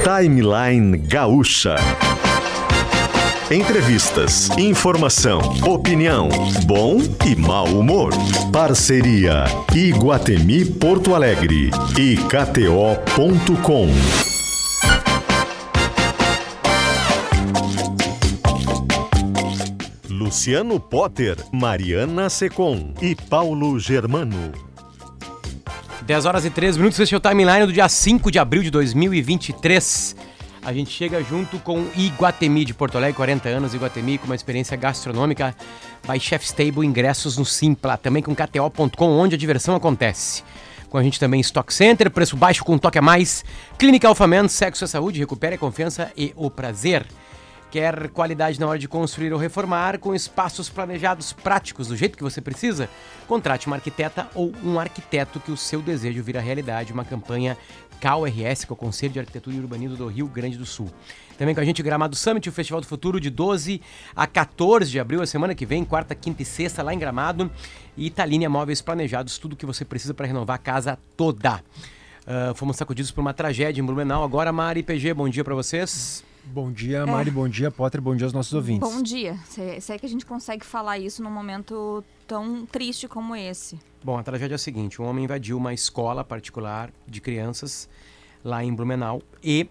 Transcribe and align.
Timeline 0.00 0.96
Gaúcha. 0.96 1.76
Entrevistas, 3.50 4.48
informação, 4.58 5.40
opinião, 5.62 6.28
bom 6.64 6.98
e 7.24 7.36
mau 7.36 7.66
humor. 7.66 8.12
Parceria 8.50 9.44
Iguatemi 9.74 10.64
Porto 10.64 11.14
Alegre 11.14 11.70
e 11.98 12.16
KTO.com. 12.16 13.88
Luciano 20.08 20.80
Potter, 20.80 21.36
Mariana 21.52 22.30
Secom 22.30 22.94
e 23.00 23.14
Paulo 23.14 23.78
Germano. 23.78 24.71
10 26.02 26.26
horas 26.26 26.44
e 26.44 26.50
13 26.50 26.78
minutos, 26.78 26.98
esse 26.98 27.14
é 27.14 27.16
o 27.16 27.20
timeline 27.20 27.64
do 27.64 27.72
dia 27.72 27.88
5 27.88 28.30
de 28.30 28.38
abril 28.38 28.62
de 28.62 28.70
2023. 28.70 30.16
A 30.60 30.72
gente 30.72 30.90
chega 30.90 31.22
junto 31.22 31.58
com 31.60 31.86
Iguatemi 31.96 32.64
de 32.64 32.74
Porto 32.74 32.96
Alegre, 32.96 33.16
40 33.16 33.48
anos, 33.48 33.74
Iguatemi 33.74 34.18
com 34.18 34.26
uma 34.26 34.34
experiência 34.34 34.76
gastronômica 34.76 35.54
by 36.08 36.18
Chef 36.18 36.44
Stable, 36.44 36.86
ingressos 36.86 37.36
no 37.36 37.44
Simpla, 37.44 37.96
também 37.96 38.22
com 38.22 38.34
KTO.com, 38.34 39.10
onde 39.10 39.36
a 39.36 39.38
diversão 39.38 39.76
acontece. 39.76 40.42
Com 40.88 40.98
a 40.98 41.02
gente 41.02 41.18
também 41.20 41.40
Stock 41.40 41.72
Center, 41.72 42.10
preço 42.10 42.36
baixo 42.36 42.64
com 42.64 42.76
toque 42.76 42.98
a 42.98 43.02
mais. 43.02 43.44
Clínica 43.78 44.08
Alfaman, 44.08 44.48
sexo 44.48 44.84
e 44.84 44.88
saúde, 44.88 45.20
recupere 45.20 45.54
a 45.54 45.58
confiança 45.58 46.10
e 46.16 46.32
o 46.36 46.50
prazer. 46.50 47.06
Quer 47.72 48.10
qualidade 48.10 48.60
na 48.60 48.66
hora 48.66 48.78
de 48.78 48.86
construir 48.86 49.32
ou 49.32 49.38
reformar, 49.38 49.98
com 49.98 50.14
espaços 50.14 50.68
planejados 50.68 51.32
práticos 51.32 51.88
do 51.88 51.96
jeito 51.96 52.18
que 52.18 52.22
você 52.22 52.38
precisa? 52.38 52.86
Contrate 53.26 53.66
uma 53.66 53.76
arquiteta 53.76 54.28
ou 54.34 54.52
um 54.62 54.78
arquiteto 54.78 55.40
que 55.40 55.50
o 55.50 55.56
seu 55.56 55.80
desejo 55.80 56.22
vira 56.22 56.38
realidade. 56.38 56.92
Uma 56.92 57.02
campanha 57.02 57.56
KRS, 57.98 58.66
que 58.66 58.72
é 58.72 58.74
o 58.74 58.76
Conselho 58.76 59.14
de 59.14 59.20
Arquitetura 59.20 59.56
e 59.56 59.58
Urbanismo 59.58 59.96
do 59.96 60.06
Rio 60.06 60.26
Grande 60.26 60.58
do 60.58 60.66
Sul. 60.66 60.90
Também 61.38 61.54
com 61.54 61.62
a 61.62 61.64
gente 61.64 61.82
Gramado 61.82 62.14
Summit, 62.14 62.46
o 62.46 62.52
Festival 62.52 62.82
do 62.82 62.86
Futuro, 62.86 63.18
de 63.18 63.30
12 63.30 63.80
a 64.14 64.26
14 64.26 64.90
de 64.90 65.00
abril, 65.00 65.22
a 65.22 65.26
semana 65.26 65.54
que 65.54 65.64
vem, 65.64 65.82
quarta, 65.82 66.14
quinta 66.14 66.42
e 66.42 66.44
sexta, 66.44 66.82
lá 66.82 66.92
em 66.92 66.98
Gramado. 66.98 67.50
E 67.96 68.04
Italínia 68.04 68.50
Móveis 68.50 68.82
Planejados, 68.82 69.38
tudo 69.38 69.56
que 69.56 69.64
você 69.64 69.82
precisa 69.82 70.12
para 70.12 70.26
renovar 70.26 70.56
a 70.56 70.58
casa 70.58 70.98
toda. 71.16 71.64
Uh, 72.26 72.54
fomos 72.54 72.76
sacudidos 72.76 73.10
por 73.10 73.22
uma 73.22 73.32
tragédia 73.32 73.80
em 73.80 73.84
Blumenau. 73.84 74.22
Agora, 74.22 74.52
Mari 74.52 74.82
PG, 74.82 75.14
bom 75.14 75.26
dia 75.26 75.42
para 75.42 75.54
vocês. 75.54 76.22
Bom 76.44 76.72
dia, 76.72 77.06
Mari, 77.06 77.28
é. 77.28 77.32
bom 77.32 77.48
dia, 77.48 77.70
Potter, 77.70 78.00
bom 78.00 78.16
dia 78.16 78.26
aos 78.26 78.32
nossos 78.32 78.52
ouvintes. 78.52 78.88
Bom 78.88 79.02
dia. 79.02 79.36
Se, 79.46 79.80
se 79.80 79.92
é 79.92 79.98
que 79.98 80.04
a 80.04 80.08
gente 80.08 80.26
consegue 80.26 80.66
falar 80.66 80.98
isso 80.98 81.22
num 81.22 81.30
momento 81.30 82.04
tão 82.26 82.66
triste 82.66 83.06
como 83.06 83.36
esse. 83.36 83.78
Bom, 84.02 84.18
a 84.18 84.22
tragédia 84.22 84.54
é 84.54 84.56
a 84.56 84.58
seguinte: 84.58 85.00
um 85.00 85.04
homem 85.04 85.24
invadiu 85.24 85.56
uma 85.56 85.72
escola 85.72 86.24
particular 86.24 86.90
de 87.06 87.20
crianças 87.20 87.88
lá 88.44 88.64
em 88.64 88.74
Blumenau 88.74 89.22
e 89.42 89.68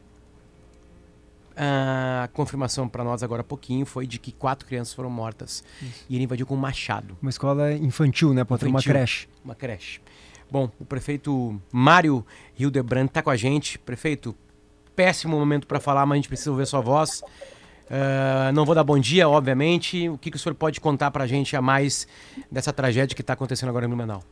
a 1.56 2.30
confirmação 2.34 2.88
para 2.88 3.04
nós 3.04 3.22
agora 3.22 3.42
há 3.42 3.44
pouquinho 3.44 3.86
foi 3.86 4.08
de 4.08 4.18
que 4.18 4.32
quatro 4.32 4.66
crianças 4.66 4.94
foram 4.94 5.10
mortas. 5.10 5.64
Isso. 5.82 6.06
E 6.10 6.16
ele 6.16 6.24
invadiu 6.24 6.46
com 6.46 6.56
um 6.56 6.58
machado. 6.60 7.18
Uma 7.22 7.30
escola 7.30 7.74
infantil, 7.74 8.34
né? 8.34 8.44
Pode 8.44 8.66
uma 8.66 8.82
creche. 8.82 9.28
Uma 9.44 9.56
creche. 9.56 10.02
Bom, 10.50 10.70
o 10.80 10.86
prefeito 10.86 11.62
Mário 11.72 12.26
Hildebrand 12.58 13.06
está 13.06 13.22
com 13.22 13.30
a 13.30 13.36
gente. 13.36 13.78
Prefeito, 13.80 14.36
péssimo 14.95 15.38
momento 15.38 15.67
para 15.67 15.80
falar, 15.80 16.06
mas 16.06 16.14
a 16.14 16.17
gente 16.17 16.28
precisa 16.28 16.52
ouvir 16.52 16.66
sua 16.66 16.81
voz. 16.81 17.22
Uh, 17.92 18.53
não 18.53 18.64
vou 18.64 18.73
dar 18.73 18.84
bom 18.84 18.97
dia, 18.97 19.28
obviamente. 19.28 20.08
O 20.08 20.17
que, 20.17 20.31
que 20.31 20.38
o 20.38 20.39
senhor 20.39 20.56
pode 20.56 20.80
contar 20.80 21.11
para 21.11 21.25
a 21.25 21.28
gente 21.28 21.56
a 21.56 21.61
mais 21.61 22.08
dessa 22.50 22.72
tragédia 22.72 23.16
que 23.16 23.22
está 23.22 23.34
acontecendo 23.34 23.69
agora 23.69 23.86
em 23.86 23.89
Blumenau? 23.89 24.23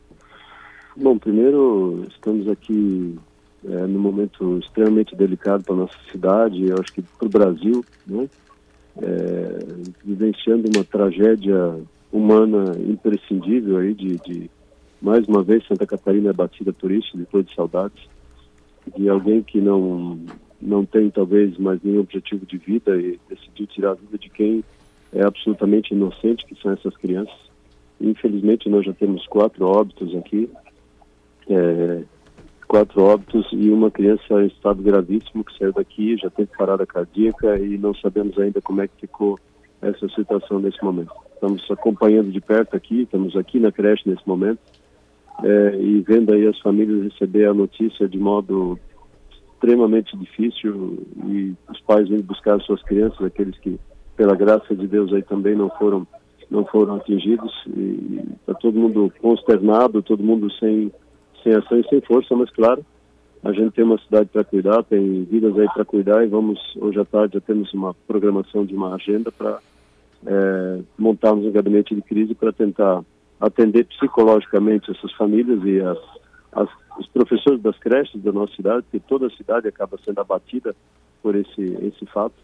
Bom, 0.96 1.18
primeiro, 1.18 2.06
estamos 2.10 2.48
aqui 2.48 3.18
é, 3.64 3.86
num 3.86 3.98
momento 3.98 4.58
extremamente 4.58 5.14
delicado 5.14 5.62
para 5.62 5.74
nossa 5.74 5.96
cidade, 6.10 6.68
eu 6.68 6.76
acho 6.80 6.92
que 6.92 7.02
para 7.02 7.26
o 7.26 7.28
Brasil, 7.28 7.84
né? 8.06 8.28
É, 9.00 9.58
vivenciando 10.04 10.68
uma 10.74 10.84
tragédia 10.84 11.80
humana 12.12 12.76
imprescindível 12.78 13.78
aí 13.78 13.94
de, 13.94 14.16
de, 14.16 14.50
mais 15.00 15.26
uma 15.26 15.42
vez 15.42 15.66
Santa 15.66 15.86
Catarina 15.86 16.30
é 16.30 16.32
batida 16.32 16.72
por 16.72 16.90
isso, 16.90 17.16
depois 17.16 17.46
de 17.46 17.54
saudades, 17.54 18.02
de 18.96 19.08
alguém 19.08 19.42
que 19.42 19.60
não 19.60 20.18
não 20.60 20.84
tem 20.84 21.10
talvez 21.10 21.56
mais 21.58 21.80
nenhum 21.82 22.00
objetivo 22.00 22.44
de 22.44 22.58
vida 22.58 22.96
e 22.96 23.18
decidiu 23.28 23.66
tirar 23.66 23.90
a 23.92 23.94
vida 23.94 24.18
de 24.18 24.28
quem 24.28 24.62
é 25.12 25.22
absolutamente 25.24 25.94
inocente, 25.94 26.44
que 26.46 26.60
são 26.60 26.72
essas 26.72 26.96
crianças. 26.96 27.34
Infelizmente 28.00 28.68
nós 28.68 28.84
já 28.84 28.92
temos 28.92 29.26
quatro 29.26 29.66
óbitos 29.66 30.14
aqui, 30.14 30.48
é, 31.48 32.02
quatro 32.66 33.02
óbitos 33.02 33.46
e 33.52 33.70
uma 33.70 33.90
criança 33.90 34.42
em 34.42 34.46
estado 34.46 34.82
gravíssimo 34.82 35.44
que 35.44 35.56
saiu 35.58 35.72
daqui, 35.72 36.16
já 36.16 36.30
teve 36.30 36.50
parada 36.56 36.86
cardíaca 36.86 37.58
e 37.58 37.76
não 37.76 37.94
sabemos 37.94 38.38
ainda 38.38 38.60
como 38.60 38.80
é 38.80 38.88
que 38.88 39.00
ficou 39.00 39.38
essa 39.82 40.08
situação 40.10 40.60
nesse 40.60 40.82
momento. 40.82 41.12
Estamos 41.34 41.68
acompanhando 41.70 42.30
de 42.30 42.40
perto 42.40 42.76
aqui, 42.76 43.02
estamos 43.02 43.34
aqui 43.34 43.58
na 43.58 43.72
creche 43.72 44.08
nesse 44.08 44.26
momento 44.28 44.60
é, 45.42 45.76
e 45.80 46.00
vendo 46.00 46.32
aí 46.32 46.46
as 46.46 46.58
famílias 46.60 47.12
receber 47.12 47.46
a 47.46 47.54
notícia 47.54 48.08
de 48.08 48.18
modo 48.18 48.78
extremamente 49.60 50.16
difícil 50.16 50.98
e 51.26 51.54
os 51.70 51.80
pais 51.82 52.08
vêm 52.08 52.22
buscar 52.22 52.56
as 52.56 52.64
suas 52.64 52.82
crianças, 52.82 53.22
aqueles 53.22 53.56
que, 53.58 53.78
pela 54.16 54.34
graça 54.34 54.74
de 54.74 54.86
Deus, 54.86 55.12
aí 55.12 55.22
também 55.22 55.54
não 55.54 55.68
foram 55.70 56.06
não 56.50 56.64
foram 56.64 56.96
atingidos. 56.96 57.52
E 57.68 58.22
está 58.40 58.54
todo 58.54 58.78
mundo 58.78 59.12
consternado, 59.20 60.02
todo 60.02 60.24
mundo 60.24 60.50
sem 60.54 60.90
sem 61.44 61.54
ação 61.54 61.78
e 61.78 61.88
sem 61.88 62.00
força, 62.02 62.34
mas 62.34 62.50
claro, 62.50 62.84
a 63.42 63.52
gente 63.52 63.72
tem 63.72 63.84
uma 63.84 63.98
cidade 63.98 64.28
para 64.30 64.44
cuidar, 64.44 64.82
tem 64.82 65.24
vidas 65.24 65.58
aí 65.58 65.66
para 65.72 65.84
cuidar 65.84 66.24
e 66.24 66.28
vamos 66.28 66.58
hoje 66.76 66.98
à 66.98 67.04
tarde 67.04 67.34
já 67.34 67.40
temos 67.40 67.72
uma 67.72 67.94
programação 68.06 68.64
de 68.66 68.74
uma 68.74 68.94
agenda 68.94 69.32
para 69.32 69.58
é, 70.26 70.80
montarmos 70.98 71.46
um 71.46 71.52
gabinete 71.52 71.94
de 71.94 72.02
crise 72.02 72.34
para 72.34 72.52
tentar 72.52 73.02
atender 73.40 73.86
psicologicamente 73.86 74.90
essas 74.90 75.12
famílias 75.12 75.64
e 75.64 75.80
as, 75.80 75.98
as 76.52 76.68
os 77.00 77.06
professores 77.08 77.62
das 77.62 77.78
creches 77.78 78.22
da 78.22 78.30
nossa 78.30 78.54
cidade, 78.54 78.84
que 78.90 79.00
toda 79.00 79.26
a 79.26 79.30
cidade 79.30 79.66
acaba 79.66 79.98
sendo 80.04 80.20
abatida 80.20 80.76
por 81.22 81.34
esse, 81.34 81.62
esse 81.82 82.04
fato, 82.06 82.34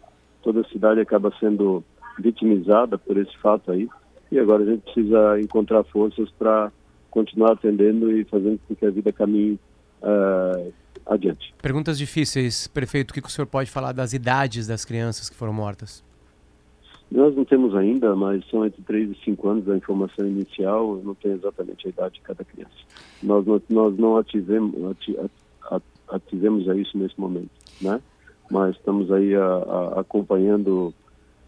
toda 0.42 0.62
a 0.62 0.68
cidade 0.68 1.00
acaba 1.00 1.32
sendo 1.38 1.84
vitimizada 2.18 2.96
por 2.96 3.18
esse 3.18 3.36
fato 3.38 3.70
aí, 3.70 3.86
e 4.32 4.38
agora 4.38 4.62
a 4.62 4.66
gente 4.66 4.80
precisa 4.82 5.38
encontrar 5.40 5.84
forças 5.84 6.30
para 6.38 6.72
continuar 7.10 7.52
atendendo 7.52 8.10
e 8.10 8.24
fazendo 8.24 8.58
com 8.66 8.74
que 8.74 8.86
a 8.86 8.90
vida 8.90 9.12
caminhe 9.12 9.60
uh, 10.02 10.72
adiante. 11.06 11.54
Perguntas 11.60 11.98
difíceis, 11.98 12.66
prefeito, 12.66 13.10
o 13.10 13.14
que 13.14 13.20
o 13.20 13.28
senhor 13.28 13.46
pode 13.46 13.70
falar 13.70 13.92
das 13.92 14.12
idades 14.14 14.66
das 14.66 14.84
crianças 14.84 15.28
que 15.28 15.36
foram 15.36 15.52
mortas? 15.52 16.02
Nós 17.10 17.36
não 17.36 17.44
temos 17.44 17.74
ainda, 17.74 18.16
mas 18.16 18.44
são 18.50 18.66
entre 18.66 18.82
3 18.82 19.10
e 19.12 19.24
5 19.24 19.48
anos 19.48 19.68
a 19.68 19.76
informação 19.76 20.26
inicial, 20.26 21.00
não 21.04 21.14
tem 21.14 21.32
exatamente 21.32 21.86
a 21.86 21.90
idade 21.90 22.14
de 22.14 22.20
cada 22.22 22.44
criança. 22.44 22.74
Nós 23.22 23.46
não, 23.46 23.62
nós 23.68 23.96
não 23.96 24.16
ativemos, 24.16 24.74
ativemos 26.08 26.68
a 26.68 26.74
isso 26.74 26.98
nesse 26.98 27.18
momento, 27.18 27.50
né? 27.80 28.00
Mas 28.50 28.76
estamos 28.76 29.10
aí 29.12 29.34
a, 29.34 29.44
a, 29.44 30.00
acompanhando 30.00 30.92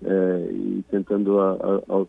é, 0.02 0.48
e 0.52 0.84
tentando 0.90 1.40
a, 1.40 1.56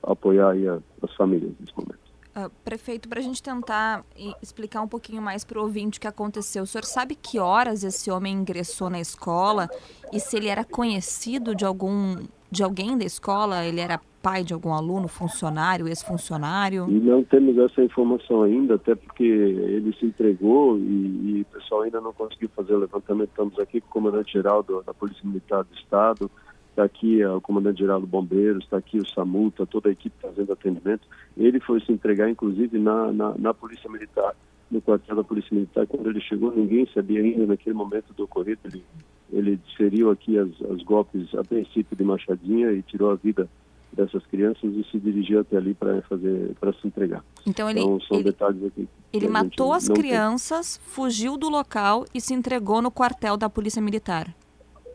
apoiar 0.04 0.56
as 1.02 1.14
famílias 1.16 1.52
nesse 1.60 1.74
momento. 1.76 2.00
Uh, 2.36 2.50
prefeito, 2.64 3.10
para 3.10 3.20
a 3.20 3.24
gente 3.24 3.42
tentar 3.42 4.06
explicar 4.42 4.81
um 4.81 4.88
pouquinho 4.88 5.22
mais 5.22 5.44
para 5.44 5.60
o 5.60 5.64
ouvinte 5.64 5.98
o 5.98 6.02
que 6.02 6.08
aconteceu, 6.08 6.64
o 6.64 6.68
senhor 6.68 6.86
sabe 6.86 7.16
que 7.16 7.40
horas 7.40 7.84
esse 7.84 8.12
homem 8.12 8.34
ingressou 8.34 8.90
na 8.90 9.00
escola 9.00 9.68
e 10.14 10.20
se 10.20 10.38
ele 10.38 10.48
era 10.48 10.64
conhecido 10.64 11.56
de 11.56 11.66
algum 11.66 12.16
de 12.52 12.64
alguém 12.64 12.98
da 12.98 13.06
escola? 13.06 13.66
Ele 13.66 13.80
era 13.80 14.00
pai 14.22 14.44
de 14.44 14.54
algum 14.54 14.74
aluno, 14.74 15.08
funcionário, 15.08 15.88
ex-funcionário? 15.88 16.88
Não 16.88 17.24
temos 17.24 17.58
essa 17.58 17.84
informação 17.84 18.44
ainda, 18.44 18.76
até 18.76 18.96
porque 18.96 19.24
ele 19.24 19.96
se 19.98 20.06
entregou 20.06 20.78
e, 20.78 20.82
e 20.82 21.42
o 21.42 21.46
pessoal 21.46 21.84
ainda 21.84 22.02
não 22.02 22.14
conseguiu 22.14 22.50
fazer 22.56 22.74
o 22.74 22.80
levantamento. 22.80 23.30
Estamos 23.30 23.58
aqui 23.60 23.80
com 23.82 23.88
o 23.88 23.92
comandante-geral 23.92 24.64
da 24.86 24.94
Polícia 24.94 25.25
Militar 25.25 25.63
do 25.63 25.74
Estado, 25.74 26.30
está 26.69 26.84
aqui 26.84 27.24
o 27.25 27.42
comandante-geral 27.42 28.00
do 28.01 28.07
Bombeiros, 28.07 28.63
está 28.63 28.78
aqui 28.78 28.98
o 28.98 29.07
SAMU, 29.07 29.50
está 29.50 29.66
toda 29.66 29.90
a 29.90 29.92
equipe 29.92 30.16
fazendo 30.22 30.51
atendimento. 30.51 31.07
Ele 31.38 31.60
foi 31.60 31.80
se 31.81 31.92
entregar, 31.92 32.30
inclusive, 32.30 32.78
na, 32.78 33.12
na, 33.12 33.36
na 33.38 33.54
Polícia 33.54 33.90
Militar, 33.90 34.36
no 34.69 34.81
quartel 34.81 35.16
da 35.16 35.24
Polícia 35.24 35.54
Militar. 35.54 35.88
Quando 35.88 36.10
ele 36.10 36.22
chegou, 36.22 36.51
ninguém 36.51 36.88
sabia 36.94 37.22
ainda 37.22 37.46
naquele 37.48 37.75
momento 37.75 38.13
do 38.13 38.24
ocorrido. 38.24 38.62
Ele 38.66 38.84
ele 39.31 39.58
desferiu 39.58 40.10
aqui 40.10 40.38
as, 40.38 40.50
as 40.72 40.81
golpes 40.84 41.34
a 41.36 41.44
princípio 41.44 41.96
de 41.96 42.04
machadinha 42.04 42.72
e 42.72 42.81
tirou 42.81 43.12
a 43.12 43.16
vida 43.16 43.50
dessas 43.92 44.26
crianças 44.28 44.72
e 44.76 44.84
se 44.92 45.00
dirigiu 45.00 45.40
até 45.40 45.58
ali 45.58 45.74
para 45.74 46.02
fazer 46.04 46.56
para 46.60 46.74
se 46.74 46.88
entregar. 46.88 47.24
Então 47.46 47.70
ele 47.70 47.80
então, 47.80 48.00
são 48.02 48.18
ele, 48.18 48.26
detalhes 48.26 48.64
aqui. 48.64 48.88
Ele 49.12 49.28
matou 49.28 49.74
as 49.74 49.88
crianças, 49.88 50.78
tem. 50.78 50.88
fugiu 50.88 51.38
do 51.38 51.50
local 51.50 52.06
e 52.14 52.22
se 52.22 52.34
entregou 52.34 52.81
no 52.81 52.92
quartel 52.92 53.36
da 53.36 53.50
Polícia 53.50 53.81
Militar. 53.81 54.34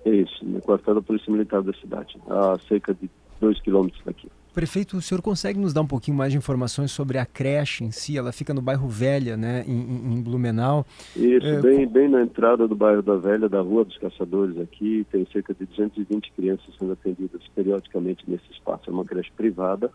É 0.05 0.11
isso, 0.11 0.45
no 0.45 0.61
quartel 0.61 0.95
da 0.95 1.03
Polícia 1.03 1.33
Militar 1.33 1.63
da 1.63 1.73
cidade, 1.75 2.17
a 2.29 2.59
cerca 2.69 2.95
de 2.95 3.11
dois 3.41 3.61
quilômetros 3.61 4.03
daqui. 4.05 4.29
Prefeito, 4.55 4.97
o 4.97 5.03
senhor 5.03 5.21
consegue 5.21 5.59
nos 5.59 5.73
dar 5.73 5.81
um 5.81 5.87
pouquinho 5.87 6.17
mais 6.17 6.31
de 6.31 6.39
informações 6.39 6.93
sobre 6.93 7.19
a 7.19 7.27
creche 7.27 7.83
em 7.83 7.91
si? 7.91 8.17
Ela 8.17 8.31
fica 8.31 8.55
no 8.55 8.62
bairro 8.62 8.87
Velha, 8.87 9.37
né, 9.37 9.65
em, 9.67 10.15
em 10.15 10.23
Blumenau. 10.23 10.87
Isso, 11.17 11.45
é, 11.45 11.61
bem, 11.61 11.85
bem 11.89 12.09
na 12.09 12.23
entrada 12.23 12.69
do 12.69 12.77
bairro 12.77 13.03
da 13.03 13.17
Velha, 13.17 13.49
da 13.49 13.61
Rua 13.61 13.85
dos 13.85 13.99
Caçadores 13.99 14.56
aqui, 14.61 15.05
tem 15.11 15.27
cerca 15.33 15.53
de 15.53 15.67
220 15.67 16.31
crianças 16.37 16.67
sendo 16.79 16.93
atendidas 16.93 17.43
periodicamente 17.53 18.23
nesse 18.29 18.45
espaço. 18.53 18.89
É 18.89 18.93
uma 18.93 19.05
creche 19.05 19.33
privada, 19.37 19.91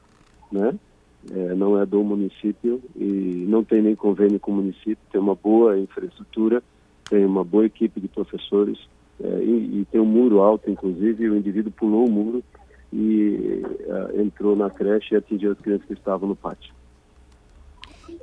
né? 0.52 0.76
É, 1.32 1.56
não 1.56 1.80
é 1.80 1.86
do 1.86 2.04
município 2.04 2.82
e 2.98 3.46
não 3.48 3.64
tem 3.64 3.82
nem 3.82 3.96
convênio 3.96 4.42
com 4.42 4.52
o 4.52 4.56
município, 4.56 4.98
tem 5.10 5.22
uma 5.22 5.36
boa 5.36 5.80
infraestrutura, 5.80 6.62
tem 7.10 7.26
uma 7.26 7.46
boa 7.46 7.66
equipe 7.66 8.02
de 8.02 8.10
professores 8.10 8.78
é, 9.24 9.28
e, 9.42 9.80
e 9.80 9.88
tem 9.90 10.02
um 10.02 10.06
muro 10.06 10.42
alto, 10.42 10.70
inclusive, 10.70 11.30
o 11.30 11.38
indivíduo 11.38 11.72
pulou 11.72 12.06
o 12.06 12.12
muro 12.12 12.44
e 12.92 13.64
uh, 13.64 14.22
entrou 14.22 14.56
na 14.56 14.70
creche 14.70 15.14
e 15.14 15.18
atingiu 15.18 15.52
as 15.52 15.60
crianças 15.60 15.86
que 15.86 15.94
estavam 15.94 16.28
no 16.28 16.36
pátio. 16.36 16.74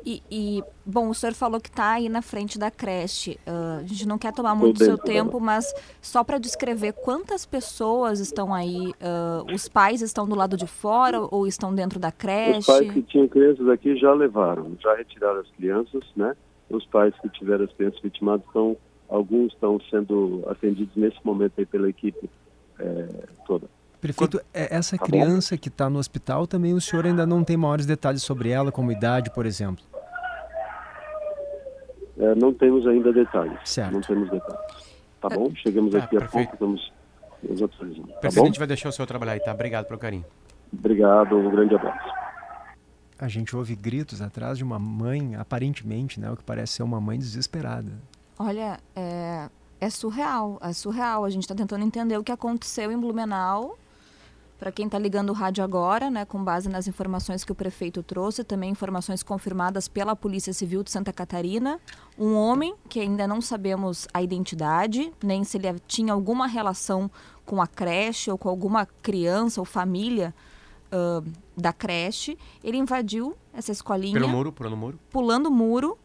E, 0.05 0.23
e 0.31 0.63
bom, 0.85 1.09
o 1.09 1.15
senhor 1.15 1.35
falou 1.35 1.61
que 1.61 1.69
está 1.69 1.93
aí 1.93 2.09
na 2.09 2.23
frente 2.23 2.59
da 2.59 2.71
creche. 2.71 3.39
Uh, 3.47 3.81
a 3.81 3.83
gente 3.83 4.07
não 4.07 4.19
quer 4.19 4.33
tomar 4.33 4.55
muito 4.55 4.83
seu 4.83 4.97
tempo, 4.97 5.41
mas 5.41 5.75
só 6.01 6.23
para 6.23 6.39
descrever 6.39 6.93
quantas 6.93 7.45
pessoas 7.45 8.21
estão 8.21 8.55
aí. 8.55 8.93
Uh, 9.01 9.53
os 9.53 9.69
pais 9.69 10.03
estão 10.03 10.29
do 10.29 10.37
lado 10.37 10.57
de 10.57 10.67
fora 10.67 11.21
ou 11.31 11.47
estão 11.47 11.75
dentro 11.75 11.99
da 11.99 12.13
creche? 12.13 12.59
Os 12.61 12.67
pais 12.67 12.93
que 12.93 13.03
tinham 13.03 13.27
crianças 13.27 13.69
aqui 13.69 13.97
já 13.97 14.13
levaram, 14.13 14.77
já 14.81 14.95
retiraram 14.95 15.41
as 15.41 15.51
crianças, 15.51 16.05
né? 16.15 16.37
Os 16.71 16.87
pais 16.87 17.13
que 17.21 17.29
tiveram 17.31 17.65
as 17.65 17.73
crianças 17.73 18.01
vitimadas 18.01 18.47
estão, 18.47 18.77
alguns 19.09 19.53
estão 19.53 19.81
sendo 19.91 20.45
atendidos 20.47 20.95
nesse 20.95 21.19
momento 21.25 21.55
aí 21.59 21.67
pela 21.67 21.89
equipe 21.89 22.31
é, 22.79 23.09
toda. 23.47 23.69
Prefeito, 24.15 24.41
é, 24.53 24.75
essa 24.75 24.97
tá 24.97 25.05
criança 25.05 25.57
que 25.57 25.69
está 25.69 25.89
no 25.89 25.99
hospital 25.99 26.47
também 26.47 26.75
o 26.75 26.81
senhor 26.81 27.07
ainda 27.07 27.27
não 27.27 27.43
tem 27.43 27.57
maiores 27.57 27.87
detalhes 27.87 28.23
sobre 28.23 28.51
ela, 28.51 28.71
como 28.71 28.93
idade, 28.93 29.31
por 29.31 29.47
exemplo? 29.47 29.85
É, 32.19 32.35
não 32.35 32.53
temos 32.53 32.87
ainda 32.87 33.13
detalhes. 33.13 33.59
Certo. 33.65 33.93
Não 33.93 34.01
temos 34.01 34.31
detalhes. 34.31 34.87
Tá 35.21 35.29
bom? 35.29 35.51
Chegamos 35.55 35.93
tá, 35.93 35.99
aqui 35.99 36.17
a 36.17 36.21
pouco, 36.21 36.53
estamos 36.53 36.93
nos 37.43 37.63
atualizando. 37.63 38.09
Tá 38.09 38.21
Perfeito, 38.21 38.45
a 38.45 38.47
gente 38.47 38.59
vai 38.59 38.69
deixar 38.69 38.89
o 38.89 38.93
senhor 38.93 39.07
trabalhar 39.07 39.33
aí, 39.33 39.41
tá? 39.41 39.53
Obrigado 39.53 39.87
pelo 39.87 39.99
carinho. 39.99 40.25
Obrigado, 40.73 41.37
um 41.37 41.51
grande 41.51 41.75
abraço. 41.75 42.09
A 43.19 43.29
gente 43.29 43.57
ouve 43.57 43.75
gritos 43.75 44.21
atrás 44.21 44.59
de 44.59 44.65
uma 44.65 44.79
mãe, 44.79 45.37
aparentemente, 45.37 46.21
né? 46.21 46.31
O 46.31 46.37
que 46.37 46.45
parece 46.45 46.75
ser 46.75 46.83
uma 46.83 47.01
mãe 47.01 47.19
desesperada. 47.19 47.93
Olha, 48.39 48.79
é, 48.95 49.49
é 49.81 49.91
surreal, 49.91 50.59
é 50.63 50.73
surreal. 50.73 51.25
A 51.25 51.31
gente 51.31 51.43
está 51.43 51.55
tentando 51.55 51.85
entender 51.85 52.19
o 52.19 52.23
que 52.23 52.33
aconteceu 52.33 52.93
em 52.93 52.99
Blumenau 52.99 53.79
para 54.59 54.73
quem 54.73 54.87
está 54.87 54.99
ligando 54.99 55.31
o 55.31 55.33
rádio 55.33 55.63
agora, 55.63 56.11
né, 56.11 56.25
com 56.25 56.43
base 56.43 56.69
nas 56.69 56.89
informações 56.89 57.45
que 57.45 57.53
o 57.53 57.55
prefeito 57.55 58.03
trouxe, 58.03 58.43
também 58.43 58.71
informações 58.71 59.23
confirmadas 59.23 59.87
pela 59.87 60.17
Polícia 60.17 60.53
Civil 60.53 60.83
de 60.83 60.91
Santa 60.91 61.13
Catarina, 61.13 61.79
um 62.19 62.35
homem 62.35 62.75
que 62.89 63.01
ainda 63.01 63.27
não 63.27 63.41
sabemos 63.41 64.09
a 64.15 64.23
identidade, 64.23 65.13
nem 65.23 65.45
se 65.45 65.59
ele 65.59 65.79
tinha 65.87 66.13
alguma 66.13 66.47
relação 66.47 67.11
com 67.45 67.61
a 67.61 67.67
creche 67.67 68.31
ou 68.31 68.39
com 68.39 68.49
alguma 68.49 68.87
criança 68.87 69.61
ou 69.61 69.65
família 69.65 70.35
uh, 70.87 71.25
da 71.57 71.73
creche, 71.73 72.39
ele 72.65 72.79
invadiu 72.79 73.37
essa 73.53 73.71
escolinha. 73.71 74.15
Pelo 74.15 74.29
muro, 74.29 74.53
pulando 74.53 74.77
muro. 74.77 75.01
Pulando 75.11 75.51
muro, 75.51 75.99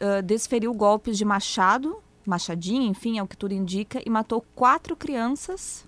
uh, 0.00 0.22
desferiu 0.22 0.72
golpes 0.72 1.18
de 1.18 1.24
machado, 1.24 1.98
machadinha, 2.24 2.86
enfim, 2.86 3.18
é 3.18 3.22
o 3.22 3.26
que 3.26 3.36
tudo 3.36 3.52
indica, 3.52 4.00
e 4.06 4.08
matou 4.08 4.44
quatro 4.54 4.94
crianças 4.94 5.84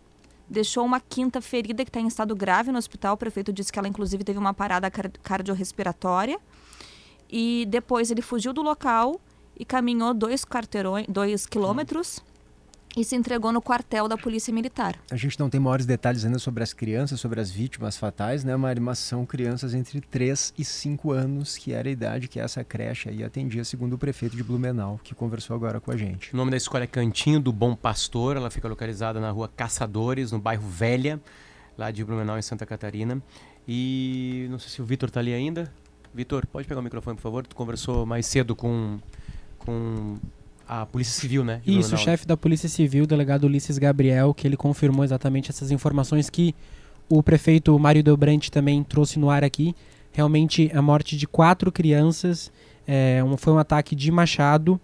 deixou 0.48 0.84
uma 0.84 1.00
quinta 1.00 1.40
ferida 1.40 1.84
que 1.84 1.88
está 1.88 2.00
em 2.00 2.06
estado 2.06 2.34
grave 2.34 2.70
no 2.70 2.78
hospital. 2.78 3.14
O 3.14 3.16
prefeito 3.16 3.52
disse 3.52 3.72
que 3.72 3.78
ela, 3.78 3.88
inclusive, 3.88 4.24
teve 4.24 4.38
uma 4.38 4.54
parada 4.54 4.90
cardiorrespiratória. 4.90 6.38
E 7.30 7.66
depois 7.68 8.10
ele 8.10 8.22
fugiu 8.22 8.52
do 8.52 8.62
local 8.62 9.20
e 9.58 9.64
caminhou 9.64 10.12
dois, 10.12 10.44
quarteirões, 10.44 11.06
dois 11.08 11.46
quilômetros 11.46 12.22
e 12.96 13.04
se 13.04 13.16
entregou 13.16 13.52
no 13.52 13.60
quartel 13.60 14.06
da 14.06 14.16
Polícia 14.16 14.52
Militar. 14.52 14.98
A 15.10 15.16
gente 15.16 15.38
não 15.38 15.50
tem 15.50 15.60
maiores 15.60 15.86
detalhes 15.86 16.24
ainda 16.24 16.38
sobre 16.38 16.62
as 16.62 16.72
crianças, 16.72 17.20
sobre 17.20 17.40
as 17.40 17.50
vítimas 17.50 17.96
fatais, 17.96 18.44
né, 18.44 18.56
Mari? 18.56 18.80
Mas 18.80 18.98
são 18.98 19.26
crianças 19.26 19.74
entre 19.74 20.00
3 20.00 20.54
e 20.56 20.64
5 20.64 21.10
anos, 21.12 21.56
que 21.56 21.72
era 21.72 21.88
a 21.88 21.92
idade 21.92 22.28
que 22.28 22.38
essa 22.38 22.62
creche 22.62 23.08
aí 23.08 23.24
atendia, 23.24 23.64
segundo 23.64 23.94
o 23.94 23.98
prefeito 23.98 24.36
de 24.36 24.42
Blumenau, 24.42 25.00
que 25.02 25.14
conversou 25.14 25.56
agora 25.56 25.80
com 25.80 25.90
a 25.90 25.96
gente. 25.96 26.32
O 26.32 26.36
nome 26.36 26.50
da 26.50 26.56
escola 26.56 26.84
é 26.84 26.86
Cantinho 26.86 27.40
do 27.40 27.52
Bom 27.52 27.74
Pastor, 27.74 28.36
ela 28.36 28.50
fica 28.50 28.68
localizada 28.68 29.20
na 29.20 29.30
rua 29.30 29.48
Caçadores, 29.48 30.30
no 30.30 30.38
bairro 30.38 30.68
Velha, 30.68 31.20
lá 31.76 31.90
de 31.90 32.04
Blumenau, 32.04 32.38
em 32.38 32.42
Santa 32.42 32.64
Catarina. 32.64 33.20
E 33.66 34.46
não 34.50 34.58
sei 34.58 34.70
se 34.70 34.82
o 34.82 34.84
Vitor 34.84 35.08
está 35.08 35.20
ali 35.20 35.32
ainda. 35.32 35.72
Vitor, 36.12 36.46
pode 36.46 36.68
pegar 36.68 36.80
o 36.80 36.84
microfone, 36.84 37.16
por 37.16 37.22
favor? 37.22 37.46
Tu 37.46 37.56
conversou 37.56 38.06
mais 38.06 38.26
cedo 38.26 38.54
com, 38.54 39.00
com 39.58 40.16
a 40.68 40.86
Polícia 40.86 41.20
Civil, 41.20 41.44
né? 41.44 41.60
Isso, 41.66 41.94
o 41.94 41.98
chefe 41.98 42.26
da 42.26 42.36
Polícia 42.36 42.68
Civil, 42.68 43.04
o 43.04 43.06
delegado 43.06 43.44
Ulisses 43.44 43.78
Gabriel, 43.78 44.32
que 44.32 44.46
ele 44.46 44.56
confirmou 44.56 45.04
exatamente 45.04 45.50
essas 45.50 45.70
informações 45.70 46.30
que 46.30 46.54
o 47.08 47.22
prefeito 47.22 47.78
Mário 47.78 48.02
Delbrante 48.02 48.50
também 48.50 48.82
trouxe 48.82 49.18
no 49.18 49.30
ar 49.30 49.44
aqui. 49.44 49.74
Realmente, 50.12 50.70
a 50.74 50.80
morte 50.80 51.16
de 51.16 51.26
quatro 51.26 51.70
crianças 51.70 52.50
é, 52.86 53.22
um, 53.22 53.36
foi 53.36 53.52
um 53.52 53.58
ataque 53.58 53.94
de 53.94 54.10
machado 54.10 54.80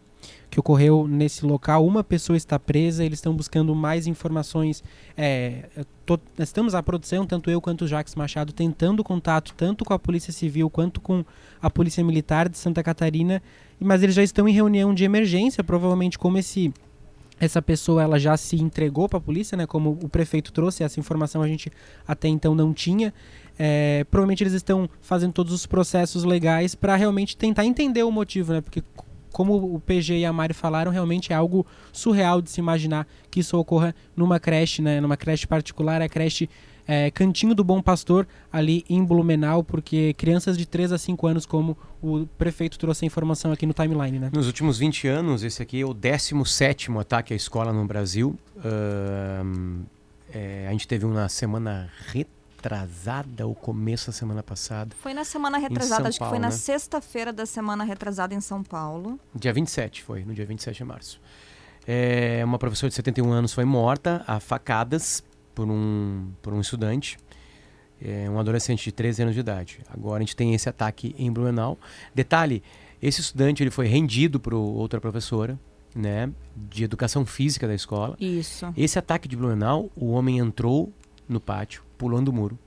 que 0.50 0.58
ocorreu 0.58 1.06
nesse 1.06 1.47
local. 1.47 1.87
Uma 1.87 2.02
pessoa 2.02 2.37
está 2.37 2.58
presa, 2.58 3.05
eles 3.05 3.19
estão 3.19 3.35
buscando 3.35 3.75
mais 3.75 4.06
informações. 4.06 4.82
É, 5.17 5.69
tô, 6.05 6.19
estamos 6.38 6.75
à 6.75 6.82
produção, 6.82 7.25
tanto 7.25 7.50
eu 7.50 7.61
quanto 7.61 7.85
o 7.85 7.88
Jacques 7.88 8.14
Machado, 8.17 8.52
tentando 8.52 9.05
contato 9.05 9.55
tanto 9.56 9.85
com 9.85 9.94
a 9.94 9.99
Polícia 9.99 10.32
Civil 10.32 10.69
quanto 10.69 11.00
com 11.00 11.25
a 11.62 11.70
Polícia 11.70 12.02
Militar 12.02 12.49
de 12.49 12.58
Santa 12.58 12.82
Catarina, 12.82 13.41
mas 13.79 14.02
eles 14.02 14.14
já 14.14 14.23
estão 14.23 14.49
em 14.49 14.52
reunião 14.52 14.93
de 14.93 15.05
emergência, 15.05 15.62
provavelmente 15.62 16.19
como 16.19 16.37
esse 16.37 16.73
essa 17.38 17.62
pessoa 17.62 18.02
ela 18.02 18.19
já 18.19 18.37
se 18.37 18.56
entregou 18.56 19.08
para 19.08 19.17
a 19.17 19.20
polícia, 19.20 19.56
né? 19.56 19.67
Como 19.67 19.99
o 20.02 20.11
prefeito 20.11 20.52
trouxe 20.52 20.85
essa 20.85 21.00
informação 21.00 21.41
a 21.41 21.49
gente 21.49 21.73
até 22.06 22.29
então 22.29 22.55
não 22.55 22.75
tinha. 22.75 23.14
É, 23.58 24.05
provavelmente 24.11 24.43
eles 24.43 24.52
estão 24.52 24.88
fazendo 25.00 25.32
todos 25.32 25.50
os 25.55 25.64
processos 25.64 26.23
legais 26.23 26.75
para 26.75 26.94
realmente 26.97 27.38
tentar 27.38 27.64
entender 27.64 28.02
o 28.02 28.11
motivo, 28.11 28.52
né? 28.52 28.61
Porque 28.61 28.82
como 29.32 29.74
o 29.74 29.80
PG 29.80 30.18
e 30.18 30.24
a 30.24 30.32
Mari 30.32 30.54
falaram, 30.54 30.90
realmente 30.90 31.32
é 31.32 31.36
algo 31.36 31.66
surreal 31.92 32.42
de 32.42 32.50
se 32.50 32.60
imaginar 32.60 33.06
que 33.30 33.40
isso 33.40 33.56
ocorra 33.56 33.94
numa 34.16 34.40
creche, 34.40 34.82
né? 34.82 35.00
Numa 35.00 35.16
creche 35.16 35.46
particular, 35.46 36.02
a 36.02 36.08
creche 36.08 36.48
é, 36.86 37.10
Cantinho 37.10 37.54
do 37.54 37.62
Bom 37.62 37.80
Pastor, 37.80 38.26
ali 38.52 38.84
em 38.88 39.04
Blumenau, 39.04 39.62
porque 39.62 40.12
crianças 40.14 40.58
de 40.58 40.66
3 40.66 40.92
a 40.92 40.98
5 40.98 41.26
anos, 41.26 41.46
como 41.46 41.76
o 42.02 42.26
prefeito 42.38 42.78
trouxe 42.78 43.04
a 43.04 43.06
informação 43.06 43.52
aqui 43.52 43.64
no 43.64 43.72
timeline, 43.72 44.18
né? 44.18 44.30
Nos 44.32 44.46
últimos 44.46 44.78
20 44.78 45.06
anos, 45.06 45.44
esse 45.44 45.62
aqui 45.62 45.80
é 45.80 45.86
o 45.86 45.94
17 45.94 46.90
ataque 46.98 47.32
à 47.32 47.36
escola 47.36 47.72
no 47.72 47.86
Brasil. 47.86 48.36
Uh, 48.56 49.84
é, 50.32 50.66
a 50.68 50.72
gente 50.72 50.88
teve 50.88 51.04
uma 51.04 51.28
semana 51.28 51.90
retrasada 52.08 52.39
retrasada 52.61 53.47
ou 53.47 53.55
começo 53.55 54.09
da 54.09 54.12
semana 54.12 54.43
passada? 54.43 54.95
Foi 55.00 55.14
na 55.14 55.25
semana 55.25 55.57
retrasada, 55.57 56.09
acho 56.09 56.19
Paulo, 56.19 56.33
que 56.33 56.37
foi 56.37 56.38
na 56.38 56.49
né? 56.49 56.57
sexta-feira 56.59 57.33
da 57.33 57.47
semana 57.47 57.85
retrasada 57.85 58.35
em 58.35 58.40
São 58.40 58.62
Paulo. 58.62 59.19
Dia 59.35 59.52
27 59.52 60.02
foi, 60.02 60.25
no 60.25 60.35
dia 60.35 60.45
27 60.45 60.76
de 60.76 60.85
março. 60.85 61.21
É, 61.87 62.43
uma 62.45 62.59
professora 62.59 62.90
de 62.90 62.95
71 62.97 63.33
anos 63.33 63.55
foi 63.55 63.64
morta 63.64 64.23
a 64.26 64.38
facadas 64.38 65.25
por 65.55 65.67
um, 65.67 66.31
por 66.43 66.52
um 66.52 66.61
estudante, 66.61 67.17
é, 68.00 68.29
um 68.29 68.38
adolescente 68.38 68.85
de 68.85 68.93
13 68.93 69.23
anos 69.23 69.35
de 69.35 69.40
idade. 69.40 69.81
Agora 69.90 70.19
a 70.19 70.21
gente 70.21 70.37
tem 70.37 70.55
esse 70.55 70.69
ataque 70.69 71.14
em 71.19 71.33
Blumenau. 71.33 71.79
Detalhe, 72.14 72.62
esse 73.00 73.23
estudante 73.23 73.62
ele 73.62 73.71
foi 73.71 73.87
rendido 73.87 74.38
por 74.38 74.52
outra 74.52 75.00
professora, 75.00 75.59
né, 75.95 76.31
de 76.55 76.85
educação 76.85 77.25
física 77.25 77.67
da 77.67 77.75
escola. 77.75 78.17
Isso. 78.21 78.71
Esse 78.76 78.99
ataque 78.99 79.26
de 79.26 79.35
Blumenau, 79.35 79.90
o 79.97 80.11
homem 80.11 80.38
entrou 80.38 80.93
no 81.26 81.40
pátio, 81.40 81.83
pulando 82.00 82.28
o 82.28 82.33
muro. 82.33 82.59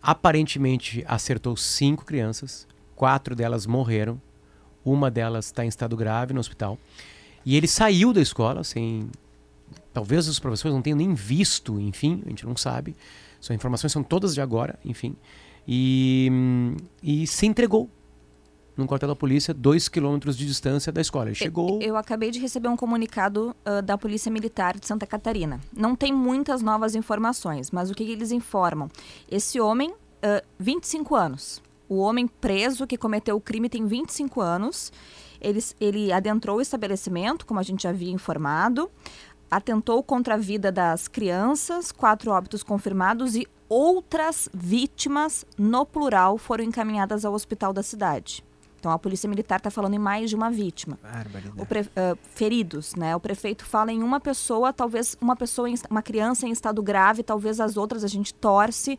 Aparentemente 0.00 1.04
acertou 1.06 1.54
cinco 1.54 2.02
crianças, 2.02 2.66
quatro 2.96 3.36
delas 3.36 3.66
morreram, 3.66 4.18
uma 4.82 5.10
delas 5.10 5.44
está 5.46 5.66
em 5.66 5.68
estado 5.68 5.94
grave 5.94 6.32
no 6.32 6.40
hospital. 6.40 6.78
E 7.44 7.54
ele 7.54 7.68
saiu 7.68 8.10
da 8.10 8.22
escola 8.22 8.64
sem. 8.64 9.10
Talvez 9.92 10.26
os 10.28 10.38
professores 10.38 10.74
não 10.74 10.80
tenham 10.80 10.96
nem 10.96 11.12
visto, 11.12 11.78
enfim, 11.78 12.22
a 12.24 12.30
gente 12.30 12.46
não 12.46 12.56
sabe. 12.56 12.96
São 13.38 13.54
informações 13.54 13.92
são 13.92 14.02
todas 14.02 14.34
de 14.34 14.40
agora, 14.40 14.78
enfim. 14.82 15.14
E, 15.66 16.30
e 17.02 17.26
se 17.26 17.44
entregou 17.44 17.90
num 18.78 18.86
quartel 18.86 19.08
da 19.08 19.16
polícia, 19.16 19.52
dois 19.52 19.88
quilômetros 19.88 20.36
de 20.36 20.46
distância 20.46 20.92
da 20.92 21.00
escola. 21.00 21.26
Ele 21.26 21.34
chegou. 21.34 21.80
Eu, 21.82 21.88
eu 21.88 21.96
acabei 21.96 22.30
de 22.30 22.38
receber 22.38 22.68
um 22.68 22.76
comunicado 22.76 23.54
uh, 23.66 23.82
da 23.82 23.98
Polícia 23.98 24.30
Militar 24.30 24.78
de 24.78 24.86
Santa 24.86 25.04
Catarina. 25.04 25.60
Não 25.76 25.96
tem 25.96 26.12
muitas 26.12 26.62
novas 26.62 26.94
informações, 26.94 27.72
mas 27.72 27.90
o 27.90 27.94
que, 27.94 28.04
que 28.04 28.12
eles 28.12 28.30
informam? 28.30 28.88
Esse 29.28 29.60
homem, 29.60 29.90
uh, 29.90 30.46
25 30.58 31.16
anos. 31.16 31.60
O 31.88 31.96
homem 31.96 32.28
preso 32.28 32.86
que 32.86 32.96
cometeu 32.96 33.36
o 33.36 33.40
crime 33.40 33.68
tem 33.68 33.84
25 33.84 34.40
anos. 34.40 34.92
Ele, 35.40 35.60
ele 35.80 36.12
adentrou 36.12 36.58
o 36.58 36.60
estabelecimento, 36.60 37.46
como 37.46 37.58
a 37.58 37.62
gente 37.62 37.82
já 37.82 37.90
havia 37.90 38.10
informado, 38.10 38.90
atentou 39.50 40.02
contra 40.02 40.34
a 40.34 40.36
vida 40.36 40.70
das 40.70 41.08
crianças, 41.08 41.90
quatro 41.90 42.30
óbitos 42.30 42.62
confirmados 42.62 43.34
e 43.34 43.46
outras 43.68 44.48
vítimas, 44.52 45.44
no 45.56 45.84
plural, 45.84 46.38
foram 46.38 46.64
encaminhadas 46.64 47.24
ao 47.24 47.34
hospital 47.34 47.72
da 47.72 47.82
cidade. 47.82 48.44
Então 48.78 48.92
a 48.92 48.98
polícia 48.98 49.28
militar 49.28 49.56
está 49.58 49.70
falando 49.70 49.94
em 49.94 49.98
mais 49.98 50.30
de 50.30 50.36
uma 50.36 50.50
vítima. 50.50 50.98
Pre- 51.66 51.88
ah, 51.96 52.16
feridos, 52.30 52.94
né? 52.94 53.16
O 53.16 53.20
prefeito 53.20 53.64
fala 53.64 53.92
em 53.92 54.02
uma 54.02 54.20
pessoa, 54.20 54.72
talvez 54.72 55.16
uma 55.20 55.34
pessoa, 55.34 55.68
em, 55.68 55.74
uma 55.90 56.02
criança 56.02 56.46
em 56.46 56.50
estado 56.50 56.82
grave, 56.82 57.22
talvez 57.22 57.58
as 57.60 57.76
outras 57.76 58.04
a 58.04 58.08
gente 58.08 58.32
torce 58.34 58.98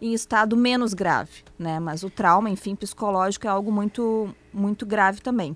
em 0.00 0.14
estado 0.14 0.56
menos 0.56 0.94
grave, 0.94 1.42
né? 1.58 1.78
Mas 1.78 2.02
o 2.02 2.10
trauma, 2.10 2.48
enfim, 2.48 2.74
psicológico 2.74 3.46
é 3.46 3.50
algo 3.50 3.70
muito, 3.70 4.34
muito 4.52 4.86
grave 4.86 5.20
também. 5.20 5.54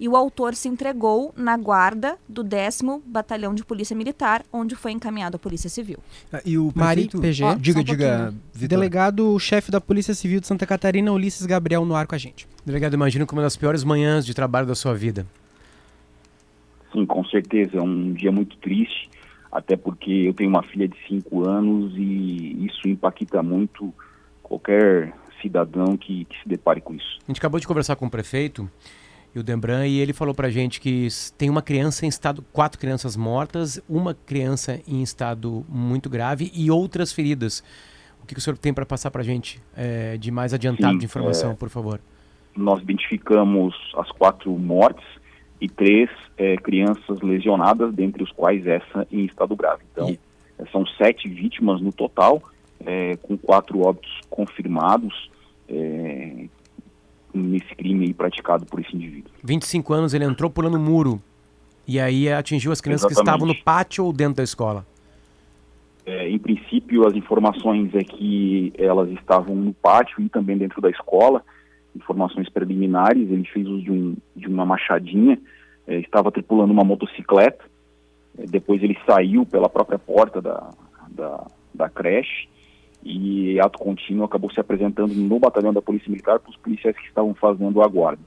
E 0.00 0.08
o 0.08 0.16
autor 0.16 0.54
se 0.54 0.68
entregou 0.68 1.32
na 1.36 1.56
guarda 1.56 2.16
do 2.28 2.42
10º 2.42 3.00
Batalhão 3.06 3.54
de 3.54 3.64
Polícia 3.64 3.94
Militar, 3.94 4.42
onde 4.52 4.74
foi 4.74 4.92
encaminhado 4.92 5.36
à 5.36 5.38
Polícia 5.38 5.70
Civil. 5.70 5.98
Ah, 6.32 6.40
E 6.44 6.58
o 6.58 6.72
Mari, 6.74 7.08
prefeito... 7.08 7.20
PG. 7.20 7.44
Ó, 7.44 7.54
Diga, 7.54 7.80
um 7.80 7.84
diga. 7.84 8.34
Vitor. 8.52 8.68
Delegado-chefe 8.68 9.70
da 9.70 9.80
Polícia 9.80 10.14
Civil 10.14 10.40
de 10.40 10.46
Santa 10.46 10.66
Catarina, 10.66 11.12
Ulisses 11.12 11.46
Gabriel, 11.46 11.84
no 11.84 11.94
ar 11.94 12.06
com 12.06 12.14
a 12.14 12.18
gente. 12.18 12.48
Delegado, 12.66 12.94
imagino 12.94 13.26
que 13.26 13.32
uma 13.32 13.42
das 13.42 13.56
piores 13.56 13.84
manhãs 13.84 14.26
de 14.26 14.34
trabalho 14.34 14.66
da 14.66 14.74
sua 14.74 14.94
vida. 14.94 15.26
Sim, 16.92 17.06
com 17.06 17.24
certeza. 17.24 17.78
É 17.78 17.82
um 17.82 18.12
dia 18.12 18.32
muito 18.32 18.56
triste, 18.56 19.08
até 19.52 19.76
porque 19.76 20.10
eu 20.10 20.32
tenho 20.32 20.48
uma 20.48 20.62
filha 20.62 20.88
de 20.88 20.96
5 21.06 21.46
anos 21.46 21.92
e 21.94 22.64
isso 22.64 22.88
impacta 22.88 23.42
muito 23.42 23.92
qualquer 24.42 25.12
cidadão 25.42 25.94
que, 25.96 26.24
que 26.24 26.42
se 26.42 26.48
depare 26.48 26.80
com 26.80 26.94
isso. 26.94 27.18
A 27.22 27.30
gente 27.30 27.38
acabou 27.38 27.60
de 27.60 27.66
conversar 27.66 27.96
com 27.96 28.06
o 28.06 28.10
prefeito 28.10 28.68
e 29.34 29.38
o 29.38 29.42
Dembran 29.42 29.86
e 29.86 29.98
ele 29.98 30.14
falou 30.14 30.34
pra 30.34 30.48
gente 30.48 30.80
que 30.80 31.06
tem 31.36 31.50
uma 31.50 31.60
criança 31.60 32.06
em 32.06 32.08
estado, 32.08 32.42
quatro 32.50 32.78
crianças 32.78 33.14
mortas, 33.14 33.82
uma 33.86 34.14
criança 34.14 34.80
em 34.88 35.02
estado 35.02 35.66
muito 35.68 36.08
grave 36.08 36.50
e 36.54 36.70
outras 36.70 37.12
feridas. 37.12 37.62
O 38.22 38.26
que, 38.26 38.34
que 38.34 38.38
o 38.38 38.42
senhor 38.42 38.56
tem 38.56 38.72
para 38.72 38.86
passar 38.86 39.10
pra 39.10 39.22
gente 39.22 39.60
eh, 39.76 40.16
de 40.16 40.30
mais 40.30 40.54
adiantado 40.54 40.92
Sim, 40.92 40.98
de 40.98 41.04
informação, 41.04 41.50
é, 41.50 41.54
por 41.54 41.68
favor? 41.68 42.00
Nós 42.56 42.80
identificamos 42.80 43.74
as 43.96 44.10
quatro 44.12 44.50
mortes 44.56 45.04
e 45.62 45.68
três 45.68 46.10
eh, 46.36 46.56
crianças 46.56 47.20
lesionadas, 47.20 47.94
dentre 47.94 48.20
os 48.24 48.32
quais 48.32 48.66
essa 48.66 49.06
em 49.12 49.24
estado 49.24 49.54
grave. 49.54 49.84
Então, 49.92 50.10
E- 50.10 50.18
eh, 50.58 50.64
são 50.72 50.84
sete 50.98 51.28
vítimas 51.28 51.80
no 51.80 51.92
total, 51.92 52.42
eh, 52.84 53.16
com 53.22 53.38
quatro 53.38 53.80
óbitos 53.80 54.10
confirmados 54.28 55.30
eh, 55.68 56.46
nesse 57.32 57.72
crime 57.76 58.06
aí 58.06 58.12
praticado 58.12 58.66
por 58.66 58.80
esse 58.80 58.94
indivíduo. 58.94 59.30
25 59.44 59.94
anos, 59.94 60.12
ele 60.14 60.24
entrou 60.24 60.50
pulando 60.50 60.80
muro 60.80 61.22
e 61.86 62.00
aí 62.00 62.28
atingiu 62.28 62.72
as 62.72 62.80
crianças 62.80 63.06
que 63.06 63.12
Exatamente. 63.12 63.42
estavam 63.42 63.54
no 63.54 63.64
pátio 63.64 64.04
ou 64.04 64.12
dentro 64.12 64.34
da 64.34 64.42
escola. 64.42 64.84
É, 66.04 66.28
em 66.28 66.38
princípio, 66.40 67.06
as 67.06 67.14
informações 67.14 67.94
é 67.94 68.02
que 68.02 68.72
elas 68.76 69.08
estavam 69.10 69.54
no 69.54 69.72
pátio 69.72 70.20
e 70.20 70.28
também 70.28 70.58
dentro 70.58 70.80
da 70.80 70.90
escola. 70.90 71.44
Informações 71.94 72.48
preliminares, 72.48 73.30
ele 73.30 73.44
fez 73.44 73.66
uso 73.66 73.82
de, 73.82 73.90
um, 73.90 74.16
de 74.34 74.48
uma 74.48 74.64
machadinha, 74.64 75.38
é, 75.86 75.98
estava 75.98 76.32
tripulando 76.32 76.72
uma 76.72 76.84
motocicleta. 76.84 77.64
É, 78.38 78.46
depois 78.46 78.82
ele 78.82 78.96
saiu 79.06 79.44
pela 79.44 79.68
própria 79.68 79.98
porta 79.98 80.40
da, 80.40 80.70
da, 81.10 81.46
da 81.74 81.88
creche 81.88 82.48
e, 83.04 83.58
ato 83.60 83.78
contínuo, 83.78 84.24
acabou 84.24 84.50
se 84.50 84.60
apresentando 84.60 85.12
no 85.14 85.38
batalhão 85.38 85.72
da 85.72 85.82
Polícia 85.82 86.10
Militar 86.10 86.38
para 86.38 86.50
os 86.50 86.56
policiais 86.56 86.96
que 86.96 87.06
estavam 87.06 87.34
fazendo 87.34 87.82
a 87.82 87.88
guarda. 87.88 88.22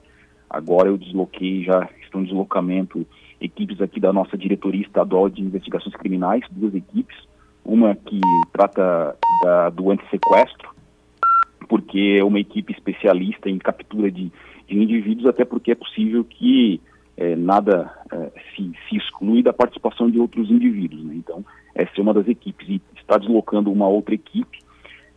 Agora 0.49 0.89
eu 0.89 0.97
desloquei, 0.97 1.63
já 1.63 1.89
estão 2.01 2.21
em 2.21 2.25
deslocamento 2.25 3.05
equipes 3.41 3.81
aqui 3.81 3.99
da 3.99 4.13
nossa 4.13 4.37
diretoria 4.37 4.81
estadual 4.81 5.29
de 5.29 5.41
investigações 5.41 5.95
criminais, 5.95 6.43
duas 6.51 6.73
equipes, 6.73 7.15
uma 7.63 7.95
que 7.95 8.19
trata 8.53 9.15
da, 9.43 9.69
do 9.69 9.91
antissequestro, 9.91 10.74
porque 11.67 12.17
é 12.19 12.23
uma 12.23 12.39
equipe 12.39 12.73
especialista 12.73 13.49
em 13.49 13.57
captura 13.57 14.11
de, 14.11 14.31
de 14.67 14.77
indivíduos, 14.77 15.27
até 15.27 15.45
porque 15.45 15.71
é 15.71 15.75
possível 15.75 16.23
que 16.23 16.81
eh, 17.17 17.35
nada 17.35 17.91
eh, 18.11 18.31
se, 18.55 18.71
se 18.89 18.97
exclui 18.97 19.41
da 19.41 19.53
participação 19.53 20.09
de 20.09 20.19
outros 20.19 20.49
indivíduos. 20.49 21.03
Né? 21.03 21.15
Então, 21.15 21.45
essa 21.73 21.91
é 21.97 22.01
uma 22.01 22.13
das 22.13 22.27
equipes. 22.27 22.67
E 22.67 22.81
está 22.97 23.17
deslocando 23.17 23.71
uma 23.71 23.87
outra 23.87 24.13
equipe, 24.13 24.59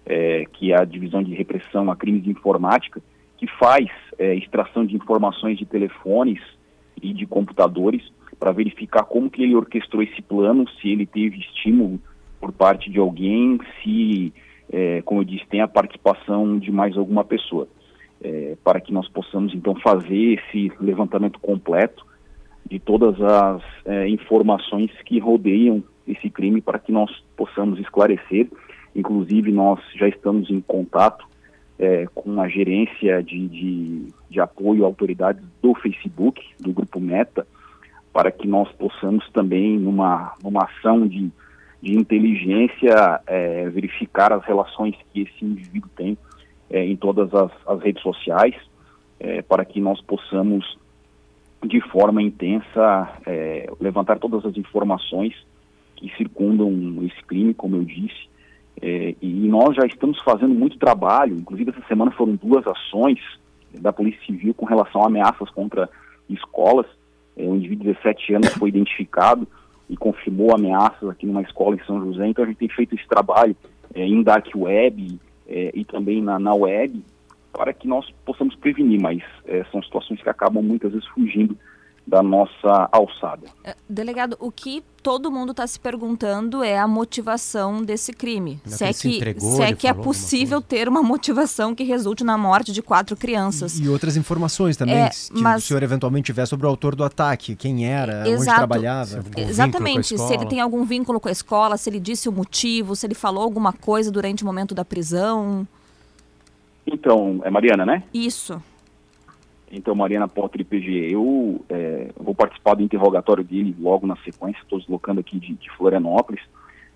eh, 0.06 0.44
que 0.52 0.72
é 0.72 0.80
a 0.80 0.84
Divisão 0.84 1.22
de 1.22 1.34
Repressão 1.34 1.90
a 1.90 1.96
Crimes 1.96 2.22
de 2.22 2.30
Informática, 2.30 3.02
que 3.36 3.46
faz 3.46 3.86
extração 4.18 4.84
de 4.84 4.96
informações 4.96 5.56
de 5.56 5.64
telefones 5.64 6.40
e 7.00 7.12
de 7.12 7.24
computadores 7.24 8.02
para 8.36 8.50
verificar 8.50 9.04
como 9.04 9.30
que 9.30 9.44
ele 9.44 9.54
orquestrou 9.54 10.02
esse 10.02 10.20
plano, 10.20 10.68
se 10.68 10.88
ele 10.88 11.06
teve 11.06 11.38
estímulo 11.38 12.00
por 12.40 12.50
parte 12.50 12.90
de 12.90 12.98
alguém, 12.98 13.60
se, 13.80 14.32
eh, 14.72 15.02
como 15.04 15.20
eu 15.20 15.24
disse, 15.24 15.46
tem 15.46 15.60
a 15.60 15.68
participação 15.68 16.58
de 16.58 16.70
mais 16.70 16.96
alguma 16.96 17.24
pessoa, 17.24 17.68
eh, 18.20 18.56
para 18.62 18.80
que 18.80 18.92
nós 18.92 19.08
possamos 19.08 19.54
então 19.54 19.74
fazer 19.76 20.38
esse 20.38 20.72
levantamento 20.80 21.38
completo 21.40 22.06
de 22.68 22.78
todas 22.78 23.20
as 23.20 23.62
eh, 23.86 24.08
informações 24.08 24.90
que 25.04 25.18
rodeiam 25.18 25.82
esse 26.06 26.28
crime 26.28 26.60
para 26.60 26.78
que 26.78 26.92
nós 26.92 27.10
possamos 27.36 27.78
esclarecer. 27.78 28.48
Inclusive, 28.94 29.50
nós 29.52 29.80
já 29.94 30.08
estamos 30.08 30.50
em 30.50 30.60
contato 30.60 31.26
eh, 31.78 32.06
com 32.14 32.40
a 32.40 32.48
gerência 32.48 33.22
de, 33.22 33.48
de, 33.48 34.06
de 34.28 34.40
apoio 34.40 34.84
a 34.84 34.86
autoridades 34.86 35.42
do 35.62 35.74
Facebook, 35.74 36.42
do 36.58 36.72
Grupo 36.72 37.00
Meta, 37.00 37.46
para 38.12 38.30
que 38.30 38.48
nós 38.48 38.70
possamos 38.72 39.28
também, 39.30 39.78
numa, 39.78 40.34
numa 40.42 40.64
ação 40.64 41.06
de, 41.06 41.30
de 41.82 41.96
inteligência, 41.96 43.20
eh, 43.26 43.68
verificar 43.70 44.32
as 44.32 44.44
relações 44.44 44.96
que 45.12 45.22
esse 45.22 45.44
indivíduo 45.44 45.90
tem 45.96 46.18
eh, 46.70 46.84
em 46.84 46.96
todas 46.96 47.32
as, 47.32 47.50
as 47.66 47.80
redes 47.80 48.02
sociais, 48.02 48.54
eh, 49.20 49.42
para 49.42 49.64
que 49.64 49.80
nós 49.80 50.00
possamos, 50.00 50.78
de 51.64 51.80
forma 51.88 52.22
intensa, 52.22 53.08
eh, 53.26 53.70
levantar 53.80 54.18
todas 54.18 54.44
as 54.44 54.56
informações 54.56 55.34
que 55.96 56.08
circundam 56.16 56.70
esse 57.04 57.22
crime, 57.24 57.52
como 57.54 57.76
eu 57.76 57.84
disse. 57.84 58.28
Eh, 58.80 59.16
e 59.20 59.48
nós 59.48 59.74
já 59.74 59.84
estamos 59.86 60.20
fazendo 60.20 60.54
muito 60.54 60.78
trabalho, 60.78 61.36
inclusive 61.36 61.70
essa 61.70 61.86
semana 61.88 62.10
foram 62.12 62.36
duas 62.36 62.66
ações 62.66 63.18
da 63.74 63.92
Polícia 63.92 64.20
Civil 64.24 64.54
com 64.54 64.64
relação 64.64 65.02
a 65.02 65.06
ameaças 65.06 65.50
contra 65.50 65.88
escolas. 66.30 66.86
Eh, 67.36 67.44
um 67.44 67.56
indivíduo 67.56 67.86
de 67.86 67.92
17 67.94 68.34
anos 68.34 68.48
foi 68.50 68.68
identificado 68.68 69.46
e 69.88 69.96
confirmou 69.96 70.54
ameaças 70.54 71.08
aqui 71.08 71.26
numa 71.26 71.42
escola 71.42 71.76
em 71.76 71.84
São 71.84 72.00
José. 72.04 72.26
Então 72.26 72.44
a 72.44 72.46
gente 72.46 72.58
tem 72.58 72.68
feito 72.68 72.94
esse 72.94 73.06
trabalho 73.08 73.56
eh, 73.94 74.04
em 74.04 74.22
dark 74.22 74.46
web 74.54 75.18
eh, 75.48 75.70
e 75.74 75.84
também 75.84 76.22
na, 76.22 76.38
na 76.38 76.54
web 76.54 77.02
para 77.52 77.72
que 77.72 77.88
nós 77.88 78.08
possamos 78.24 78.54
prevenir, 78.54 79.00
mas 79.00 79.22
eh, 79.46 79.64
são 79.72 79.82
situações 79.82 80.22
que 80.22 80.28
acabam 80.28 80.62
muitas 80.62 80.92
vezes 80.92 81.06
fugindo 81.08 81.56
da 82.08 82.22
nossa 82.22 82.88
alçada. 82.90 83.48
Eh, 83.62 83.76
Delegado, 83.86 84.34
o 84.40 84.50
que 84.50 84.82
todo 85.02 85.30
mundo 85.30 85.50
está 85.50 85.66
se 85.66 85.78
perguntando 85.78 86.64
é 86.64 86.78
a 86.78 86.88
motivação 86.88 87.82
desse 87.82 88.14
crime. 88.14 88.58
Não 88.64 88.72
Se 88.72 88.78
que 88.78 88.84
é 88.84 88.92
que, 88.94 89.16
entregou, 89.16 89.56
se 89.56 89.62
é, 89.62 89.72
que 89.74 89.86
é 89.86 89.92
possível 89.92 90.62
ter 90.62 90.88
uma 90.88 91.02
motivação 91.02 91.74
que 91.74 91.84
resulte 91.84 92.24
na 92.24 92.38
morte 92.38 92.72
de 92.72 92.80
quatro 92.80 93.14
crianças. 93.14 93.78
E 93.78 93.86
outras 93.90 94.16
informações 94.16 94.74
também, 94.74 94.94
É, 94.96 95.10
se 95.10 95.30
mas- 95.34 95.64
o 95.64 95.66
senhor 95.66 95.82
eventualmente 95.82 96.24
tiver 96.26 96.46
sobre 96.46 96.64
o 96.66 96.70
autor 96.70 96.94
do 96.96 97.04
ataque, 97.04 97.54
quem 97.54 97.86
era, 97.86 98.20
onde 98.20 98.30
Exato. 98.30 98.56
trabalhava. 98.56 99.16
Algum 99.18 99.22
vínculo 99.22 99.34
com 99.34 99.40
a 99.40 99.50
Exatamente, 99.50 100.18
se 100.18 100.32
ele 100.34 100.46
tem 100.46 100.60
algum 100.60 100.84
vínculo 100.86 101.20
com 101.20 101.28
a 101.28 101.32
escola, 101.32 101.76
se 101.76 101.90
ele 101.90 102.00
disse 102.00 102.26
o 102.26 102.32
motivo, 102.32 102.96
se 102.96 103.06
ele 103.06 103.14
falou 103.14 103.42
alguma 103.42 103.72
coisa 103.74 104.10
durante 104.10 104.42
o 104.42 104.46
momento 104.46 104.74
da 104.74 104.84
prisão. 104.84 105.68
Então, 106.86 107.40
é 107.44 107.50
Mariana, 107.50 107.84
né? 107.84 108.02
Isso. 108.14 108.62
Então, 109.70 109.94
Mariana 109.94 110.26
Potter, 110.26 110.62
IPG, 110.62 111.12
eu 111.12 111.64
eh, 111.68 112.10
vou 112.16 112.34
participar 112.34 112.74
do 112.74 112.82
interrogatório 112.82 113.44
dele 113.44 113.76
logo 113.78 114.06
na 114.06 114.16
sequência, 114.16 114.60
estou 114.62 114.78
deslocando 114.78 115.20
aqui 115.20 115.38
de, 115.38 115.54
de 115.54 115.70
Florianópolis, 115.76 116.42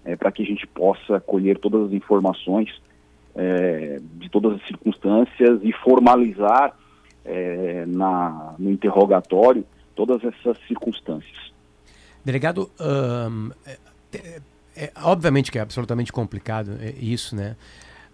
eh, 0.05 0.17
para 0.17 0.33
que 0.33 0.43
a 0.43 0.47
gente 0.47 0.67
possa 0.67 1.21
colher 1.21 1.59
todas 1.59 1.89
as 1.89 1.93
informações 1.93 2.71
eh, 3.35 4.01
de 4.15 4.29
todas 4.31 4.55
as 4.55 4.67
circunstâncias 4.67 5.61
e 5.63 5.73
formalizar 5.73 6.75
eh, 7.25 7.85
na, 7.87 8.55
no 8.59 8.71
interrogatório 8.71 9.65
todas 9.95 10.23
essas 10.25 10.57
circunstâncias. 10.67 11.53
Delegado, 12.25 12.71
é, 13.67 13.79
é- 14.15 14.41
é- 14.77 14.93
obviamente 15.03 15.51
que 15.51 15.59
é 15.59 15.61
absolutamente 15.61 16.13
complicado 16.13 16.79
é, 16.81 16.91
isso, 16.99 17.37
né? 17.37 17.57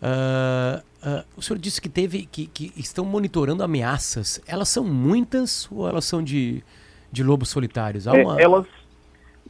Ah, 0.01 0.83
ah, 1.03 1.25
o 1.37 1.43
senhor 1.43 1.59
disse 1.59 1.81
que 1.81 1.89
teve 1.89 2.27
que, 2.27 2.47
que 2.47 2.73
estão 2.77 3.05
monitorando 3.05 3.63
ameaças. 3.63 4.41
Elas 4.47 4.69
são 4.69 4.85
muitas 4.85 5.69
ou 5.73 5.89
elas 5.89 6.05
são 6.05 6.23
de, 6.23 6.63
de 7.11 7.23
lobos 7.25 7.49
solitários? 7.49 8.07
Há 8.07 8.17
É, 8.17 8.23
uma- 8.25 8.41
elas 8.41 8.67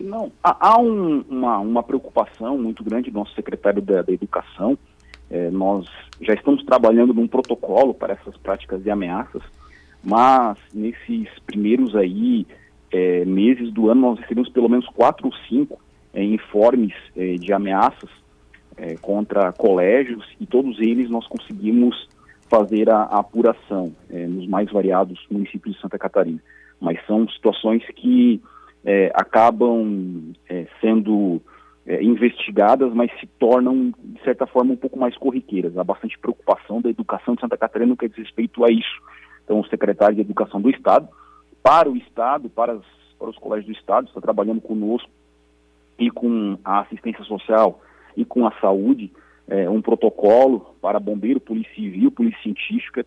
não 0.00 0.32
há, 0.42 0.68
há 0.68 0.80
um- 0.80 1.24
uma, 1.28 1.58
uma 1.58 1.82
preocupação 1.82 2.56
muito 2.56 2.82
grande 2.84 3.10
do 3.10 3.18
nosso 3.18 3.34
secretário 3.34 3.82
da, 3.82 4.02
da 4.02 4.12
educação 4.12 4.78
É, 5.30 5.50
nós 5.50 5.84
já 6.22 6.32
estamos 6.32 6.64
trabalhando 6.64 7.12
num 7.12 7.28
protocolo 7.28 7.92
para 7.92 8.14
essas 8.14 8.34
práticas 8.38 8.82
de 8.82 8.90
ameaças 8.90 9.42
mas 10.02 10.56
nesses 10.72 11.28
primeiros 11.44 11.94
aí 11.94 12.46
é, 12.90 13.26
meses 13.26 13.70
do 13.70 13.90
ano 13.90 14.00
nós 14.00 14.18
recebemos 14.20 14.48
pelo 14.48 14.70
menos 14.70 14.86
quatro 14.86 15.26
ou 15.26 15.32
cinco 15.46 15.78
é, 16.14 16.24
informes 16.24 16.94
é, 17.14 17.34
de 17.34 17.52
ameaças 17.52 18.08
é, 18.78 18.96
contra 18.96 19.52
colégios 19.52 20.24
e 20.40 20.46
todos 20.46 20.78
eles 20.78 21.10
nós 21.10 21.26
conseguimos 21.26 22.08
fazer 22.48 22.88
a, 22.90 23.02
a 23.02 23.20
apuração 23.20 23.92
é, 24.08 24.26
nos 24.26 24.46
mais 24.46 24.70
variados 24.70 25.18
municípios 25.30 25.74
de 25.74 25.80
Santa 25.80 25.98
Catarina. 25.98 26.40
Mas 26.80 27.04
são 27.06 27.28
situações 27.28 27.84
que 27.94 28.40
é, 28.84 29.10
acabam 29.14 30.32
é, 30.48 30.66
sendo 30.80 31.42
é, 31.86 32.02
investigadas, 32.02 32.92
mas 32.94 33.10
se 33.18 33.26
tornam, 33.26 33.92
de 34.02 34.22
certa 34.22 34.46
forma, 34.46 34.72
um 34.72 34.76
pouco 34.76 34.98
mais 34.98 35.16
corriqueiras. 35.16 35.76
Há 35.76 35.84
bastante 35.84 36.18
preocupação 36.18 36.80
da 36.80 36.88
educação 36.88 37.34
de 37.34 37.40
Santa 37.40 37.58
Catarina 37.58 37.90
no 37.90 37.96
que 37.96 38.08
diz 38.08 38.18
respeito 38.18 38.64
a 38.64 38.70
isso. 38.70 39.02
Então, 39.44 39.60
o 39.60 39.66
secretário 39.66 40.14
de 40.14 40.20
Educação 40.20 40.60
do 40.60 40.70
Estado, 40.70 41.08
para 41.62 41.90
o 41.90 41.96
Estado, 41.96 42.48
para, 42.48 42.74
as, 42.74 42.82
para 43.18 43.30
os 43.30 43.36
colégios 43.38 43.66
do 43.66 43.78
Estado, 43.78 44.06
está 44.06 44.20
trabalhando 44.20 44.60
conosco 44.60 45.10
e 45.98 46.10
com 46.10 46.56
a 46.64 46.80
assistência 46.80 47.24
social 47.24 47.80
e 48.18 48.24
com 48.24 48.44
a 48.44 48.52
saúde, 48.60 49.12
é, 49.46 49.70
um 49.70 49.80
protocolo 49.80 50.74
para 50.82 50.98
bombeiro, 50.98 51.38
polícia 51.38 51.72
civil, 51.72 52.10
polícia 52.10 52.42
científica 52.42 53.06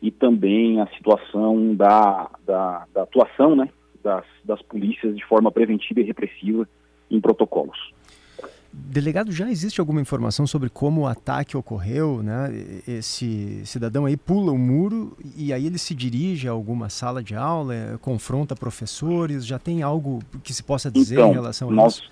e 0.00 0.10
também 0.10 0.80
a 0.80 0.86
situação 0.96 1.74
da, 1.74 2.30
da, 2.46 2.86
da 2.94 3.02
atuação 3.02 3.56
né, 3.56 3.68
das, 4.02 4.24
das 4.44 4.62
polícias 4.62 5.16
de 5.16 5.24
forma 5.26 5.50
preventiva 5.50 6.00
e 6.00 6.04
repressiva 6.04 6.68
em 7.10 7.20
protocolos. 7.20 7.92
Delegado, 8.72 9.32
já 9.32 9.50
existe 9.50 9.80
alguma 9.80 10.00
informação 10.00 10.46
sobre 10.46 10.70
como 10.70 11.02
o 11.02 11.06
ataque 11.06 11.58
ocorreu, 11.58 12.22
né? 12.22 12.50
Esse 12.88 13.60
cidadão 13.66 14.06
aí 14.06 14.16
pula 14.16 14.50
o 14.50 14.56
muro 14.56 15.14
e 15.36 15.52
aí 15.52 15.66
ele 15.66 15.76
se 15.76 15.94
dirige 15.94 16.48
a 16.48 16.52
alguma 16.52 16.88
sala 16.88 17.22
de 17.22 17.34
aula, 17.34 17.98
confronta 18.00 18.56
professores, 18.56 19.44
já 19.44 19.58
tem 19.58 19.82
algo 19.82 20.20
que 20.42 20.54
se 20.54 20.62
possa 20.62 20.90
dizer 20.90 21.16
então, 21.16 21.30
em 21.30 21.34
relação 21.34 21.68
a 21.68 21.72
nós, 21.72 21.96
isso? 21.96 22.10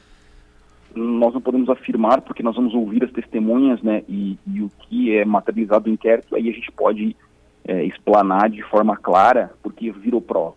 Nós 0.94 1.32
não 1.32 1.40
podemos 1.40 1.68
afirmar 1.68 2.20
porque 2.22 2.42
nós 2.42 2.56
vamos 2.56 2.74
ouvir 2.74 3.04
as 3.04 3.12
testemunhas, 3.12 3.80
né? 3.82 4.02
E, 4.08 4.38
e 4.46 4.62
o 4.62 4.70
que 4.80 5.16
é 5.16 5.24
materializado 5.24 5.88
no 5.88 5.94
inquérito, 5.94 6.34
aí 6.34 6.48
a 6.48 6.52
gente 6.52 6.70
pode 6.72 7.16
é, 7.64 7.84
explanar 7.84 8.50
de 8.50 8.62
forma 8.62 8.96
clara, 8.96 9.52
porque 9.62 9.90
virou 9.92 10.20
prova. 10.20 10.54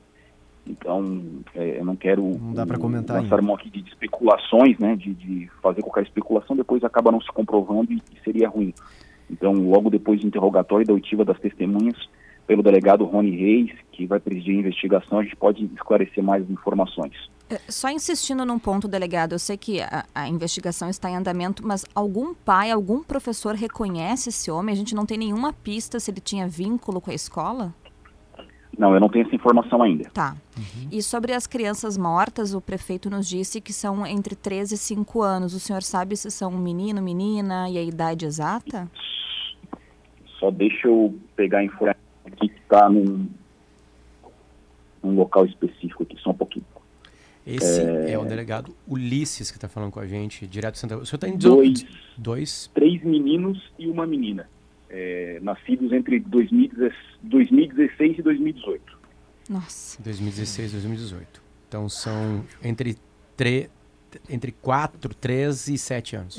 Então, 0.65 1.21
é, 1.55 1.79
eu 1.79 1.85
não 1.85 1.95
quero 1.95 2.23
não 2.23 2.53
dá 2.53 2.65
comentar 2.77 3.21
lançar 3.21 3.41
mão 3.41 3.55
aqui 3.55 3.69
de, 3.69 3.81
especulações, 3.89 4.77
né, 4.79 4.95
de, 4.95 5.13
de, 5.13 5.49
fazer 5.61 5.81
qualquer 5.81 6.03
especulação, 6.03 6.55
depois 6.55 6.83
acaba 6.83 7.11
não 7.11 7.19
se 7.19 7.27
comprovando 7.27 7.91
e, 7.91 7.97
e, 7.97 8.23
seria 8.23 8.47
ruim. 8.47 8.73
Então, 9.29 9.51
logo 9.53 9.89
depois 9.89 10.21
do 10.21 10.27
interrogatório 10.27 10.83
e 10.83 10.87
da 10.87 10.93
oitiva 10.93 11.25
das 11.25 11.39
testemunhas, 11.39 11.97
pelo 12.47 12.63
delegado 12.63 13.03
Rony 13.03 13.35
Reis, 13.35 13.71
que 13.91 14.05
vai 14.05 14.19
presidir 14.19 14.55
a 14.55 14.59
investigação, 14.59 15.19
a 15.19 15.23
gente 15.23 15.35
pode 15.35 15.65
esclarecer 15.75 16.23
mais 16.23 16.49
informações. 16.49 17.13
É, 17.50 17.59
só 17.69 17.89
insistindo 17.89 18.45
num 18.45 18.57
ponto, 18.57 18.88
delegado, 18.88 19.33
eu 19.33 19.39
sei 19.39 19.57
que 19.57 19.81
a, 19.81 20.05
a, 20.15 20.27
investigação 20.27 20.89
está 20.89 21.09
em 21.09 21.15
andamento, 21.15 21.65
mas 21.65 21.85
algum 21.93 22.33
pai, 22.33 22.71
algum 22.71 23.03
professor 23.03 23.55
reconhece 23.55 24.29
esse 24.29 24.50
homem? 24.50 24.73
A 24.73 24.77
gente 24.77 24.95
não 24.95 25.05
tem 25.05 25.17
nenhuma 25.17 25.51
pista 25.51 26.00
se 26.00 26.09
ele 26.09 26.21
tinha 26.21 26.47
vínculo 26.47 27.01
com 27.01 27.12
a 27.12 27.13
escola? 27.13 27.73
Não, 28.77 28.93
eu 28.93 29.00
não 29.00 29.07
tenho 29.07 29.25
essa 29.25 29.35
informação 29.35 29.83
ainda. 29.83 30.09
Tá. 30.09 30.35
Uhum. 30.57 30.88
E 30.91 31.01
sobre 31.03 31.33
as 31.33 31.45
crianças 31.45 31.95
mortas, 31.95 32.55
o 32.55 32.62
prefeito 32.62 33.09
nos 33.09 33.27
disse 33.27 33.62
que 33.62 33.71
são 33.71 34.05
entre 34.05 34.35
13 34.35 34.73
e 34.73 34.77
5 34.77 35.21
anos. 35.21 35.53
O 35.53 35.59
senhor 35.59 35.83
sabe 35.83 36.15
se 36.15 36.31
são 36.31 36.50
menino, 36.51 37.01
menina 37.01 37.69
e 37.69 37.77
a 37.77 37.83
idade 37.83 38.25
exata? 38.25 38.89
Só 40.39 40.50
deixa 40.50 40.88
eu 40.88 41.15
pegar 41.35 41.59
a 41.59 41.63
informação 41.63 42.01
aqui 42.25 42.50
que 42.50 42.59
está 42.59 42.89
num, 42.89 43.27
num 45.03 45.15
local 45.15 45.45
específico 45.45 46.01
aqui, 46.01 46.17
só 46.19 46.31
um 46.31 46.35
pouquinho. 46.35 46.65
Esse 47.45 47.81
é, 47.81 48.12
é 48.12 48.17
o 48.17 48.23
delegado 48.23 48.73
Ulisses 48.88 49.51
que 49.51 49.57
está 49.57 49.67
falando 49.67 49.91
com 49.91 50.00
a 50.00 50.07
gente, 50.07 50.47
direto 50.47 50.75
de 50.75 50.79
Santa... 50.79 50.97
O 50.97 51.05
senhor 51.05 51.17
está 51.17 51.27
em 51.27 51.38
dois, 51.38 51.85
dois? 52.17 52.71
Três 52.73 53.03
meninos 53.03 53.62
e 53.77 53.88
uma 53.88 54.07
menina 54.07 54.47
é, 54.93 55.39
nascidos 55.41 55.91
entre 55.91 56.19
2016 56.19 58.19
e 58.19 58.21
2018. 58.21 59.00
Nossa. 59.50 60.01
2016 60.01 60.69
e 60.69 60.73
2018. 60.73 61.41
Então 61.67 61.89
são 61.89 62.45
entre, 62.63 62.95
tre, 63.35 63.69
entre 64.29 64.51
4, 64.51 65.15
3 65.15 65.67
e 65.69 65.77
7 65.77 66.15
anos. 66.15 66.38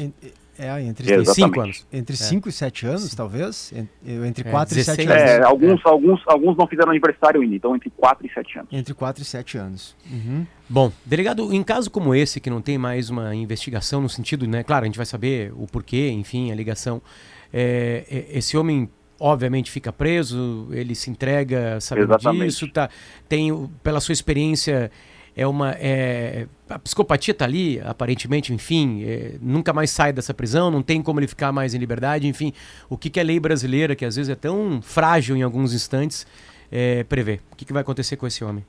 É, 0.59 0.81
entre 0.83 1.25
5 1.25 1.61
anos. 1.61 1.87
Entre 1.93 2.17
5 2.17 2.49
é. 2.49 2.51
e 2.51 2.53
7 2.53 2.87
anos, 2.87 3.03
Sim. 3.03 3.17
talvez? 3.17 3.73
Entre 4.05 4.45
4 4.45 4.77
é, 4.77 4.81
e 4.81 4.85
7 4.85 5.01
anos. 5.03 5.23
É, 5.23 5.43
alguns, 5.43 5.85
Alguns, 5.85 6.21
alguns 6.27 6.57
não 6.57 6.67
fizeram 6.67 6.91
aniversário 6.91 7.41
ainda, 7.41 7.57
então 7.57 7.75
entre 7.75 7.91
4 7.91 8.27
e 8.27 8.33
7 8.33 8.59
anos. 8.59 8.69
Entre 8.73 8.95
4 8.95 9.23
e 9.23 9.27
7 9.27 9.59
anos. 9.59 9.97
Uhum. 10.11 10.47
Bom, 10.69 10.93
delegado, 11.05 11.53
em 11.53 11.63
caso 11.63 11.91
como 11.91 12.15
esse, 12.15 12.41
que 12.41 12.49
não 12.49 12.63
tem 12.63 12.79
mais 12.79 13.11
uma 13.11 13.35
investigação 13.35 14.01
no 14.01 14.09
sentido, 14.09 14.47
né? 14.47 14.63
Claro, 14.63 14.85
a 14.85 14.87
gente 14.87 14.97
vai 14.97 15.07
saber 15.07 15.53
o 15.57 15.67
porquê, 15.67 16.11
enfim, 16.11 16.51
a 16.51 16.55
ligação. 16.55 17.03
É, 17.53 18.05
é, 18.11 18.39
esse 18.39 18.57
homem 18.57 18.89
obviamente 19.19 19.71
fica 19.71 19.93
preso, 19.93 20.69
ele 20.73 20.95
se 20.95 21.11
entrega 21.11 21.81
sabendo 21.81 22.13
Exatamente. 22.13 22.47
disso, 22.47 22.69
tá, 22.69 22.91
tem, 23.29 23.71
pela 23.83 24.01
sua 24.01 24.13
experiência, 24.13 24.91
é 25.37 25.47
uma. 25.47 25.73
É, 25.73 26.47
a 26.69 26.79
psicopatia 26.79 27.33
está 27.33 27.45
ali, 27.45 27.81
aparentemente, 27.81 28.53
enfim, 28.53 29.03
é, 29.05 29.37
nunca 29.41 29.73
mais 29.73 29.91
sai 29.91 30.13
dessa 30.13 30.33
prisão, 30.33 30.71
não 30.71 30.83
tem 30.83 31.03
como 31.03 31.21
ele 31.21 31.27
ficar 31.27 31.53
mais 31.53 31.75
em 31.75 31.79
liberdade, 31.79 32.27
enfim. 32.27 32.53
O 32.89 32.97
que, 32.97 33.11
que 33.11 33.21
a 33.21 33.23
lei 33.23 33.41
brasileira, 33.41 33.95
que 33.95 34.05
às 34.05 34.17
vezes 34.17 34.31
é 34.31 34.35
tão 34.35 34.81
frágil 34.81 35.37
em 35.37 35.43
alguns 35.43 35.75
instantes, 35.75 36.27
é, 36.71 37.05
prevê? 37.05 37.41
O 37.53 37.57
que, 37.57 37.65
que 37.65 37.73
vai 37.73 37.83
acontecer 37.83 38.17
com 38.17 38.27
esse 38.27 38.45
homem? 38.45 38.65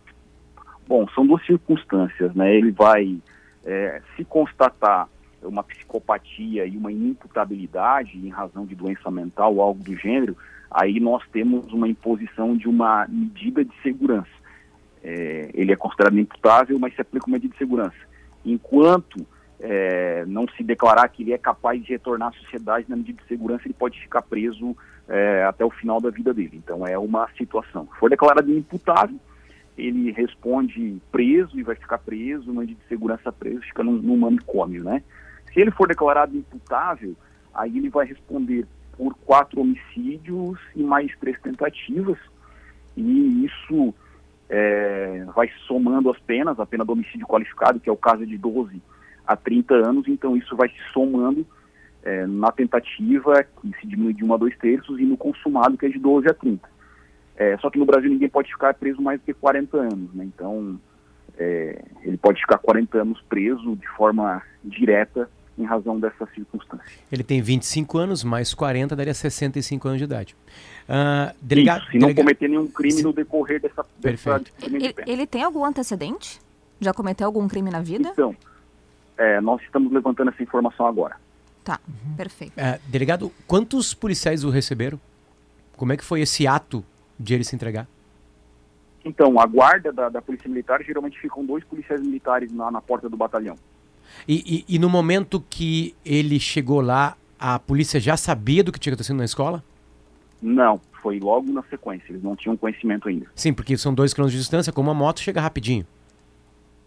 Bom, 0.88 1.08
são 1.16 1.26
duas 1.26 1.46
circunstâncias, 1.46 2.34
né? 2.36 2.56
Ele 2.56 2.72
vai 2.72 3.18
é, 3.66 4.02
se 4.16 4.24
constatar 4.24 5.08
uma 5.42 5.64
psicopatia 5.64 6.66
e 6.66 6.76
uma 6.78 6.92
inimputabilidade 6.92 8.18
em 8.18 8.30
razão 8.30 8.66
de 8.66 8.76
doença 8.76 9.10
mental 9.12 9.56
ou 9.56 9.62
algo 9.62 9.84
do 9.84 9.96
gênero, 9.96 10.36
aí 10.70 11.00
nós 11.00 11.24
temos 11.32 11.72
uma 11.72 11.88
imposição 11.88 12.58
de 12.58 12.68
uma 12.68 13.06
medida 13.08 13.64
de 13.64 13.72
segurança. 13.82 14.35
É, 15.08 15.52
ele 15.54 15.72
é 15.72 15.76
considerado 15.76 16.18
imputável, 16.18 16.80
mas 16.80 16.96
se 16.96 17.02
aplica 17.02 17.28
uma 17.28 17.36
medida 17.36 17.54
de 17.54 17.60
segurança. 17.60 17.96
Enquanto 18.44 19.24
é, 19.60 20.26
não 20.26 20.48
se 20.48 20.64
declarar 20.64 21.08
que 21.10 21.22
ele 21.22 21.32
é 21.32 21.38
capaz 21.38 21.80
de 21.84 21.92
retornar 21.92 22.30
à 22.30 22.32
sociedade 22.32 22.88
na 22.90 22.96
medida 22.96 23.22
de 23.22 23.28
segurança, 23.28 23.62
ele 23.66 23.76
pode 23.76 24.02
ficar 24.02 24.24
preso 24.24 24.76
é, 25.08 25.44
até 25.44 25.64
o 25.64 25.70
final 25.70 26.02
da 26.02 26.10
vida 26.10 26.34
dele. 26.34 26.54
Então 26.54 26.88
é 26.88 26.98
uma 26.98 27.30
situação. 27.38 27.88
Se 27.94 28.00
for 28.00 28.10
declarado 28.10 28.52
imputável, 28.52 29.20
ele 29.78 30.12
responde 30.12 30.98
preso 31.12 31.60
e 31.60 31.62
vai 31.62 31.76
ficar 31.76 32.00
preso, 32.00 32.52
uma 32.52 32.62
medida 32.62 32.80
de 32.82 32.88
segurança 32.88 33.32
preso, 33.32 33.62
fica 33.62 33.84
num, 33.84 33.98
num 33.98 34.18
manicômio, 34.18 34.84
né? 34.84 35.04
Se 35.54 35.60
ele 35.60 35.70
for 35.70 35.88
declarado 35.88 36.36
imputável, 36.36 37.16
aí 37.54 37.78
ele 37.78 37.90
vai 37.90 38.08
responder 38.08 38.66
por 38.98 39.14
quatro 39.26 39.62
homicídios 39.62 40.58
e 40.76 40.82
mais 40.82 41.16
três 41.20 41.40
tentativas, 41.42 42.18
e 42.98 43.46
isso 43.46 43.94
é, 44.50 45.26
vai 45.36 45.50
somando 45.68 46.10
as 46.10 46.20
penas, 46.20 46.60
a 46.60 46.66
pena 46.66 46.86
do 46.86 46.94
homicídio 46.94 47.28
qualificado, 47.28 47.80
que 47.80 47.90
é 47.90 47.94
o 47.94 47.98
caso 47.98 48.26
de 48.26 48.38
12 48.38 48.82
a 49.26 49.36
30 49.36 49.74
anos, 49.76 50.08
então 50.08 50.38
isso 50.38 50.56
vai 50.56 50.70
se 50.70 50.94
somando 50.94 51.46
é, 52.04 52.28
na 52.28 52.52
tentativa, 52.52 53.44
que 53.44 53.72
se 53.80 53.88
diminui 53.88 54.14
de 54.14 54.24
1 54.24 54.34
a 54.34 54.38
2 54.38 54.58
terços, 54.58 55.00
e 55.00 55.04
no 55.04 55.18
consumado, 55.18 55.78
que 55.78 55.88
é 55.88 55.90
de 55.90 56.00
12 56.00 56.30
a 56.30 56.34
30. 56.34 56.70
É, 57.38 57.58
só 57.58 57.70
que 57.70 57.80
no 57.80 57.86
Brasil 57.86 58.10
ninguém 58.10 58.30
pode 58.30 58.52
ficar 58.52 58.74
preso 58.76 59.02
mais 59.02 59.20
do 59.20 59.26
que 59.26 59.34
40 59.34 59.78
anos, 59.78 60.14
né? 60.14 60.24
então 60.24 60.80
é, 61.38 61.84
ele 62.04 62.18
pode 62.18 62.40
ficar 62.40 62.58
40 62.60 63.02
anos 63.02 63.22
preso 63.28 63.76
de 63.76 63.88
forma 63.90 64.42
direta 64.64 65.30
em 65.58 65.64
razão 65.64 66.00
dessa 66.00 66.26
circunstância. 66.34 66.86
Ele 67.12 67.24
tem 67.24 67.42
25 67.42 67.98
anos, 67.98 68.24
mais 68.24 68.54
40 68.54 68.96
daria 68.96 69.14
65 69.14 69.88
anos 69.88 70.00
de 70.00 70.04
idade. 70.04 70.36
Uh, 70.88 71.36
delegado, 71.42 71.84
Isso, 71.84 71.92
se 71.92 71.98
não 71.98 72.14
cometer 72.14 72.48
nenhum 72.48 72.68
crime 72.68 73.02
no 73.02 73.14
decorrer 73.14 73.62
dessa, 73.62 73.86
dessa 73.98 74.42
ele, 74.62 74.94
ele 75.08 75.28
tem 75.28 75.44
algum 75.44 75.64
antecedente? 75.64 76.40
Já 76.80 76.94
cometeu 76.94 77.26
algum 77.26 77.48
crime 77.48 77.72
na 77.72 77.82
vida? 77.82 78.10
Então, 78.10 78.36
é, 79.18 79.40
nós 79.40 79.62
estamos 79.62 79.92
levantando 79.92 80.30
essa 80.30 80.44
informação 80.44 80.86
agora. 80.86 81.16
Tá, 81.64 81.80
uhum. 81.88 82.16
perfeito. 82.16 82.54
Uh, 82.54 82.80
delegado, 82.88 83.32
quantos 83.48 83.94
policiais 83.94 84.44
o 84.44 84.50
receberam? 84.50 85.00
Como 85.76 85.92
é 85.94 85.98
que 85.98 86.04
foi 86.04 86.22
esse 86.22 86.46
ato 86.46 86.84
de 87.20 87.34
ele 87.34 87.44
se 87.44 87.56
entregar? 87.56 87.88
Então, 89.04 89.40
a 89.40 89.46
guarda 89.46 89.94
da, 89.94 90.10
da 90.10 90.22
Polícia 90.22 90.50
Militar, 90.50 90.84
geralmente 90.84 91.20
ficam 91.20 91.46
dois 91.46 91.64
policiais 91.64 92.02
militares 92.02 92.52
na, 92.52 92.72
na 92.72 92.82
porta 92.82 93.08
do 93.08 93.16
batalhão. 93.16 93.56
E, 94.28 94.66
e, 94.68 94.76
e, 94.76 94.80
no 94.80 94.90
momento 94.90 95.44
que 95.50 95.96
ele 96.06 96.40
chegou 96.40 96.82
lá, 96.82 97.16
a 97.40 97.60
polícia 97.60 98.00
já 98.00 98.18
sabia 98.18 98.64
do 98.64 98.72
que 98.72 98.80
tinha 98.80 98.94
acontecido 98.94 99.18
na 99.18 99.26
escola? 99.26 99.64
Não, 100.42 100.80
foi 101.02 101.20
logo 101.20 101.52
na 101.52 101.64
sequência. 101.64 102.06
Eles 102.12 102.24
não 102.24 102.36
tinham 102.36 102.58
conhecimento 102.58 103.08
ainda. 103.08 103.28
Sim, 103.36 103.54
porque 103.54 103.78
são 103.78 103.94
dois 103.94 104.14
quilômetros 104.14 104.34
de 104.34 104.40
distância, 104.40 104.74
com 104.74 104.82
uma 104.82 104.94
moto 104.94 105.20
chega 105.20 105.42
rapidinho. 105.42 105.86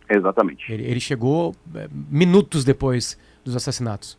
Exatamente. 0.08 0.72
Ele, 0.72 0.84
ele 0.84 1.00
chegou 1.00 1.54
é, 1.74 1.88
minutos 1.92 2.64
depois 2.64 3.18
dos 3.44 3.54
assassinatos. 3.54 4.18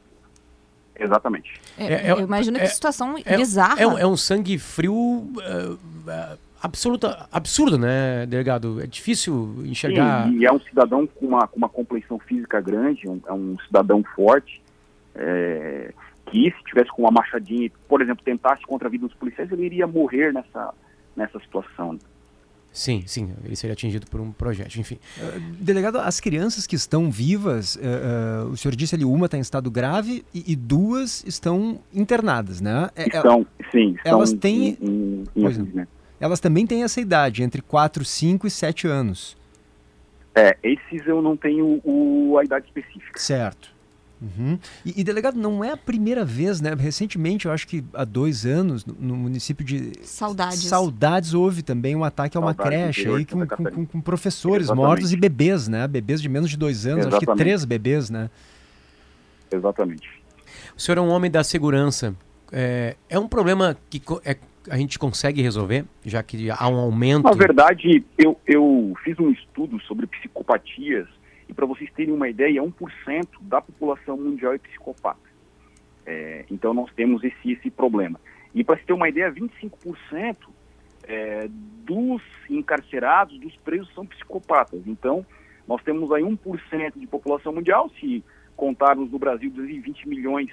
Exatamente. 0.99 1.59
É, 1.77 1.93
é, 1.93 2.11
eu 2.11 2.19
imagino 2.19 2.57
que 2.57 2.65
é, 2.65 2.67
situação 2.67 3.15
bizarra. 3.15 3.81
É, 3.81 4.05
um 4.05 4.17
sangue 4.17 4.57
frio 4.57 4.93
uh, 4.93 5.73
uh, 5.73 6.37
absoluta, 6.61 7.27
absurdo, 7.31 7.77
né, 7.77 8.25
delegado? 8.25 8.81
É 8.81 8.87
difícil 8.87 9.63
enxergar. 9.65 10.27
Sim, 10.27 10.39
e 10.39 10.45
é 10.45 10.51
um 10.51 10.59
cidadão 10.59 11.07
com 11.07 11.25
uma, 11.25 11.47
com 11.47 11.57
uma 11.57 11.69
complexão 11.69 12.19
física 12.19 12.59
grande, 12.61 13.07
um, 13.07 13.19
é 13.25 13.33
um 13.33 13.57
cidadão 13.65 14.03
forte, 14.15 14.61
é, 15.15 15.93
que 16.27 16.51
se 16.51 16.63
tivesse 16.65 16.89
com 16.89 17.03
uma 17.03 17.11
machadinha, 17.11 17.71
por 17.87 18.01
exemplo, 18.01 18.23
tentasse 18.23 18.63
contra 18.63 18.87
a 18.87 18.91
vida 18.91 19.07
dos 19.07 19.15
policiais, 19.15 19.51
ele 19.51 19.65
iria 19.65 19.87
morrer 19.87 20.31
nessa, 20.33 20.73
nessa 21.15 21.39
situação. 21.39 21.97
Sim, 22.71 23.03
sim, 23.07 23.33
ele 23.43 23.55
seria 23.55 23.73
atingido 23.73 24.05
por 24.07 24.21
um 24.21 24.31
projétil, 24.31 24.79
enfim. 24.79 24.99
Uh, 25.17 25.39
delegado, 25.59 25.97
as 25.97 26.19
crianças 26.19 26.67
que 26.67 26.75
estão 26.75 27.09
vivas, 27.09 27.75
uh, 27.75 28.45
uh, 28.45 28.49
o 28.51 28.57
senhor 28.57 28.75
disse 28.75 28.93
ali, 28.93 29.03
uma 29.03 29.25
está 29.25 29.37
em 29.37 29.41
estado 29.41 29.71
grave 29.71 30.23
e, 30.33 30.51
e 30.51 30.55
duas 30.55 31.23
estão 31.25 31.79
internadas, 31.91 32.61
né? 32.61 32.89
Estão, 32.95 33.45
sim. 33.71 33.95
Estão 33.95 34.11
elas 34.11 34.33
têm... 34.33 34.77
Em, 34.79 35.23
em, 35.35 35.47
em 35.47 35.87
elas 36.19 36.39
também 36.39 36.65
têm 36.65 36.83
essa 36.83 36.99
idade, 36.99 37.43
entre 37.43 37.61
4, 37.61 38.03
5 38.03 38.47
e 38.47 38.49
7 38.49 38.87
anos. 38.87 39.37
É, 40.35 40.57
esses 40.63 41.05
eu 41.07 41.21
não 41.21 41.35
tenho 41.35 41.81
o, 41.83 42.37
a 42.37 42.43
idade 42.43 42.65
específica. 42.67 43.19
Certo. 43.19 43.79
Uhum. 44.21 44.59
E, 44.85 44.99
e, 44.99 45.03
delegado, 45.03 45.37
não 45.37 45.63
é 45.63 45.71
a 45.71 45.77
primeira 45.77 46.25
vez, 46.25 46.59
né? 46.59 46.75
Recentemente, 46.77 47.45
eu 47.45 47.53
acho 47.53 47.65
que 47.65 47.83
há 47.93 48.03
dois 48.03 48.45
anos, 48.45 48.85
no, 48.85 48.93
no 48.99 49.15
município 49.15 49.65
de 49.65 49.93
Saudades. 50.03 50.63
Saudades, 50.63 51.33
houve 51.33 51.63
também 51.63 51.95
um 51.95 52.03
ataque 52.03 52.37
a 52.37 52.39
uma 52.41 52.53
Saudades 52.53 52.95
creche 52.95 53.07
aí 53.07 53.25
com, 53.25 53.47
com, 53.47 53.63
com, 53.63 53.85
com 53.85 54.01
professores 54.01 54.65
Exatamente. 54.65 54.87
mortos 54.87 55.13
e 55.13 55.17
bebês, 55.17 55.69
né? 55.69 55.87
Bebês 55.87 56.21
de 56.21 56.27
menos 56.27 56.49
de 56.49 56.57
dois 56.57 56.85
anos, 56.85 57.05
Exatamente. 57.05 57.29
acho 57.29 57.37
que 57.37 57.43
três 57.43 57.63
bebês, 57.63 58.09
né? 58.09 58.29
Exatamente. 59.49 60.09
O 60.75 60.81
senhor 60.81 60.97
é 60.97 61.01
um 61.01 61.09
homem 61.09 61.31
da 61.31 61.43
segurança. 61.43 62.13
É, 62.51 62.97
é 63.07 63.17
um 63.17 63.27
problema 63.27 63.77
que 63.89 64.01
é 64.25 64.37
a 64.69 64.77
gente 64.77 64.99
consegue 64.99 65.41
resolver, 65.41 65.85
já 66.03 66.21
que 66.23 66.49
há 66.49 66.67
um 66.67 66.77
aumento? 66.77 67.23
Na 67.23 67.31
verdade, 67.31 68.03
eu, 68.17 68.37
eu 68.45 68.93
fiz 69.03 69.17
um 69.19 69.29
estudo 69.31 69.79
sobre 69.81 70.07
psicopatias 70.07 71.07
e 71.47 71.53
para 71.53 71.65
vocês 71.65 71.89
terem 71.93 72.13
uma 72.13 72.29
ideia, 72.29 72.61
1% 72.61 73.27
da 73.41 73.61
população 73.61 74.17
mundial 74.17 74.53
é 74.53 74.57
psicopata. 74.57 75.29
É, 76.05 76.45
então 76.49 76.73
nós 76.73 76.91
temos 76.93 77.23
esse, 77.23 77.51
esse 77.51 77.69
problema. 77.69 78.19
E 78.53 78.63
para 78.63 78.77
se 78.77 78.83
ter 78.83 78.93
uma 78.93 79.09
ideia, 79.09 79.31
25% 79.31 80.35
é, 81.03 81.47
dos 81.85 82.21
encarcerados, 82.49 83.39
dos 83.39 83.55
presos, 83.57 83.93
são 83.93 84.05
psicopatas. 84.05 84.81
Então 84.85 85.25
nós 85.67 85.81
temos 85.83 86.11
aí 86.11 86.23
1% 86.23 86.93
de 86.97 87.07
população 87.07 87.53
mundial, 87.53 87.89
se 87.99 88.23
contarmos 88.55 89.11
no 89.11 89.19
Brasil 89.19 89.49
220 89.51 90.07
milhões 90.07 90.49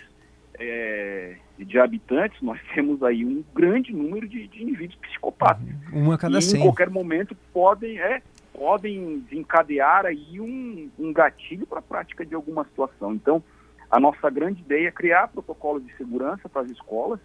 é, 0.59 1.37
de 1.59 1.79
habitantes, 1.79 2.40
nós 2.42 2.61
temos 2.75 3.03
aí 3.03 3.25
um 3.25 3.45
grande 3.55 3.92
número 3.92 4.29
de, 4.29 4.47
de 4.49 4.62
indivíduos 4.62 4.99
psicopatas. 5.01 5.66
Uma 5.92 6.14
a 6.14 6.19
cada 6.19 6.38
e 6.38 6.42
100. 6.42 6.61
em 6.61 6.62
qualquer 6.62 6.90
momento 6.90 7.37
podem, 7.53 7.99
é, 7.99 8.23
podem 8.53 9.21
desencadear 9.21 10.07
aí 10.07 10.40
um, 10.40 10.90
um 10.99 11.12
gatilho 11.12 11.66
para 11.66 11.79
a 11.79 11.83
prática 11.83 12.25
de 12.25 12.35
alguma 12.35 12.64
situação. 12.64 13.14
Então, 13.14 13.42
a 13.90 14.01
nossa 14.01 14.29
grande 14.31 14.61
ideia 14.61 14.88
é 14.88 14.92
criar 14.92 15.29
protocolos 15.29 15.85
de 15.85 15.95
segurança 15.97 16.49
para 16.49 16.62
as 16.62 16.71
escolas 16.71 17.21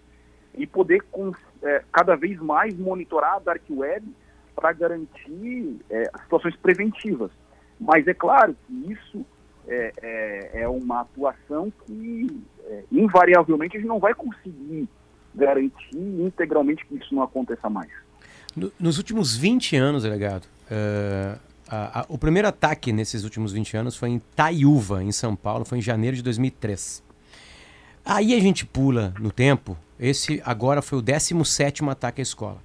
e 0.53 0.67
poder 0.67 1.01
com, 1.11 1.31
é, 1.63 1.83
cada 1.91 2.15
vez 2.15 2.39
mais 2.39 2.77
monitorar 2.77 3.35
a 3.35 3.39
dark 3.39 3.63
web 3.69 4.05
para 4.55 4.73
garantir 4.73 5.79
é, 5.89 6.03
situações 6.23 6.55
preventivas. 6.57 7.31
Mas 7.79 8.07
é 8.07 8.13
claro 8.13 8.55
que 8.67 8.91
isso 8.91 9.25
é, 9.67 9.93
é, 10.01 10.61
é 10.61 10.67
uma 10.67 11.01
atuação 11.01 11.71
que 11.85 12.43
é, 12.71 12.83
invariavelmente 12.91 13.75
a 13.75 13.79
gente 13.79 13.87
não 13.87 13.99
vai 13.99 14.13
conseguir 14.13 14.87
garantir 15.35 15.95
integralmente 15.95 16.85
que 16.85 16.95
isso 16.95 17.13
não 17.13 17.21
aconteça 17.21 17.69
mais. 17.69 17.89
No, 18.55 18.71
nos 18.79 18.97
últimos 18.97 19.35
20 19.35 19.75
anos, 19.75 20.03
delegado, 20.03 20.45
uh, 20.45 21.39
a, 21.67 22.01
a, 22.01 22.05
o 22.07 22.17
primeiro 22.17 22.47
ataque 22.47 22.91
nesses 22.93 23.23
últimos 23.23 23.51
20 23.51 23.77
anos 23.77 23.95
foi 23.95 24.09
em 24.09 24.19
Taiúva, 24.19 25.03
em 25.03 25.11
São 25.11 25.35
Paulo, 25.35 25.65
foi 25.65 25.79
em 25.79 25.81
janeiro 25.81 26.15
de 26.15 26.23
2003. 26.23 27.03
Aí 28.03 28.33
a 28.33 28.39
gente 28.39 28.65
pula 28.65 29.13
no 29.19 29.31
tempo, 29.31 29.77
esse 29.99 30.41
agora 30.45 30.81
foi 30.81 30.99
o 30.99 31.01
17 31.01 31.83
ataque 31.89 32.21
à 32.21 32.23
escola. 32.23 32.57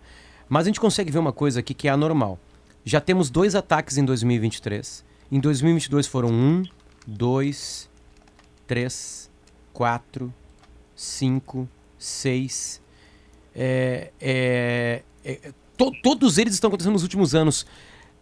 Mas 0.48 0.66
a 0.66 0.68
gente 0.68 0.80
consegue 0.80 1.10
ver 1.10 1.18
uma 1.18 1.32
coisa 1.32 1.60
aqui 1.60 1.74
que 1.74 1.88
é 1.88 1.90
anormal. 1.90 2.38
Já 2.84 3.00
temos 3.00 3.28
dois 3.30 3.56
ataques 3.56 3.98
em 3.98 4.04
2023. 4.04 5.04
Em 5.30 5.40
2022 5.40 6.06
foram 6.06 6.30
um, 6.30 6.62
dois, 7.06 7.90
três, 8.66 9.28
quatro, 9.76 10.32
cinco, 10.94 11.68
seis. 11.98 12.82
É, 13.54 14.10
é, 14.18 15.02
é, 15.22 15.52
to, 15.76 15.92
todos 16.02 16.38
eles 16.38 16.54
estão 16.54 16.68
acontecendo 16.68 16.94
nos 16.94 17.02
últimos 17.02 17.34
anos. 17.34 17.66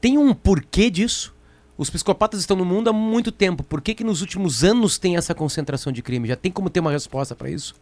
Tem 0.00 0.18
um 0.18 0.34
porquê 0.34 0.90
disso? 0.90 1.32
Os 1.78 1.88
psicopatas 1.88 2.40
estão 2.40 2.56
no 2.56 2.64
mundo 2.64 2.90
há 2.90 2.92
muito 2.92 3.30
tempo. 3.30 3.62
Por 3.62 3.80
que, 3.80 3.94
que 3.94 4.02
nos 4.02 4.20
últimos 4.20 4.64
anos 4.64 4.98
tem 4.98 5.16
essa 5.16 5.32
concentração 5.32 5.92
de 5.92 6.02
crime? 6.02 6.26
Já 6.26 6.34
tem 6.34 6.50
como 6.50 6.68
ter 6.68 6.80
uma 6.80 6.90
resposta 6.90 7.36
para 7.36 7.48
isso? 7.48 7.76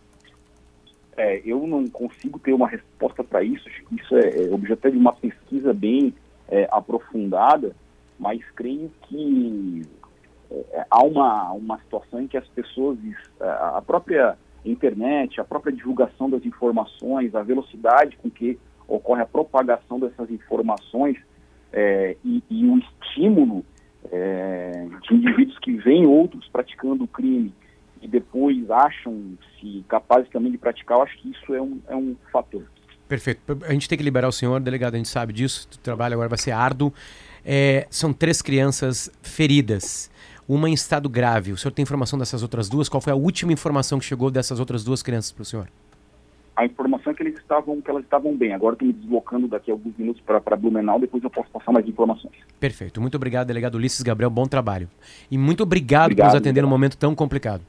É, 1.17 1.41
eu 1.43 1.67
não 1.67 1.89
consigo 1.89 2.39
ter 2.39 2.53
uma 2.53 2.69
resposta 2.69 3.25
para 3.25 3.43
isso. 3.43 3.67
Isso 3.91 4.15
é, 4.19 4.49
é 4.49 4.51
objeto 4.53 4.91
de 4.91 4.99
uma 4.99 5.15
pesquisa 5.15 5.73
bem 5.73 6.13
é, 6.47 6.69
aprofundada, 6.71 7.75
mas 8.19 8.43
creio 8.55 8.93
que 9.09 9.83
é, 10.73 10.87
há 10.91 11.03
uma, 11.03 11.53
uma 11.53 11.79
situação 11.79 12.21
em 12.21 12.27
que 12.27 12.37
as 12.37 12.47
pessoas, 12.49 12.99
é, 13.41 13.45
a 13.45 13.83
própria 13.85 14.37
internet, 14.65 15.41
a 15.41 15.45
própria 15.45 15.73
divulgação 15.73 16.29
das 16.29 16.45
informações, 16.45 17.35
a 17.35 17.43
velocidade 17.43 18.17
com 18.17 18.31
que 18.31 18.59
ocorre 18.87 19.23
a 19.23 19.27
propagação 19.27 19.99
dessas 19.99 20.31
informações 20.31 21.17
é, 21.73 22.17
e, 22.25 22.43
e, 22.51 22.67
o 22.67 22.79
estímulo 22.79 23.65
é, 24.11 24.87
de 25.03 25.15
indivíduos 25.15 25.59
que 25.59 25.77
veem 25.79 26.07
outros 26.07 26.47
praticando 26.49 27.05
o 27.05 27.09
crime 27.09 27.55
e 28.03 28.09
depois 28.09 28.71
acham-se 28.71 29.85
capazes 29.89 30.29
também 30.31 30.53
de 30.53 30.59
praticar, 30.59 30.99
eu 30.99 31.03
acho 31.03 31.17
que 31.19 31.31
isso 31.31 31.55
é 31.55 31.63
um, 31.63 31.81
é 31.89 31.97
um 31.97 32.17
fator. 32.33 32.65
Perfeito. 33.09 33.41
A 33.65 33.73
gente 33.73 33.89
tem 33.89 33.97
que 33.97 34.05
liberar 34.05 34.29
o 34.29 34.33
senhor, 34.33 34.61
delegado, 34.61 34.95
a 34.95 34.97
gente 34.97 35.09
sabe 35.09 35.33
disso, 35.33 35.69
o 35.73 35.79
trabalho 35.79 36.15
agora 36.15 36.29
vai 36.29 36.39
ser 36.39 36.51
árduo. 36.51 36.93
É, 37.45 37.87
são 37.91 38.13
três 38.13 38.41
crianças 38.41 39.11
feridas 39.23 40.11
uma 40.49 40.69
em 40.69 40.73
estado 40.73 41.09
grave. 41.09 41.53
O 41.53 41.57
senhor 41.57 41.73
tem 41.73 41.83
informação 41.83 42.19
dessas 42.19 42.43
outras 42.43 42.69
duas? 42.69 42.89
Qual 42.89 43.01
foi 43.01 43.13
a 43.13 43.17
última 43.17 43.53
informação 43.53 43.99
que 43.99 44.05
chegou 44.05 44.31
dessas 44.31 44.61
outras 44.61 44.85
duas 44.85 45.03
crianças 45.03 45.33
para 45.33 45.43
o 45.43 45.45
senhor? 45.45 45.69
A 46.55 46.67
informação 46.67 47.13
é 47.13 47.15
que 47.15 47.23
eles 47.23 47.39
estavam, 47.39 47.81
que 47.81 47.91
elas 47.91 48.05
estavam 48.05 48.37
bem. 48.37 48.53
Agora 48.53 48.75
estou 48.75 48.87
me 48.87 48.93
deslocando 48.93 49.49
daqui 49.49 49.71
a 49.71 49.75
alguns 49.75 49.97
minutos 49.97 50.23
para 50.23 50.57
Blumenau, 50.57 51.01
depois 51.01 51.25
eu 51.25 51.31
posso 51.31 51.51
passar 51.51 51.73
mais 51.73 51.87
informações. 51.89 52.35
Perfeito. 52.61 53.01
Muito 53.01 53.15
obrigado, 53.15 53.47
delegado 53.47 53.77
Ulisses 53.77 54.03
Gabriel. 54.03 54.31
Bom 54.31 54.45
trabalho. 54.45 54.89
E 55.31 55.39
muito 55.39 55.63
obrigado, 55.63 56.13
obrigado 56.13 56.27
por 56.27 56.35
nos 56.35 56.41
atender 56.41 56.63
num 56.63 56.69
momento 56.69 56.97
tão 56.99 57.15
complicado. 57.15 57.63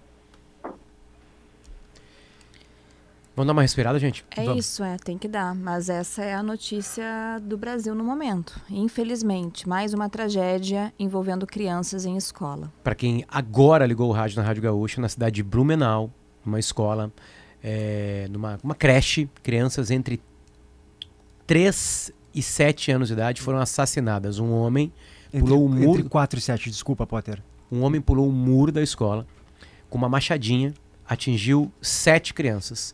Vamos 3.35 3.47
dar 3.47 3.53
uma 3.53 3.63
respirada, 3.63 3.97
gente? 3.97 4.23
É 4.29 4.43
Vamos. 4.43 4.63
isso, 4.63 4.83
é, 4.83 4.95
tem 4.97 5.17
que 5.17 5.27
dar. 5.27 5.55
Mas 5.55 5.89
essa 5.89 6.23
é 6.23 6.35
a 6.35 6.43
notícia 6.43 7.39
do 7.41 7.57
Brasil 7.57 7.95
no 7.95 8.03
momento. 8.03 8.59
Infelizmente, 8.69 9.67
mais 9.67 9.91
uma 9.91 10.07
tragédia 10.07 10.93
envolvendo 10.99 11.47
crianças 11.47 12.05
em 12.05 12.15
escola. 12.15 12.71
Para 12.83 12.93
quem 12.93 13.25
agora 13.27 13.87
ligou 13.87 14.07
o 14.07 14.11
rádio 14.11 14.37
na 14.37 14.43
Rádio 14.43 14.61
Gaúcha, 14.61 15.01
na 15.01 15.09
cidade 15.09 15.35
de 15.37 15.43
Blumenau, 15.43 16.11
uma 16.45 16.59
escola, 16.59 17.11
é, 17.63 18.27
numa 18.29 18.59
uma 18.63 18.75
creche, 18.75 19.27
crianças 19.41 19.89
entre 19.89 20.21
3 21.47 22.11
e 22.35 22.41
7 22.43 22.91
anos 22.91 23.07
de 23.07 23.15
idade 23.15 23.41
foram 23.41 23.57
assassinadas. 23.57 24.37
Um 24.37 24.51
homem 24.51 24.93
entre, 25.33 25.39
pulou 25.39 25.65
o 25.65 25.69
muro. 25.69 25.99
Entre 25.99 26.03
4 26.09 26.37
e 26.37 26.41
7, 26.41 26.69
desculpa, 26.69 27.07
Potter. 27.07 27.41
Um 27.71 27.81
homem 27.81 27.99
pulou 27.99 28.29
o 28.29 28.31
muro 28.31 28.71
da 28.71 28.83
escola 28.83 29.25
com 29.89 29.97
uma 29.97 30.09
machadinha, 30.09 30.73
atingiu 31.07 31.71
sete 31.81 32.33
crianças. 32.33 32.93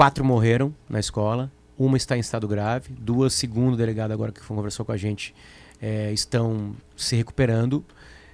Quatro 0.00 0.24
morreram 0.24 0.74
na 0.88 0.98
escola, 0.98 1.52
uma 1.78 1.98
está 1.98 2.16
em 2.16 2.20
estado 2.20 2.48
grave, 2.48 2.90
duas, 2.98 3.34
segundo 3.34 3.74
o 3.74 3.76
delegado 3.76 4.12
agora 4.12 4.32
que 4.32 4.40
conversou 4.40 4.82
com 4.82 4.92
a 4.92 4.96
gente, 4.96 5.34
é, 5.78 6.10
estão 6.10 6.74
se 6.96 7.14
recuperando. 7.16 7.84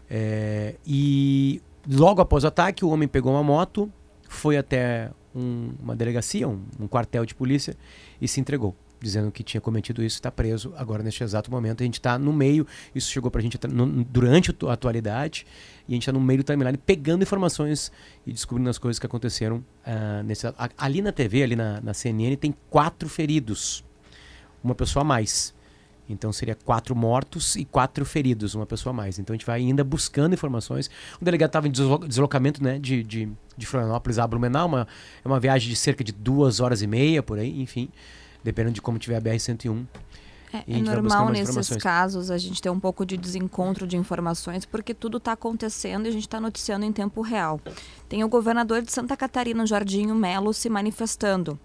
É, 0.09 0.77
e 0.87 1.61
logo 1.91 2.21
após 2.21 2.45
o 2.45 2.47
ataque, 2.47 2.85
o 2.85 2.89
homem 2.91 3.09
pegou 3.09 3.33
uma 3.33 3.43
moto, 3.43 3.91
foi 4.29 4.57
até 4.57 5.11
um, 5.35 5.73
uma 5.83 5.97
delegacia, 5.97 6.47
um, 6.47 6.63
um 6.79 6.87
quartel 6.87 7.27
de 7.27 7.35
polícia 7.35 7.77
e 8.21 8.29
se 8.29 8.39
entregou 8.39 8.73
dizendo 9.01 9.31
que 9.31 9.43
tinha 9.43 9.61
cometido 9.61 10.03
isso, 10.03 10.17
está 10.17 10.31
preso 10.31 10.73
agora 10.77 11.03
neste 11.03 11.23
exato 11.23 11.51
momento. 11.51 11.83
A 11.83 11.85
gente 11.85 11.95
está 11.95 12.19
no 12.19 12.33
meio, 12.33 12.67
isso 12.95 13.11
chegou 13.11 13.31
para 13.31 13.41
a 13.41 13.43
gente 13.43 13.59
no, 13.69 14.05
durante 14.05 14.55
a 14.67 14.73
atualidade, 14.73 15.47
e 15.89 15.93
a 15.93 15.95
gente 15.95 16.03
está 16.03 16.13
no 16.13 16.21
meio 16.21 16.39
do 16.39 16.45
timeline 16.45 16.79
pegando 16.79 17.23
informações 17.23 17.93
e 18.27 18.33
descobrindo 18.33 18.71
as 18.71 18.79
coisas 18.79 18.99
que 18.99 19.07
aconteceram 19.07 19.59
uh, 19.59 20.23
nesse, 20.25 20.47
ali 20.77 21.03
na 21.03 21.13
TV, 21.13 21.43
ali 21.43 21.57
na, 21.57 21.81
na 21.81 21.95
CNN, 21.95 22.37
tem 22.37 22.55
quatro 22.71 23.09
feridos, 23.09 23.85
uma 24.63 24.75
pessoa 24.75 25.03
a 25.03 25.05
mais. 25.05 25.55
Então 26.09 26.33
seria 26.33 26.55
quatro 26.55 26.95
mortos 26.95 27.57
e 27.57 27.65
quatro 27.65 28.05
feridos, 28.05 28.55
uma 28.55 28.65
pessoa 28.65 28.93
a 28.93 28.95
mais. 28.95 29.19
Então 29.19 29.35
a 29.35 29.37
gente 29.37 29.45
vai 29.45 29.59
ainda 29.59 29.83
buscando 29.83 30.35
informações. 30.35 30.89
O 31.21 31.25
delegado 31.25 31.49
estava 31.49 31.67
em 31.67 31.73
deslocamento 32.07 32.63
né, 32.63 32.79
de, 32.79 33.03
de, 33.03 33.29
de 33.57 33.67
Florianópolis 33.67 34.17
a 34.19 34.27
Blumenau, 34.27 34.69
uma, 34.69 34.87
é 35.25 35.29
uma 35.29 35.41
viagem 35.41 35.69
de 35.69 35.75
cerca 35.75 36.05
de 36.05 36.13
duas 36.13 36.61
horas 36.61 36.81
e 36.81 36.87
meia 36.87 37.25
por 37.25 37.41
aí, 37.41 37.61
enfim 37.61 37.91
dependendo 38.47 38.75
de 38.75 38.81
como 38.83 38.97
tiver 38.97 39.17
a 39.17 39.21
BR-101. 39.21 39.85
É, 40.53 40.79
é 40.79 40.81
normal 40.81 41.29
nesses 41.31 41.69
casos 41.77 42.31
a 42.31 42.39
gente 42.39 42.63
ter 42.63 42.71
um 42.71 42.79
pouco 42.79 43.05
de 43.05 43.17
desencontro 43.17 43.87
de 43.87 43.97
informações, 43.97 44.65
porque 44.65 44.95
tudo 44.95 45.17
está 45.19 45.33
acontecendo 45.33 46.07
e 46.07 46.09
a 46.09 46.13
gente 46.13 46.23
está 46.23 46.41
noticiando 46.41 46.87
em 46.87 46.93
tempo 46.93 47.21
real. 47.21 47.61
Tem 48.09 48.23
o 48.23 48.29
governador 48.29 48.83
de 48.83 48.93
Santa 48.93 49.17
Catarina, 49.17 49.67
Jorginho 49.67 50.15
Melo, 50.15 50.55
se 50.55 50.71
manifestando. 50.71 51.59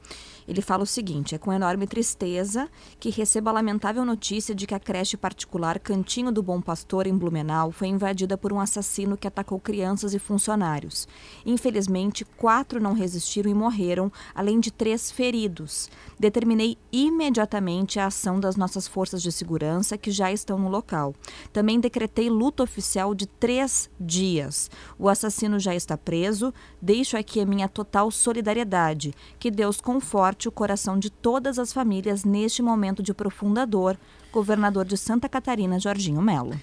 Ele 0.47 0.61
fala 0.61 0.83
o 0.83 0.87
seguinte: 0.87 1.35
é 1.35 1.37
com 1.37 1.53
enorme 1.53 1.87
tristeza 1.87 2.69
que 2.99 3.09
recebo 3.09 3.49
a 3.49 3.53
lamentável 3.53 4.03
notícia 4.03 4.53
de 4.53 4.65
que 4.65 4.73
a 4.73 4.79
creche 4.79 5.17
particular 5.17 5.79
Cantinho 5.79 6.31
do 6.31 6.43
Bom 6.43 6.61
Pastor, 6.61 7.07
em 7.07 7.17
Blumenau, 7.17 7.71
foi 7.71 7.87
invadida 7.87 8.37
por 8.37 8.51
um 8.51 8.59
assassino 8.59 9.17
que 9.17 9.27
atacou 9.27 9.59
crianças 9.59 10.13
e 10.13 10.19
funcionários. 10.19 11.07
Infelizmente, 11.45 12.25
quatro 12.25 12.79
não 12.79 12.93
resistiram 12.93 13.49
e 13.49 13.53
morreram, 13.53 14.11
além 14.33 14.59
de 14.59 14.71
três 14.71 15.11
feridos. 15.11 15.89
Determinei 16.19 16.77
imediatamente 16.91 17.99
a 17.99 18.07
ação 18.07 18.39
das 18.39 18.55
nossas 18.55 18.87
forças 18.87 19.21
de 19.21 19.31
segurança 19.31 19.97
que 19.97 20.11
já 20.11 20.31
estão 20.31 20.57
no 20.57 20.69
local. 20.69 21.13
Também 21.53 21.79
decretei 21.79 22.29
luta 22.29 22.63
oficial 22.63 23.13
de 23.13 23.25
três 23.25 23.89
dias. 23.99 24.69
O 24.97 25.09
assassino 25.09 25.59
já 25.59 25.75
está 25.75 25.97
preso. 25.97 26.53
Deixo 26.81 27.17
aqui 27.17 27.39
a 27.39 27.45
minha 27.45 27.67
total 27.67 28.11
solidariedade. 28.11 29.13
Que 29.39 29.51
Deus 29.51 29.79
conforte 29.79 30.30
o 30.47 30.51
coração 30.51 30.97
de 30.97 31.09
todas 31.09 31.59
as 31.59 31.71
famílias 31.71 32.23
neste 32.23 32.61
momento 32.61 33.01
de 33.03 33.13
profunda 33.13 33.65
dor. 33.65 33.97
Governador 34.31 34.85
de 34.85 34.97
Santa 34.97 35.27
Catarina, 35.27 35.79
Jorginho 35.79 36.21
Melo. 36.21 36.53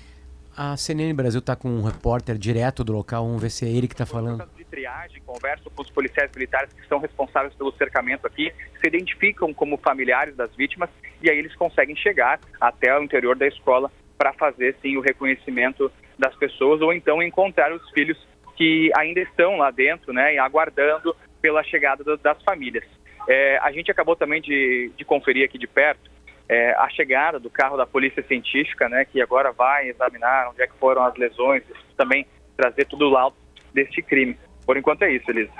A 0.56 0.76
CNN 0.76 1.14
Brasil 1.14 1.38
está 1.38 1.54
com 1.54 1.68
um 1.68 1.82
repórter 1.82 2.36
direto 2.36 2.82
do 2.82 2.92
local, 2.92 3.24
vamos 3.24 3.40
ver 3.40 3.50
se 3.50 3.64
é 3.64 3.68
ele 3.68 3.86
que 3.86 3.94
está 3.94 4.04
falando. 4.04 4.44
de 4.56 4.64
triagem, 4.64 5.22
converso 5.24 5.70
com 5.70 5.82
os 5.82 5.90
policiais 5.90 6.30
militares 6.34 6.72
que 6.72 6.84
são 6.88 6.98
responsáveis 6.98 7.54
pelo 7.54 7.72
cercamento 7.74 8.26
aqui, 8.26 8.52
se 8.80 8.88
identificam 8.88 9.54
como 9.54 9.76
familiares 9.76 10.34
das 10.34 10.52
vítimas 10.56 10.90
e 11.22 11.30
aí 11.30 11.38
eles 11.38 11.54
conseguem 11.54 11.94
chegar 11.94 12.40
até 12.60 12.98
o 12.98 13.04
interior 13.04 13.36
da 13.36 13.46
escola 13.46 13.88
para 14.16 14.32
fazer 14.32 14.74
sim 14.82 14.96
o 14.96 15.00
reconhecimento 15.00 15.92
das 16.18 16.34
pessoas 16.34 16.80
ou 16.80 16.92
então 16.92 17.22
encontrar 17.22 17.72
os 17.72 17.88
filhos 17.90 18.18
que 18.56 18.90
ainda 18.96 19.20
estão 19.20 19.58
lá 19.58 19.70
dentro, 19.70 20.12
né, 20.12 20.34
e 20.34 20.38
aguardando 20.38 21.14
pela 21.40 21.62
chegada 21.62 22.16
das 22.16 22.42
famílias. 22.42 22.84
É, 23.28 23.58
a 23.58 23.70
gente 23.70 23.90
acabou 23.90 24.16
também 24.16 24.40
de, 24.40 24.90
de 24.96 25.04
conferir 25.04 25.44
aqui 25.44 25.58
de 25.58 25.66
perto 25.66 26.10
é, 26.48 26.72
a 26.76 26.88
chegada 26.88 27.38
do 27.38 27.50
carro 27.50 27.76
da 27.76 27.86
polícia 27.86 28.24
científica, 28.26 28.88
né, 28.88 29.04
que 29.04 29.20
agora 29.20 29.52
vai 29.52 29.90
examinar 29.90 30.48
onde 30.50 30.62
é 30.62 30.66
que 30.66 30.74
foram 30.80 31.04
as 31.04 31.14
lesões, 31.16 31.62
também 31.96 32.26
trazer 32.56 32.86
tudo 32.86 33.04
o 33.04 33.10
laudo 33.10 33.36
deste 33.74 34.00
crime. 34.00 34.36
Por 34.64 34.76
enquanto 34.76 35.02
é 35.02 35.12
isso, 35.12 35.30
Elisa. 35.30 35.52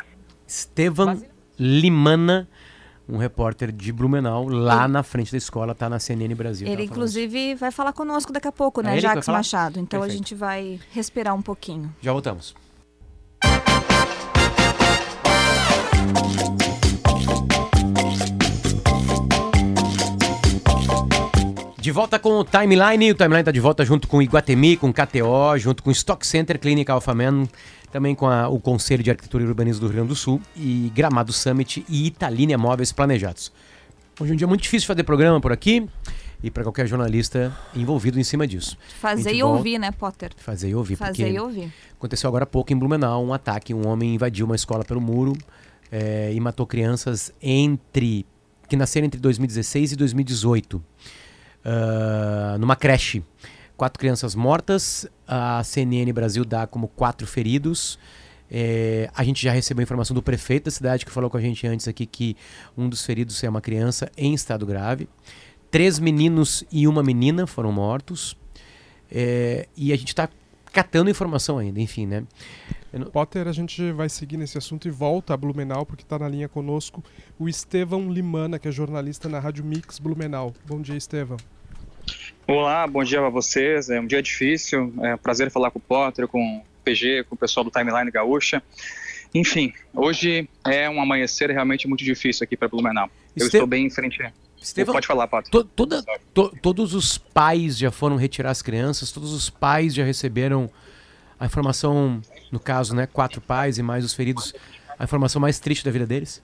Estevam 0.47 1.23
Limana, 1.59 2.49
um 3.07 3.19
repórter 3.19 3.71
de 3.71 3.93
Blumenau, 3.93 4.49
lá 4.49 4.89
na 4.89 5.03
frente 5.03 5.31
da 5.31 5.39
escola, 5.39 5.75
tá 5.75 5.91
na 5.91 5.99
CNN 5.99 6.35
Brasil. 6.35 6.67
Ele, 6.67 6.77
Tava 6.77 6.89
falando 6.89 6.97
inclusive, 6.97 7.55
vai 7.55 7.71
falar 7.71 7.93
conosco 7.93 8.33
daqui 8.33 8.49
a 8.49 8.53
pouco, 8.53 8.81
É 8.81 8.85
né, 8.85 8.91
ele 8.93 9.01
que 9.01 9.07
vai 9.07 9.15
Jacques? 9.17 9.29
Machado. 9.29 9.79
Então 9.79 10.01
a 10.01 10.03
Perfeito. 10.05 10.19
gente 10.25 10.35
vai 10.35 10.81
respirar 10.93 11.35
um 11.35 11.43
pouquinho. 11.43 11.95
Já 12.01 12.13
voltamos. 12.13 12.55
De 21.89 21.93
volta 21.93 22.19
com 22.19 22.41
o 22.41 22.45
Timeline, 22.45 23.11
o 23.13 23.15
Timeline 23.15 23.43
tá 23.43 23.51
de 23.51 23.61
volta 23.61 23.83
junto 23.83 24.07
com 24.09 24.19
o 24.19 24.23
Iguatemi, 24.23 24.77
com 24.77 24.91
o 24.91 24.93
KTO, 24.93 25.57
junto 25.57 25.83
com 25.83 25.89
o 25.89 25.93
Stock 25.95 26.27
Center, 26.27 26.59
Clínica 26.59 26.93
Alphaman, 26.93 27.49
também 27.91 28.15
com 28.15 28.27
a- 28.27 28.47
o 28.47 28.61
Conselho 28.61 29.03
de 29.03 29.09
Arquitetura 29.11 29.43
e 29.43 29.47
Urbanismo 29.47 29.81
do 29.81 29.87
Rio 29.87 29.95
Grande 29.95 30.09
do 30.11 30.15
Sul, 30.15 30.39
e 30.55 30.93
Gramado 30.95 31.33
Summit 31.33 31.87
e 31.89 32.07
Italínia 32.07 32.59
Móveis 32.59 32.93
Planejados. 32.93 33.51
Hoje 34.21 34.33
é 34.33 34.35
um 34.35 34.37
dia 34.37 34.47
muito 34.47 34.61
difícil 34.61 34.87
fazer 34.87 35.03
programa 35.03 35.41
por 35.41 35.51
aqui, 35.51 35.89
e 36.45 36.51
para 36.51 36.63
qualquer 36.63 36.87
jornalista 36.87 37.57
envolvido 37.75 38.21
em 38.21 38.23
cima 38.23 38.47
disso. 38.47 38.77
Fazer 39.01 39.33
e 39.33 39.41
volta- 39.41 39.57
ouvir, 39.57 39.79
né, 39.79 39.91
Potter? 39.91 40.33
Fazer 40.37 40.69
e 40.69 40.75
ouvir, 40.75 40.95
Fazer 40.97 41.33
e 41.33 41.41
ouvir. 41.41 41.73
Aconteceu 41.97 42.29
agora 42.29 42.45
há 42.45 42.47
pouco 42.47 42.71
em 42.71 42.77
Blumenau 42.77 43.25
um 43.25 43.33
ataque. 43.33 43.73
Um 43.73 43.89
homem 43.89 44.15
invadiu 44.15 44.45
uma 44.45 44.57
escola 44.57 44.85
pelo 44.85 45.01
muro 45.01 45.33
eh, 45.91 46.33
e 46.35 46.39
matou 46.39 46.67
crianças 46.67 47.33
entre 47.41 48.27
que 48.69 48.77
nasceram 48.77 49.07
entre 49.07 49.19
2016 49.19 49.93
e 49.93 49.97
2018 49.97 50.85
ah, 51.65 52.57
numa 52.59 52.77
creche. 52.77 53.23
Quatro 53.77 53.99
crianças 53.99 54.35
mortas. 54.35 55.07
A 55.27 55.63
CNN 55.63 56.13
Brasil 56.13 56.45
dá 56.45 56.67
como 56.67 56.89
quatro 56.89 57.27
feridos. 57.27 57.99
Eh, 58.51 59.11
a 59.15 59.23
gente 59.23 59.43
já 59.43 59.53
recebeu 59.53 59.83
informação 59.83 60.15
do 60.15 60.23
prefeito 60.23 60.65
da 60.65 60.71
cidade 60.71 61.05
que 61.05 61.13
falou 61.13 61.29
com 61.29 61.37
a 61.37 61.41
gente 61.41 61.67
antes 61.67 61.87
aqui 61.87 62.07
que 62.07 62.35
um 62.77 62.89
dos 62.89 63.05
feridos 63.05 63.45
é 63.45 63.49
uma 63.49 63.61
criança 63.61 64.11
em 64.17 64.33
estado 64.33 64.65
grave. 64.65 65.09
Três 65.71 65.99
meninos 65.99 66.65
e 66.73 66.89
uma 66.89 67.03
menina 67.03 67.47
foram 67.47 67.71
mortos. 67.71 68.37
Eh, 69.11 69.69
e 69.77 69.93
a 69.93 69.97
gente 69.97 70.09
está 70.09 70.29
catando 70.73 71.11
informação 71.11 71.59
ainda, 71.59 71.81
enfim, 71.81 72.07
né? 72.07 72.25
Potter, 73.13 73.47
a 73.47 73.53
gente 73.53 73.93
vai 73.93 74.09
seguir 74.09 74.37
nesse 74.39 74.57
assunto 74.57 74.89
e 74.89 74.91
volta 74.91 75.35
a 75.35 75.37
Blumenau, 75.37 75.85
porque 75.85 76.03
está 76.03 76.19
na 76.19 76.29
linha 76.29 76.49
conosco 76.49 77.05
o 77.39 77.49
Estevão 77.49 78.11
Limana, 78.11 78.59
que 78.59 78.67
é 78.67 78.73
jornalista 78.73 79.29
na 79.29 79.39
Rádio 79.39 79.65
Mix 79.65 79.99
Blumenau. 79.99 80.55
Bom 80.67 80.81
dia, 80.81 80.97
Estevão. 80.97 81.37
Olá, 82.47 82.87
bom 82.87 83.05
dia 83.05 83.21
a 83.21 83.29
vocês. 83.29 83.91
É 83.91 84.01
um 84.01 84.07
dia 84.07 84.23
difícil. 84.23 84.93
É 85.03 85.15
um 85.15 85.19
prazer 85.19 85.51
falar 85.51 85.71
com 85.71 85.79
o 85.79 85.83
Potter, 85.83 86.27
com 86.27 86.41
o 86.59 86.63
PG, 86.83 87.25
com 87.25 87.35
o 87.35 87.39
pessoal 87.39 87.63
do 87.63 87.71
Timeline 87.71 88.11
Gaúcha. 88.11 88.63
Enfim, 89.35 89.75
hoje 89.95 90.49
é 90.67 90.89
um 90.89 91.01
amanhecer 91.03 91.51
realmente 91.51 91.87
muito 91.87 92.03
difícil 92.03 92.45
aqui 92.45 92.57
para 92.57 92.69
Blumenau. 92.69 93.11
Eu 93.37 93.47
estou 93.47 93.67
bem 93.67 93.85
em 93.87 93.91
frente. 93.91 94.19
Estevão, 94.61 94.95
Pode 94.95 95.07
falar, 95.07 95.29
Potter. 95.29 95.51
to- 95.51 95.65
toda- 95.65 96.03
to- 96.33 96.57
todos 96.63 96.95
os 96.95 97.19
pais 97.19 97.77
já 97.77 97.91
foram 97.91 98.17
retirar 98.17 98.51
as 98.51 98.63
crianças, 98.63 99.13
todos 99.13 99.33
os 99.35 99.51
pais 99.51 99.95
já 99.95 100.03
receberam 100.05 100.71
a 101.39 101.45
informação, 101.47 102.21
no 102.51 102.61
caso, 102.61 102.95
né, 102.95 103.07
quatro 103.07 103.41
pais 103.41 103.79
e 103.79 103.83
mais 103.83 104.05
os 104.05 104.15
feridos, 104.15 104.55
a 104.99 105.05
informação 105.05 105.41
mais 105.41 105.59
triste 105.61 105.85
da 105.85 105.91
vida 105.91 106.07
deles? 106.07 106.43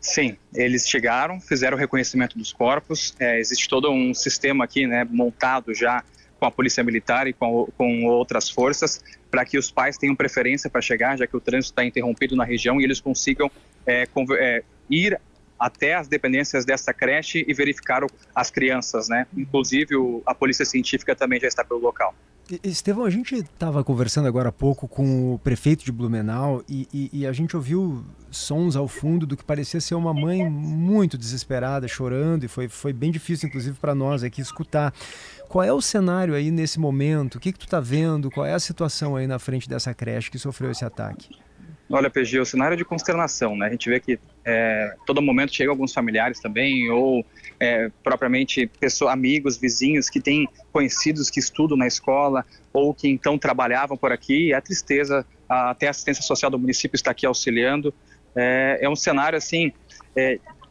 Sim, 0.00 0.36
eles 0.54 0.88
chegaram, 0.88 1.40
fizeram 1.40 1.76
o 1.76 1.80
reconhecimento 1.80 2.38
dos 2.38 2.52
corpos. 2.52 3.14
É, 3.18 3.38
existe 3.38 3.68
todo 3.68 3.90
um 3.90 4.14
sistema 4.14 4.64
aqui, 4.64 4.86
né, 4.86 5.06
montado 5.08 5.74
já 5.74 6.02
com 6.38 6.46
a 6.46 6.50
polícia 6.50 6.82
militar 6.82 7.26
e 7.26 7.34
com, 7.34 7.68
com 7.76 8.06
outras 8.06 8.48
forças, 8.48 9.02
para 9.30 9.44
que 9.44 9.58
os 9.58 9.70
pais 9.70 9.98
tenham 9.98 10.16
preferência 10.16 10.70
para 10.70 10.80
chegar, 10.80 11.18
já 11.18 11.26
que 11.26 11.36
o 11.36 11.40
trânsito 11.40 11.72
está 11.72 11.84
interrompido 11.84 12.34
na 12.34 12.44
região 12.44 12.80
e 12.80 12.84
eles 12.84 12.98
consigam 12.98 13.50
é, 13.86 14.08
é, 14.38 14.62
ir 14.88 15.20
até 15.58 15.94
as 15.94 16.08
dependências 16.08 16.64
dessa 16.64 16.94
creche 16.94 17.44
e 17.46 17.52
verificar 17.52 18.02
as 18.34 18.50
crianças, 18.50 19.10
né? 19.10 19.26
Inclusive 19.36 19.94
o- 19.94 20.22
a 20.24 20.34
polícia 20.34 20.64
científica 20.64 21.14
também 21.14 21.38
já 21.38 21.46
está 21.48 21.62
pelo 21.62 21.80
local. 21.80 22.14
Estevão, 22.64 23.04
a 23.04 23.10
gente 23.10 23.34
estava 23.36 23.84
conversando 23.84 24.26
agora 24.26 24.48
há 24.48 24.52
pouco 24.52 24.88
com 24.88 25.34
o 25.34 25.38
prefeito 25.38 25.84
de 25.84 25.92
Blumenau 25.92 26.62
e, 26.68 26.88
e- 26.92 27.10
e 27.20 27.26
a 27.26 27.32
gente 27.32 27.56
ouviu 27.56 28.04
sons 28.30 28.74
ao 28.76 28.88
fundo 28.88 29.26
do 29.26 29.36
que 29.36 29.44
parecia 29.44 29.80
ser 29.80 29.94
uma 29.94 30.12
mãe 30.12 30.48
muito 30.48 31.16
desesperada, 31.18 31.86
chorando, 31.86 32.44
e 32.44 32.48
foi, 32.48 32.68
foi 32.68 32.92
bem 32.92 33.10
difícil, 33.10 33.48
inclusive, 33.48 33.76
para 33.78 33.94
nós 33.94 34.22
aqui 34.24 34.40
escutar. 34.40 34.92
Qual 35.48 35.62
é 35.64 35.72
o 35.72 35.80
cenário 35.80 36.34
aí 36.34 36.50
nesse 36.50 36.78
momento? 36.80 37.36
O 37.36 37.40
que, 37.40 37.52
que 37.52 37.58
tu 37.58 37.66
está 37.66 37.80
vendo? 37.80 38.30
Qual 38.30 38.46
é 38.46 38.52
a 38.54 38.60
situação 38.60 39.16
aí 39.16 39.26
na 39.26 39.38
frente 39.38 39.68
dessa 39.68 39.92
creche 39.94 40.30
que 40.30 40.38
sofreu 40.38 40.70
esse 40.70 40.84
ataque? 40.84 41.30
Olha, 41.92 42.08
PG, 42.08 42.38
o 42.38 42.46
cenário 42.46 42.74
é 42.74 42.76
de 42.76 42.84
consternação, 42.84 43.56
né? 43.56 43.66
A 43.66 43.70
gente 43.70 43.88
vê 43.88 43.98
que 43.98 44.16
é, 44.44 44.94
todo 45.04 45.20
momento 45.20 45.52
chegam 45.52 45.72
alguns 45.72 45.92
familiares 45.92 46.38
também, 46.38 46.88
ou 46.88 47.26
é, 47.58 47.90
propriamente 48.04 48.64
pessoas, 48.78 49.12
amigos, 49.12 49.56
vizinhos 49.56 50.08
que 50.08 50.20
têm 50.20 50.48
conhecidos 50.72 51.28
que 51.28 51.40
estudam 51.40 51.76
na 51.76 51.88
escola, 51.88 52.46
ou 52.72 52.94
que 52.94 53.08
então 53.08 53.36
trabalhavam 53.36 53.96
por 53.96 54.12
aqui. 54.12 54.48
E 54.48 54.54
a 54.54 54.60
tristeza, 54.60 55.26
até 55.48 55.88
a 55.88 55.90
assistência 55.90 56.22
social 56.22 56.48
do 56.48 56.60
município 56.60 56.94
está 56.94 57.10
aqui 57.10 57.26
auxiliando. 57.26 57.92
É, 58.36 58.78
é 58.82 58.88
um 58.88 58.94
cenário 58.94 59.36
assim. 59.36 59.72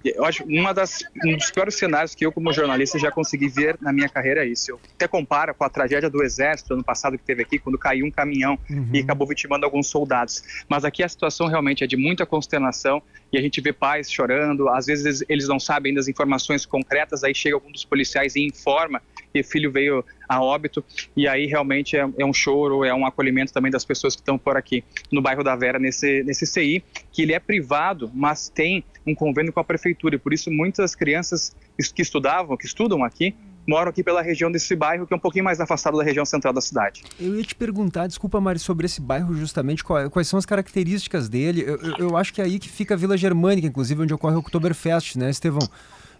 Eu 0.04 0.24
acho 0.24 0.44
uma 0.46 0.74
das 0.74 1.04
um 1.26 1.36
dos 1.36 1.52
piores 1.52 1.76
cenários 1.76 2.16
que 2.16 2.26
eu 2.26 2.32
como 2.32 2.54
jornalista 2.54 2.98
já 2.98 3.12
consegui 3.12 3.50
ver 3.50 3.78
na 3.82 3.92
minha 3.92 4.08
carreira 4.08 4.46
é 4.46 4.48
isso. 4.48 4.72
Eu 4.72 4.80
até 4.96 5.08
comparo 5.08 5.54
com 5.54 5.64
a 5.64 5.70
tragédia 5.70 6.10
do 6.10 6.24
exército 6.24 6.74
ano 6.74 6.84
passado 6.84 7.18
que 7.18 7.24
teve 7.24 7.42
aqui 7.42 7.60
quando 7.60 7.78
caiu 7.78 8.06
um 8.06 8.12
caminhão 8.12 8.58
e 8.94 9.00
acabou 9.00 9.28
vitimando 9.28 9.66
alguns 9.66 9.88
soldados. 9.88 10.44
Mas 10.70 10.86
aqui 10.86 11.04
a 11.04 11.10
situação 11.10 11.48
realmente 11.48 11.84
é 11.84 11.88
de 11.88 11.98
muita 11.98 12.26
consternação 12.26 13.02
e 13.32 13.38
a 13.38 13.42
gente 13.42 13.62
vê 13.62 13.74
pais 13.74 14.12
chorando, 14.12 14.70
às 14.70 14.86
vezes 14.86 15.24
eles 15.28 15.48
não 15.48 15.60
sabem 15.60 15.94
das 15.94 16.08
informações 16.08 16.66
concretas, 16.66 17.24
aí 17.24 17.36
chega 17.36 17.56
algum 17.56 17.72
dos 17.72 17.86
policiais 17.86 18.36
e 18.36 18.46
informa 18.46 19.02
que 19.34 19.40
o 19.42 19.44
filho 19.44 19.72
veio 19.72 20.04
a 20.28 20.42
óbito 20.42 20.84
e 21.16 21.28
aí 21.28 21.46
realmente 21.46 21.96
é, 21.98 22.08
é 22.18 22.26
um 22.26 22.34
choro, 22.34 22.84
é 22.84 22.94
um 22.94 23.06
acolhimento 23.06 23.52
também 23.54 23.72
das 23.72 23.86
pessoas 23.86 24.16
que 24.16 24.22
estão 24.22 24.38
por 24.38 24.58
aqui 24.58 24.84
no 25.12 25.22
bairro 25.22 25.44
da 25.44 25.56
Vera, 25.56 25.80
nesse, 25.80 26.24
nesse 26.24 26.46
CI, 26.46 26.84
que 27.12 27.22
ele 27.22 27.34
é 27.34 27.40
privado, 27.40 28.12
mas 28.14 28.50
tem 28.50 28.84
um 29.06 29.16
convênio 29.16 29.52
com 29.54 29.60
a 29.60 29.64
prefeitura 29.64 30.16
e 30.16 30.18
por 30.20 30.34
isso 30.34 30.52
muitas 30.52 30.96
crianças 30.96 31.56
que 31.96 32.02
estudavam, 32.02 32.56
que 32.58 32.66
estudam 32.66 33.04
aqui, 33.04 33.36
moram 33.68 33.90
aqui 33.90 34.04
pela 34.04 34.22
região 34.22 34.52
desse 34.52 34.76
bairro 34.76 35.06
que 35.06 35.14
é 35.14 35.18
um 35.18 35.20
pouquinho 35.20 35.46
mais 35.46 35.60
afastado 35.60 35.98
da 35.98 36.04
região 36.04 36.26
central 36.26 36.52
da 36.54 36.62
cidade. 36.62 37.04
Eu 37.20 37.36
ia 37.36 37.44
te 37.44 37.54
perguntar, 37.56 38.08
desculpa, 38.08 38.40
Mari, 38.42 38.58
sobre 38.60 38.86
esse 38.88 39.00
bairro 39.02 39.34
justamente, 39.36 39.84
qual- 39.84 40.10
quais 40.10 40.28
são 40.28 40.38
as 40.40 40.46
características 40.46 41.30
dele. 41.30 41.64
Eu, 41.66 41.76
eu- 41.78 41.96
eu 41.98 42.18
acho 42.18 42.34
que 42.34 42.42
é 42.42 42.46
aí 42.46 42.58
que 42.60 42.70
fica 42.70 42.94
a 42.96 42.98
Vila 42.98 43.16
Germânica, 43.18 43.68
inclusive, 43.68 44.02
onde 44.02 44.14
ocorre 44.14 44.36
o 44.36 44.40
Oktoberfest, 44.40 45.16
né, 45.18 45.30
Estevão? 45.30 45.68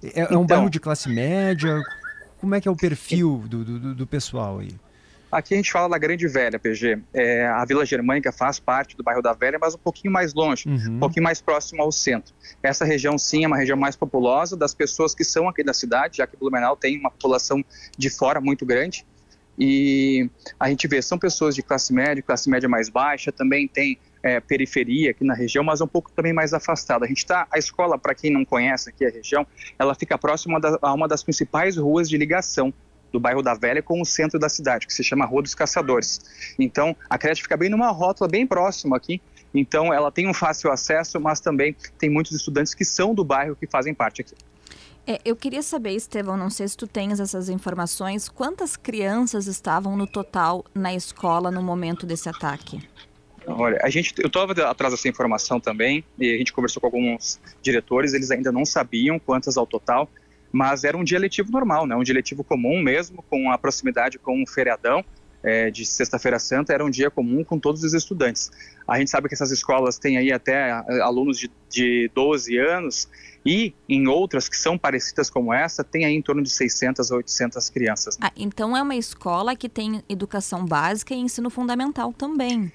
É, 0.04 0.22
é 0.22 0.24
um 0.26 0.44
Então. 0.44 0.46
bairro 0.46 0.70
de 0.70 0.80
classe 0.80 1.10
média? 1.10 1.82
Como 2.40 2.56
é 2.56 2.62
que 2.62 2.68
é 2.68 2.72
o 2.72 2.76
perfil 2.76 3.44
do, 3.48 3.64
do, 3.64 3.96
do 3.96 4.08
pessoal 4.08 4.60
aí? 4.60 4.72
Aqui 5.32 5.54
a 5.54 5.58
gente 5.58 5.72
fala 5.72 5.88
da 5.90 5.98
Grande 6.00 6.28
Velha, 6.28 6.58
PG. 6.58 6.98
É, 7.14 7.46
a 7.46 7.64
Vila 7.64 7.86
Germânica 7.86 8.32
faz 8.32 8.60
parte 8.60 8.98
do 8.98 9.04
bairro 9.04 9.22
da 9.22 9.32
Velha, 9.32 9.60
mas 9.62 9.76
um 9.76 9.78
pouquinho 9.78 10.12
mais 10.12 10.34
longe, 10.34 10.68
Uhum. 10.68 10.96
um 10.96 11.00
pouquinho 11.00 11.24
mais 11.24 11.40
próximo 11.40 11.84
ao 11.84 11.92
centro. 11.92 12.34
Essa 12.64 12.84
região, 12.84 13.16
sim, 13.16 13.44
é 13.44 13.48
uma 13.48 13.58
região 13.58 13.78
mais 13.78 13.96
populosa 13.96 14.58
das 14.58 14.74
pessoas 14.74 15.14
que 15.14 15.24
são 15.24 15.48
aqui 15.48 15.64
da 15.64 15.74
cidade, 15.74 16.18
já 16.18 16.26
que 16.26 16.36
Blumenau 16.36 16.76
tem 16.76 16.98
uma 16.98 17.12
população 17.12 17.64
de 17.96 18.10
fora 18.10 18.42
muito 18.42 18.66
grande. 18.66 19.06
E 19.60 20.30
a 20.58 20.70
gente 20.70 20.88
vê, 20.88 21.02
são 21.02 21.20
pessoas 21.20 21.54
de 21.54 21.62
classe 21.62 21.94
média, 21.94 22.24
classe 22.24 22.50
média 22.50 22.70
mais 22.70 22.88
baixa, 22.88 23.30
também 23.32 23.68
tem 23.68 24.00
é, 24.24 24.40
periferia 24.40 25.12
aqui 25.12 25.24
na 25.24 25.34
região, 25.34 25.64
mas 25.64 25.82
um 25.82 25.88
pouco 25.88 26.12
também 26.12 26.32
mais 26.32 26.54
afastada. 26.54 27.06
A 27.06 27.08
gente 27.08 27.18
está, 27.18 27.46
a 27.52 27.58
escola, 27.58 27.98
para 27.98 28.16
quem 28.16 28.32
não 28.32 28.46
conhece 28.46 28.90
aqui 28.90 29.06
a 29.06 29.10
região, 29.10 29.46
ela 29.78 29.94
fica 29.94 30.18
próxima 30.18 30.60
da, 30.60 30.78
a 30.82 30.94
uma 30.94 31.08
das 31.08 31.24
principais 31.24 31.76
ruas 31.78 32.10
de 32.10 32.18
ligação 32.18 32.74
do 33.12 33.20
bairro 33.20 33.42
da 33.42 33.54
Velha 33.54 33.82
com 33.82 34.00
o 34.02 34.06
centro 34.06 34.40
da 34.40 34.48
cidade, 34.48 34.86
que 34.86 34.94
se 34.94 35.04
chama 35.04 35.26
Rua 35.26 35.42
dos 35.42 35.56
Caçadores. 35.56 36.22
Então, 36.58 36.96
a 37.10 37.18
creche 37.18 37.42
fica 37.42 37.58
bem 37.58 37.70
numa 37.70 37.90
rótula 37.90 38.30
bem 38.30 38.46
próxima 38.46 38.96
aqui. 38.96 39.22
Então, 39.54 39.92
ela 39.92 40.12
tem 40.12 40.28
um 40.28 40.34
fácil 40.34 40.72
acesso, 40.72 41.20
mas 41.20 41.40
também 41.40 41.76
tem 41.98 42.10
muitos 42.10 42.34
estudantes 42.34 42.76
que 42.76 42.86
são 42.86 43.16
do 43.16 43.24
bairro 43.24 43.56
que 43.56 43.66
fazem 43.66 43.94
parte 43.94 44.22
aqui. 44.22 44.36
É, 45.10 45.20
eu 45.26 45.36
queria 45.36 45.64
saber, 45.64 45.94
Estevão, 45.94 46.38
não 46.38 46.52
sei 46.52 46.68
se 46.68 46.78
tu 46.78 46.86
tens 46.86 47.20
essas 47.20 47.50
informações, 47.50 48.30
quantas 48.30 48.78
crianças 48.78 49.48
estavam 49.48 49.98
no 49.98 50.06
total 50.06 50.64
na 50.72 50.94
escola 50.94 51.50
no 51.50 51.64
momento 51.64 52.06
desse 52.06 52.30
ataque? 52.30 52.80
Olha, 53.48 53.80
a 53.82 53.90
gente, 53.90 54.14
eu 54.20 54.28
estava 54.28 54.54
atrás 54.70 54.94
dessa 54.94 55.10
informação 55.10 55.60
também, 55.60 56.06
e 56.20 56.32
a 56.32 56.38
gente 56.38 56.54
conversou 56.54 56.80
com 56.80 56.86
alguns 56.86 57.42
diretores, 57.60 58.14
eles 58.14 58.30
ainda 58.30 58.52
não 58.52 58.64
sabiam 58.64 59.18
quantas 59.18 59.58
ao 59.58 59.66
total, 59.66 60.08
mas 60.52 60.84
era 60.84 60.96
um 60.96 61.04
dia 61.04 61.18
letivo 61.18 61.52
normal, 61.52 61.88
né? 61.88 61.96
um 61.96 62.04
dia 62.04 62.14
letivo 62.14 62.44
comum 62.44 62.80
mesmo, 62.80 63.24
com 63.28 63.52
a 63.52 63.58
proximidade 63.58 64.20
com 64.20 64.44
o 64.44 64.48
feriadão 64.48 65.04
é, 65.44 65.72
de 65.72 65.86
Sexta-feira 65.86 66.40
Santa, 66.40 66.74
era 66.74 66.84
um 66.86 66.90
dia 66.90 67.10
comum 67.10 67.44
com 67.44 67.60
todos 67.60 67.84
os 67.84 67.94
estudantes. 67.94 68.52
A 68.88 68.98
gente 68.98 69.10
sabe 69.10 69.28
que 69.28 69.34
essas 69.34 69.52
escolas 69.52 69.98
têm 69.98 70.18
aí 70.18 70.32
até 70.32 70.70
eh, 70.70 71.02
alunos 71.02 71.38
de, 71.38 71.50
de 71.70 72.12
12 72.14 72.58
anos, 72.58 73.08
e 73.46 73.74
em 73.88 74.08
outras 74.08 74.50
que 74.50 74.58
são 74.58 74.78
parecidas 74.78 75.30
como 75.30 75.54
essa, 75.54 75.84
tem 75.84 76.06
aí 76.06 76.14
em 76.14 76.22
torno 76.22 76.44
de 76.44 76.50
600 76.50 77.12
a 77.12 77.16
800 77.16 77.70
crianças. 77.70 78.18
Ah, 78.20 78.32
então 78.36 78.76
é 78.76 78.82
uma 78.82 78.96
escola 78.96 79.56
que 79.56 79.70
tem 79.70 80.04
educação 80.10 80.66
básica 80.66 81.14
e 81.14 81.18
ensino 81.18 81.50
fundamental 81.50 82.12
também. 82.12 82.72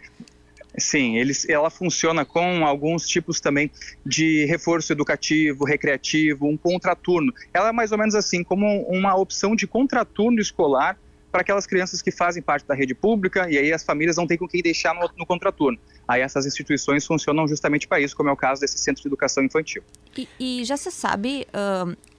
Sim, 0.77 1.17
eles, 1.17 1.49
ela 1.49 1.71
funciona 1.71 2.25
com 2.25 2.67
alguns 2.67 3.07
tipos 3.07 3.41
também 3.41 3.71
de 4.05 4.45
reforço 4.47 4.93
educativo, 4.93 5.65
recreativo, 5.65 6.49
um 6.49 6.57
contraturno. 6.57 7.33
Ela 7.53 7.69
é 7.69 7.73
mais 7.73 7.93
ou 7.93 7.99
menos 7.99 8.15
assim, 8.15 8.43
como 8.43 8.67
uma 8.89 9.15
opção 9.15 9.55
de 9.55 9.67
contraturno 9.67 10.41
escolar 10.41 10.99
para 11.35 11.41
aquelas 11.41 11.67
crianças 11.67 12.01
que 12.01 12.13
fazem 12.13 12.41
parte 12.41 12.65
da 12.65 12.77
rede 12.77 12.95
pública 12.95 13.51
e 13.51 13.59
aí 13.59 13.73
as 13.73 13.83
famílias 13.83 14.17
não 14.17 14.25
têm 14.25 14.39
com 14.39 14.47
quem 14.47 14.63
deixar 14.63 14.95
no, 14.95 15.11
no 15.19 15.27
contraturno. 15.27 15.77
Aí 16.07 16.21
essas 16.21 16.47
instituições 16.47 17.05
funcionam 17.05 17.49
justamente 17.49 17.89
para 17.89 17.99
isso, 17.99 18.15
como 18.17 18.29
é 18.29 18.33
o 18.33 18.37
caso 18.37 18.61
desse 18.61 18.79
centro 18.79 19.03
de 19.03 19.09
educação 19.09 19.43
infantil. 19.43 19.83
E, 20.17 20.29
e 20.39 20.65
já 20.65 20.77
se 20.77 20.93
sabe, 20.93 21.45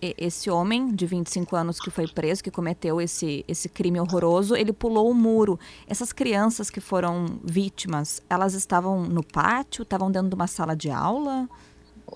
e- 0.02 0.16
esse 0.18 0.50
homem 0.50 0.94
de 0.94 1.06
25 1.06 1.56
anos 1.56 1.80
que 1.80 1.90
foi 1.90 2.10
preso, 2.10 2.44
que 2.44 2.52
cometeu 2.52 3.00
esse, 3.00 3.46
esse 3.48 3.70
crime 3.70 4.02
horroroso, 4.02 4.54
ele 4.54 4.74
pulou 4.74 5.10
o 5.10 5.14
muro. 5.14 5.58
Essas 5.88 6.12
crianças 6.12 6.70
que 6.70 6.82
foram 6.82 7.40
vítimas, 7.42 8.22
elas 8.30 8.54
estavam 8.54 9.04
no 9.04 9.24
pátio, 9.24 9.84
estavam 9.84 10.12
dentro 10.12 10.28
de 10.28 10.36
uma 10.36 10.48
sala 10.48 10.76
de 10.76 10.90
aula? 10.90 11.48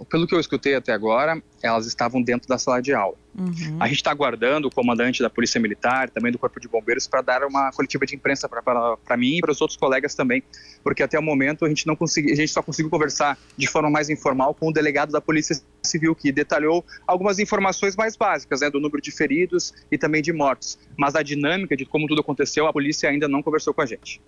Pelo 0.10 0.28
que 0.28 0.36
eu 0.36 0.39
escutei 0.39 0.75
até 0.75 0.91
agora, 0.91 1.41
elas 1.62 1.86
estavam 1.86 2.21
dentro 2.21 2.47
da 2.47 2.58
sala 2.58 2.82
de 2.82 2.93
aula. 2.93 3.15
Uhum. 3.38 3.78
A 3.80 3.88
gente 3.88 3.97
está 3.97 4.12
aguardando 4.12 4.67
o 4.67 4.71
comandante 4.71 5.21
da 5.21 5.30
Polícia 5.30 5.60
Militar, 5.60 6.10
também 6.10 6.32
do 6.32 6.38
Corpo 6.38 6.60
de 6.60 6.67
Bombeiros, 6.67 7.08
para 7.08 7.21
dar 7.21 7.43
uma 7.43 7.71
coletiva 7.71 8.06
de 8.06 8.15
imprensa 8.15 8.49
para 8.49 9.17
mim 9.17 9.38
e 9.38 9.41
para 9.41 9.52
os 9.52 9.62
outros 9.62 9.78
colegas 9.78 10.15
também, 10.15 10.43
porque 10.84 11.04
até 11.04 11.17
o 11.17 11.21
momento 11.21 11.65
a 11.65 11.69
gente 11.69 11.88
não 11.88 11.95
consegui, 11.95 12.32
a 12.32 12.36
gente 12.36 12.52
só 12.52 12.62
conseguiu 12.62 12.89
conversar 12.89 13.38
de 13.58 13.67
forma 13.67 13.89
mais 13.89 14.10
informal 14.10 14.54
com 14.54 14.69
o 14.69 14.73
delegado 14.73 15.12
da 15.12 15.21
Polícia 15.21 15.60
Civil 15.84 16.15
que 16.15 16.32
detalhou 16.32 16.86
algumas 17.08 17.39
informações 17.39 17.95
mais 17.95 18.15
básicas, 18.15 18.62
né, 18.62 18.69
do 18.69 18.80
número 18.80 19.02
de 19.02 19.12
feridos 19.12 19.73
e 19.91 19.97
também 19.97 20.21
de 20.21 20.34
mortos, 20.34 20.78
mas 20.97 21.15
a 21.15 21.23
dinâmica 21.23 21.75
de 21.75 21.86
como 21.86 22.08
tudo 22.08 22.21
aconteceu, 22.21 22.67
a 22.67 22.73
polícia 22.73 23.10
ainda 23.10 23.28
não 23.28 23.41
conversou 23.41 23.73
com 23.73 23.82
a 23.82 23.86
gente. 23.86 24.21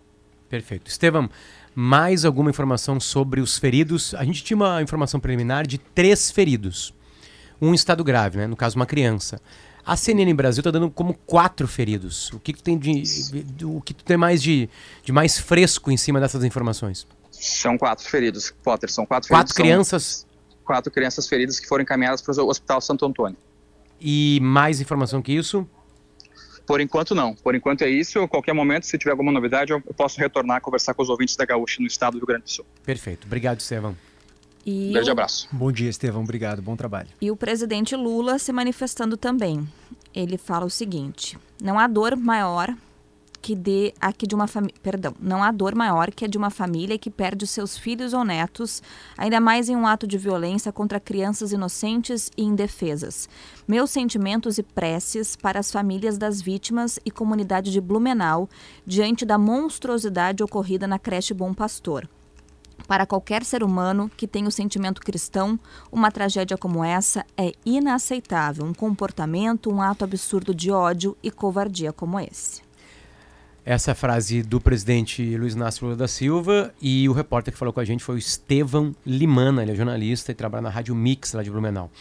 Perfeito. 0.49 0.89
Estevam, 0.91 1.29
mais 1.75 2.25
alguma 2.25 2.49
informação 2.49 2.99
sobre 2.99 3.41
os 3.41 3.57
feridos? 3.57 4.13
A 4.15 4.23
gente 4.23 4.43
tinha 4.43 4.57
uma 4.57 4.81
informação 4.81 5.19
preliminar 5.19 5.65
de 5.65 5.77
três 5.77 6.31
feridos. 6.31 6.93
Um 7.61 7.73
estado 7.73 8.03
grave, 8.03 8.37
né? 8.37 8.47
No 8.47 8.55
caso, 8.55 8.75
uma 8.75 8.85
criança. 8.85 9.39
A 9.85 9.95
CNN 9.95 10.33
Brasil 10.33 10.61
está 10.61 10.71
dando 10.71 10.89
como 10.91 11.13
quatro 11.13 11.67
feridos. 11.67 12.31
O 12.33 12.39
que, 12.39 12.53
tu 12.53 12.61
tem 12.63 12.77
de, 12.77 13.03
o 13.63 13.81
que 13.81 13.93
tu 13.93 14.03
tem 14.03 14.17
mais 14.17 14.41
de, 14.41 14.69
de 15.03 15.11
mais 15.11 15.39
fresco 15.39 15.91
em 15.91 15.97
cima 15.97 16.19
dessas 16.19 16.43
informações? 16.43 17.07
São 17.31 17.77
quatro 17.77 18.07
feridos, 18.07 18.53
Potter, 18.63 18.91
são 18.91 19.05
quatro 19.05 19.29
Quatro 19.29 19.53
feridos. 19.53 19.87
crianças 19.87 20.27
Quatro 20.63 20.91
crianças 20.91 21.27
feridas 21.27 21.59
que 21.59 21.67
foram 21.67 21.81
encaminhadas 21.81 22.21
para 22.21 22.39
o 22.43 22.47
Hospital 22.47 22.79
Santo 22.79 23.05
Antônio. 23.05 23.37
e 23.99 24.39
mais 24.41 24.79
informação 24.79 25.21
que 25.21 25.31
isso? 25.33 25.67
Por 26.71 26.79
enquanto, 26.79 27.13
não. 27.13 27.35
Por 27.35 27.53
enquanto 27.53 27.81
é 27.81 27.89
isso. 27.89 28.19
A 28.21 28.27
qualquer 28.29 28.53
momento, 28.53 28.85
se 28.85 28.97
tiver 28.97 29.11
alguma 29.11 29.29
novidade, 29.29 29.73
eu 29.73 29.81
posso 29.81 30.17
retornar 30.17 30.61
conversar 30.61 30.93
com 30.93 31.03
os 31.03 31.09
ouvintes 31.09 31.35
da 31.35 31.43
Gaúcha 31.43 31.81
no 31.81 31.85
estado 31.87 32.13
do 32.13 32.19
Rio 32.19 32.27
Grande 32.27 32.43
do 32.45 32.49
Sul. 32.49 32.65
Perfeito. 32.85 33.27
Obrigado, 33.27 33.59
Estevam. 33.59 33.93
E 34.65 34.87
Um 34.87 34.93
grande 34.93 35.09
o- 35.09 35.11
abraço. 35.11 35.49
Bom 35.51 35.69
dia, 35.69 35.89
Estevão. 35.89 36.21
Obrigado. 36.23 36.61
Bom 36.61 36.77
trabalho. 36.77 37.09
E 37.19 37.29
o 37.29 37.35
presidente 37.35 37.93
Lula 37.93 38.39
se 38.39 38.53
manifestando 38.53 39.17
também. 39.17 39.67
Ele 40.15 40.37
fala 40.37 40.65
o 40.65 40.69
seguinte: 40.69 41.37
não 41.61 41.77
há 41.77 41.87
dor 41.87 42.15
maior 42.15 42.73
que 43.41 43.55
de 43.55 43.93
a 43.99 44.13
que 44.13 44.27
de 44.27 44.35
uma 44.35 44.47
família, 44.47 44.75
perdão, 44.83 45.13
não 45.19 45.43
há 45.43 45.51
dor 45.51 45.73
maior 45.73 46.11
que 46.11 46.25
a 46.25 46.27
de 46.27 46.37
uma 46.37 46.49
família 46.49 46.97
que 46.97 47.09
perde 47.09 47.43
os 47.43 47.49
seus 47.49 47.77
filhos 47.77 48.13
ou 48.13 48.23
netos, 48.23 48.81
ainda 49.17 49.39
mais 49.39 49.67
em 49.67 49.75
um 49.75 49.87
ato 49.87 50.05
de 50.05 50.17
violência 50.17 50.71
contra 50.71 50.99
crianças 50.99 51.51
inocentes 51.51 52.29
e 52.37 52.43
indefesas. 52.43 53.27
Meus 53.67 53.89
sentimentos 53.89 54.57
e 54.57 54.63
preces 54.63 55.35
para 55.35 55.59
as 55.59 55.71
famílias 55.71 56.17
das 56.17 56.41
vítimas 56.41 56.99
e 57.03 57.09
comunidade 57.09 57.71
de 57.71 57.81
Blumenau 57.81 58.47
diante 58.85 59.25
da 59.25 59.37
monstruosidade 59.37 60.43
ocorrida 60.43 60.87
na 60.87 60.99
creche 60.99 61.33
Bom 61.33 61.53
Pastor. 61.53 62.07
Para 62.87 63.05
qualquer 63.05 63.43
ser 63.43 63.63
humano 63.63 64.09
que 64.17 64.27
tenha 64.27 64.47
o 64.47 64.51
sentimento 64.51 65.01
cristão, 65.01 65.59
uma 65.91 66.11
tragédia 66.11 66.57
como 66.57 66.83
essa 66.83 67.25
é 67.37 67.53
inaceitável. 67.65 68.65
Um 68.65 68.73
comportamento, 68.73 69.71
um 69.71 69.81
ato 69.81 70.03
absurdo 70.03 70.53
de 70.53 70.71
ódio 70.71 71.15
e 71.23 71.31
covardia 71.31 71.93
como 71.93 72.19
esse. 72.19 72.61
Essa 73.63 73.91
é 73.91 73.93
a 73.93 73.95
frase 73.95 74.41
do 74.41 74.59
presidente 74.59 75.37
Luiz 75.37 75.53
Inácio 75.53 75.85
Lula 75.85 75.95
da 75.95 76.07
Silva 76.07 76.73
e 76.81 77.07
o 77.07 77.13
repórter 77.13 77.53
que 77.53 77.59
falou 77.59 77.71
com 77.71 77.79
a 77.79 77.85
gente 77.85 78.03
foi 78.03 78.15
o 78.15 78.17
Estevão 78.17 78.95
Limana, 79.05 79.61
ele 79.61 79.71
é 79.71 79.75
jornalista 79.75 80.31
e 80.31 80.35
trabalha 80.35 80.63
na 80.63 80.69
Rádio 80.69 80.95
Mix 80.95 81.33
lá 81.33 81.43
de 81.43 81.51
Blumenau. 81.51 81.91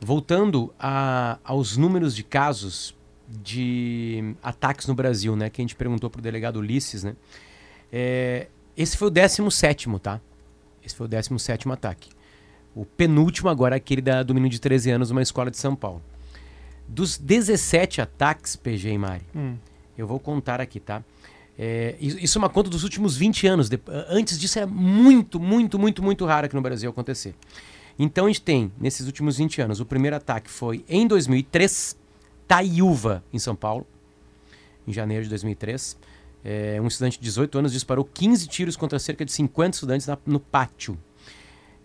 Voltando 0.00 0.72
a- 0.78 1.38
aos 1.42 1.76
números 1.76 2.14
de 2.14 2.22
casos 2.22 2.94
de 3.28 4.34
ataques 4.42 4.86
no 4.86 4.94
Brasil, 4.94 5.34
né, 5.34 5.50
que 5.50 5.60
a 5.60 5.64
gente 5.64 5.74
perguntou 5.74 6.08
para 6.08 6.20
o 6.20 6.22
delegado 6.22 6.56
Ulisses, 6.60 7.02
né, 7.02 7.16
é, 7.92 8.46
esse 8.76 8.96
foi 8.96 9.08
o 9.08 9.10
17º, 9.10 9.98
tá? 9.98 10.20
Esse 10.84 10.94
foi 10.94 11.06
o 11.06 11.08
17º 11.10 11.72
ataque. 11.72 12.10
O 12.74 12.84
penúltimo 12.84 13.48
agora 13.48 13.74
é 13.74 13.78
aquele 13.78 14.00
da, 14.00 14.22
do 14.22 14.32
menino 14.34 14.50
de 14.50 14.60
13 14.60 14.90
anos 14.90 15.10
numa 15.10 15.22
escola 15.22 15.50
de 15.50 15.56
São 15.58 15.74
Paulo. 15.74 16.00
Dos 16.88 17.18
17 17.18 18.00
ataques, 18.00 18.54
PG 18.56 18.90
e 18.92 18.98
Mari, 18.98 19.22
Hum. 19.34 19.56
Eu 20.02 20.06
vou 20.06 20.18
contar 20.20 20.60
aqui, 20.60 20.78
tá? 20.80 21.02
É, 21.58 21.96
isso 22.00 22.36
é 22.36 22.40
uma 22.40 22.48
conta 22.48 22.70
dos 22.70 22.82
últimos 22.82 23.16
20 23.16 23.46
anos. 23.46 23.68
Antes 24.08 24.38
disso 24.38 24.58
era 24.58 24.66
muito, 24.66 25.38
muito, 25.38 25.78
muito, 25.78 26.02
muito 26.02 26.24
raro 26.24 26.46
aqui 26.46 26.54
no 26.54 26.62
Brasil 26.62 26.88
acontecer. 26.90 27.34
Então 27.98 28.24
a 28.24 28.28
gente 28.28 28.40
tem, 28.42 28.72
nesses 28.80 29.06
últimos 29.06 29.36
20 29.36 29.60
anos, 29.60 29.78
o 29.80 29.84
primeiro 29.86 30.16
ataque 30.16 30.50
foi 30.50 30.84
em 30.88 31.06
2003, 31.06 31.96
Taiúva, 32.48 33.22
em 33.32 33.38
São 33.38 33.54
Paulo, 33.54 33.86
em 34.88 34.92
janeiro 34.92 35.24
de 35.24 35.28
2003. 35.30 35.96
É, 36.44 36.80
um 36.82 36.86
estudante 36.88 37.18
de 37.18 37.22
18 37.24 37.58
anos 37.58 37.72
disparou 37.72 38.04
15 38.04 38.48
tiros 38.48 38.76
contra 38.76 38.98
cerca 38.98 39.24
de 39.24 39.30
50 39.30 39.76
estudantes 39.76 40.06
na- 40.06 40.18
no 40.26 40.40
pátio. 40.40 40.98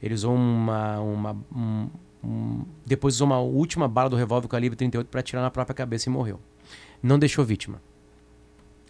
Ele 0.01 0.13
usou 0.13 0.33
uma. 0.33 0.99
uma 0.99 1.37
um- 1.55 1.89
um- 2.23 2.65
depois 2.85 3.15
usou 3.15 3.27
uma 3.27 3.39
última 3.39 3.87
bala 3.87 4.09
do 4.09 4.15
revólver 4.15 4.47
calibre 4.47 4.75
38 4.75 5.07
para 5.07 5.19
atirar 5.19 5.41
na 5.43 5.51
própria 5.51 5.75
cabeça 5.75 6.09
e 6.09 6.11
morreu. 6.11 6.39
Não 7.03 7.19
deixou 7.19 7.43
vítima. 7.45 7.81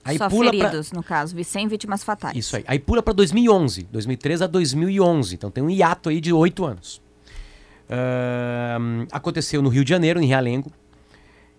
Aí 0.07 0.17
Só 0.17 0.29
pula 0.29 0.51
pra- 0.51 0.59
feridos, 0.69 0.91
no 0.91 1.03
caso, 1.03 1.35
100 1.43 1.67
vítimas 1.67 2.03
fatais. 2.03 2.35
Isso 2.37 2.55
aí. 2.55 2.63
Aí 2.67 2.79
pula 2.79 3.03
para 3.03 3.13
2011, 3.13 3.83
2013 3.91 4.43
a 4.43 4.47
2011. 4.47 5.35
Então 5.35 5.51
tem 5.51 5.63
um 5.63 5.69
hiato 5.69 6.09
aí 6.09 6.21
de 6.21 6.31
oito 6.33 6.65
anos. 6.65 7.01
Ahn, 7.89 9.05
aconteceu 9.11 9.61
no 9.61 9.69
Rio 9.69 9.83
de 9.83 9.89
Janeiro, 9.89 10.19
em 10.21 10.25
Realengo, 10.27 10.71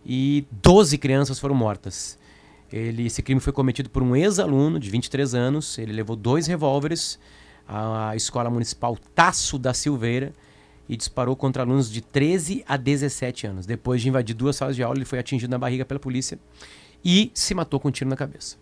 e 0.04 0.44
12 0.62 0.96
crianças 0.98 1.38
foram 1.38 1.54
mortas. 1.54 2.18
Ele, 2.72 3.06
esse 3.06 3.22
crime 3.22 3.40
foi 3.40 3.52
cometido 3.52 3.88
por 3.88 4.02
um 4.02 4.14
ex-aluno 4.14 4.78
de 4.78 4.90
23 4.90 5.34
anos. 5.34 5.78
Ele 5.78 5.92
levou 5.92 6.14
dois 6.14 6.46
revólveres 6.46 7.18
à 7.66 8.14
escola 8.14 8.50
municipal 8.50 8.96
Tasso 9.14 9.58
da 9.58 9.72
Silveira 9.72 10.32
e 10.88 10.96
disparou 10.96 11.34
contra 11.36 11.62
alunos 11.62 11.90
de 11.90 12.00
13 12.00 12.64
a 12.68 12.76
17 12.76 13.46
anos. 13.46 13.66
Depois 13.66 14.00
de 14.02 14.08
invadir 14.08 14.34
duas 14.34 14.56
salas 14.56 14.76
de 14.76 14.82
aula, 14.82 14.96
ele 14.98 15.04
foi 15.06 15.18
atingido 15.18 15.50
na 15.50 15.58
barriga 15.58 15.84
pela 15.84 16.00
polícia 16.00 16.38
e 17.04 17.30
se 17.34 17.54
matou 17.54 17.78
com 17.80 17.88
um 17.88 17.90
tiro 17.90 18.10
na 18.10 18.16
cabeça. 18.16 18.56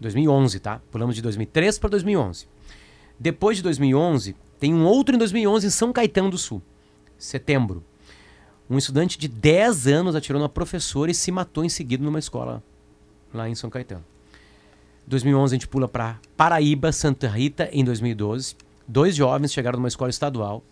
2011, 0.00 0.60
tá? 0.60 0.80
Pulamos 0.90 1.14
de 1.14 1.22
2003 1.22 1.78
para 1.78 1.90
2011. 1.90 2.46
Depois 3.18 3.56
de 3.56 3.62
2011, 3.62 4.36
tem 4.60 4.74
um 4.74 4.84
outro 4.84 5.14
em 5.14 5.18
2011 5.18 5.66
em 5.66 5.70
São 5.70 5.92
Caetano 5.92 6.30
do 6.30 6.38
Sul, 6.38 6.60
setembro. 7.18 7.82
Um 8.68 8.76
estudante 8.76 9.18
de 9.18 9.28
10 9.28 9.86
anos 9.86 10.14
atirou 10.14 10.42
na 10.42 10.48
professora 10.48 11.10
e 11.10 11.14
se 11.14 11.30
matou 11.30 11.64
em 11.64 11.68
seguida 11.68 12.04
numa 12.04 12.18
escola 12.18 12.62
lá 13.32 13.48
em 13.48 13.54
São 13.54 13.70
Caetano. 13.70 14.04
2011 15.06 15.54
a 15.54 15.56
gente 15.56 15.68
pula 15.68 15.86
para 15.86 16.18
Paraíba, 16.36 16.90
Santa 16.90 17.28
Rita, 17.28 17.68
em 17.72 17.84
2012. 17.84 18.56
Dois 18.88 19.14
jovens 19.14 19.52
chegaram 19.52 19.78
numa 19.78 19.88
escola 19.88 20.10
estadual, 20.10 20.62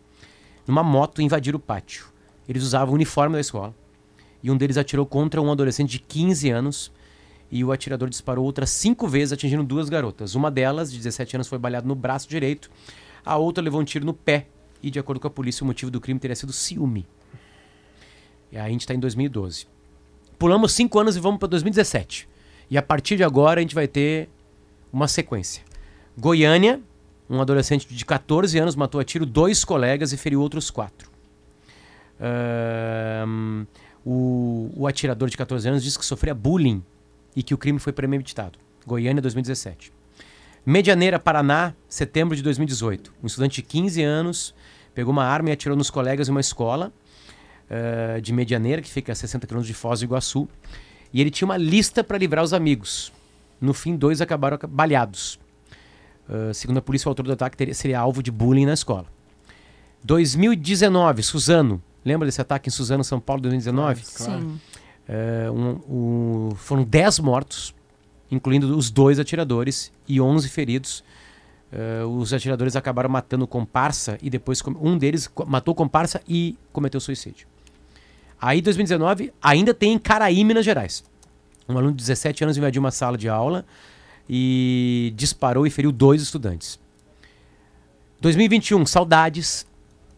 numa 0.66 0.82
moto, 0.82 1.22
invadiram 1.22 1.56
o 1.56 1.60
pátio. 1.60 2.06
Eles 2.48 2.62
usavam 2.62 2.92
o 2.92 2.94
uniforme 2.94 3.34
da 3.34 3.40
escola. 3.40 3.74
E 4.42 4.50
um 4.50 4.56
deles 4.56 4.76
atirou 4.76 5.06
contra 5.06 5.40
um 5.40 5.50
adolescente 5.50 5.90
de 5.90 5.98
15 6.00 6.50
anos. 6.50 6.92
E 7.50 7.64
o 7.64 7.72
atirador 7.72 8.08
disparou 8.08 8.44
outras 8.44 8.70
cinco 8.70 9.06
vezes, 9.06 9.32
atingindo 9.32 9.62
duas 9.62 9.88
garotas. 9.88 10.34
Uma 10.34 10.50
delas, 10.50 10.90
de 10.90 10.98
17 10.98 11.36
anos, 11.36 11.48
foi 11.48 11.58
baleada 11.58 11.86
no 11.86 11.94
braço 11.94 12.28
direito. 12.28 12.70
A 13.24 13.36
outra 13.36 13.62
levou 13.62 13.80
um 13.80 13.84
tiro 13.84 14.04
no 14.04 14.14
pé. 14.14 14.46
E, 14.82 14.90
de 14.90 14.98
acordo 14.98 15.20
com 15.20 15.26
a 15.26 15.30
polícia, 15.30 15.62
o 15.62 15.66
motivo 15.66 15.90
do 15.90 16.00
crime 16.00 16.20
teria 16.20 16.36
sido 16.36 16.52
ciúme. 16.52 17.06
E 18.52 18.56
aí 18.56 18.66
a 18.66 18.68
gente 18.68 18.82
está 18.82 18.94
em 18.94 18.98
2012. 18.98 19.66
Pulamos 20.38 20.72
cinco 20.72 20.98
anos 20.98 21.16
e 21.16 21.20
vamos 21.20 21.38
para 21.38 21.48
2017. 21.48 22.28
E 22.70 22.76
a 22.76 22.82
partir 22.82 23.16
de 23.16 23.24
agora 23.24 23.60
a 23.60 23.62
gente 23.62 23.74
vai 23.74 23.88
ter 23.88 24.28
uma 24.92 25.08
sequência. 25.08 25.62
Goiânia, 26.16 26.80
um 27.28 27.40
adolescente 27.40 27.92
de 27.92 28.04
14 28.04 28.58
anos 28.58 28.76
matou 28.76 29.00
a 29.00 29.04
tiro 29.04 29.24
dois 29.24 29.64
colegas 29.64 30.12
e 30.12 30.16
feriu 30.16 30.40
outros 30.40 30.70
quatro. 30.70 31.10
O, 34.04 34.70
o 34.76 34.86
atirador 34.86 35.28
de 35.28 35.36
14 35.36 35.68
anos 35.68 35.82
disse 35.82 35.98
que 35.98 36.04
sofria 36.04 36.34
bullying 36.34 36.82
e 37.36 37.42
que 37.42 37.54
o 37.54 37.58
crime 37.58 37.78
foi 37.78 37.92
premeditado. 37.92 38.58
Goiânia, 38.86 39.20
2017. 39.22 39.92
Medianeira, 40.66 41.18
Paraná, 41.18 41.74
setembro 41.88 42.34
de 42.36 42.42
2018. 42.42 43.12
Um 43.22 43.26
estudante 43.26 43.56
de 43.56 43.62
15 43.62 44.02
anos 44.02 44.54
pegou 44.94 45.12
uma 45.12 45.24
arma 45.24 45.50
e 45.50 45.52
atirou 45.52 45.76
nos 45.76 45.90
colegas 45.90 46.28
em 46.28 46.30
uma 46.30 46.40
escola 46.40 46.92
eh, 47.68 48.20
de 48.22 48.32
Medianeira, 48.32 48.80
que 48.80 48.88
fica 48.90 49.12
a 49.12 49.14
60 49.14 49.46
km 49.46 49.60
de 49.60 49.74
Foz 49.74 50.00
do 50.00 50.04
Iguaçu. 50.04 50.48
E 51.12 51.20
ele 51.20 51.30
tinha 51.30 51.46
uma 51.46 51.56
lista 51.56 52.02
para 52.02 52.16
livrar 52.18 52.42
os 52.44 52.52
amigos. 52.52 53.12
No 53.60 53.72
fim, 53.74 53.96
dois 53.96 54.20
acabaram 54.20 54.56
aca- 54.56 54.66
baleados. 54.66 55.38
Uh, 56.28 56.54
segundo 56.54 56.78
a 56.78 56.82
polícia, 56.82 57.06
o 57.06 57.10
autor 57.10 57.24
do 57.26 57.32
ataque 57.32 57.56
teria- 57.56 57.74
seria 57.74 58.00
alvo 58.00 58.22
de 58.22 58.30
bullying 58.30 58.64
na 58.66 58.72
escola. 58.72 59.06
2019, 60.02 61.22
Suzano. 61.22 61.82
Lembra 62.04 62.26
desse 62.26 62.40
ataque 62.40 62.68
em 62.68 62.72
Suzano, 62.72 63.02
São 63.04 63.20
Paulo, 63.20 63.42
2019? 63.42 64.04
Sim. 64.04 64.60
É, 65.08 65.50
um- 65.50 66.48
um- 66.50 66.54
foram 66.54 66.82
10 66.82 67.18
mortos, 67.18 67.74
incluindo 68.30 68.76
os 68.76 68.90
dois 68.90 69.18
atiradores, 69.18 69.92
e 70.08 70.20
11 70.20 70.48
feridos. 70.48 71.04
É, 71.72 72.04
os 72.04 72.32
atiradores 72.32 72.76
acabaram 72.76 73.10
matando 73.10 73.44
o 73.44 73.48
comparsa 73.48 74.16
e 74.22 74.30
depois 74.30 74.62
um 74.80 74.96
deles 74.96 75.28
matou 75.46 75.72
o 75.72 75.74
comparsa 75.74 76.20
e 76.28 76.56
cometeu 76.72 77.00
suicídio. 77.00 77.48
Aí, 78.40 78.60
2019, 78.62 79.32
ainda 79.42 79.74
tem 79.74 79.92
em 79.92 79.98
Caraí, 79.98 80.44
Minas 80.44 80.64
Gerais. 80.64 81.02
Um 81.68 81.76
aluno 81.76 81.92
de 81.92 81.98
17 81.98 82.44
anos 82.44 82.56
invadiu 82.56 82.80
uma 82.80 82.90
sala 82.90 83.16
de 83.16 83.28
aula 83.28 83.64
e 84.28 85.12
disparou 85.16 85.66
e 85.66 85.70
feriu 85.70 85.90
dois 85.90 86.20
estudantes. 86.22 86.78
2021, 88.20 88.84
saudades, 88.86 89.66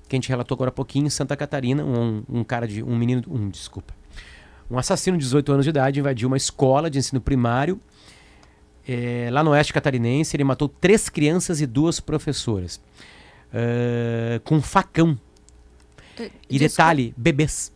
que 0.08 0.14
a 0.14 0.18
gente 0.18 0.28
relatou 0.28 0.54
agora 0.54 0.68
há 0.68 0.72
pouquinho, 0.72 1.06
em 1.06 1.10
Santa 1.10 1.36
Catarina, 1.36 1.84
um, 1.84 2.22
um 2.28 2.44
cara 2.44 2.66
de. 2.66 2.82
um 2.82 2.96
menino. 2.96 3.22
Um, 3.28 3.48
desculpa. 3.48 3.94
Um 4.70 4.78
assassino 4.78 5.16
de 5.16 5.24
18 5.24 5.52
anos 5.52 5.64
de 5.64 5.70
idade 5.70 6.00
invadiu 6.00 6.26
uma 6.28 6.36
escola 6.36 6.90
de 6.90 6.98
ensino 6.98 7.20
primário 7.20 7.80
eh, 8.86 9.28
lá 9.30 9.42
no 9.44 9.50
oeste 9.52 9.72
catarinense. 9.72 10.36
Ele 10.36 10.44
matou 10.44 10.68
três 10.68 11.08
crianças 11.08 11.60
e 11.60 11.66
duas 11.66 12.00
professoras. 12.00 12.80
eh, 13.52 14.40
com 14.44 14.56
um 14.56 14.62
facão. 14.62 15.16
Eh, 16.18 16.30
E 16.50 16.58
desculpa- 16.58 16.58
detalhe, 16.58 17.14
bebês. 17.16 17.72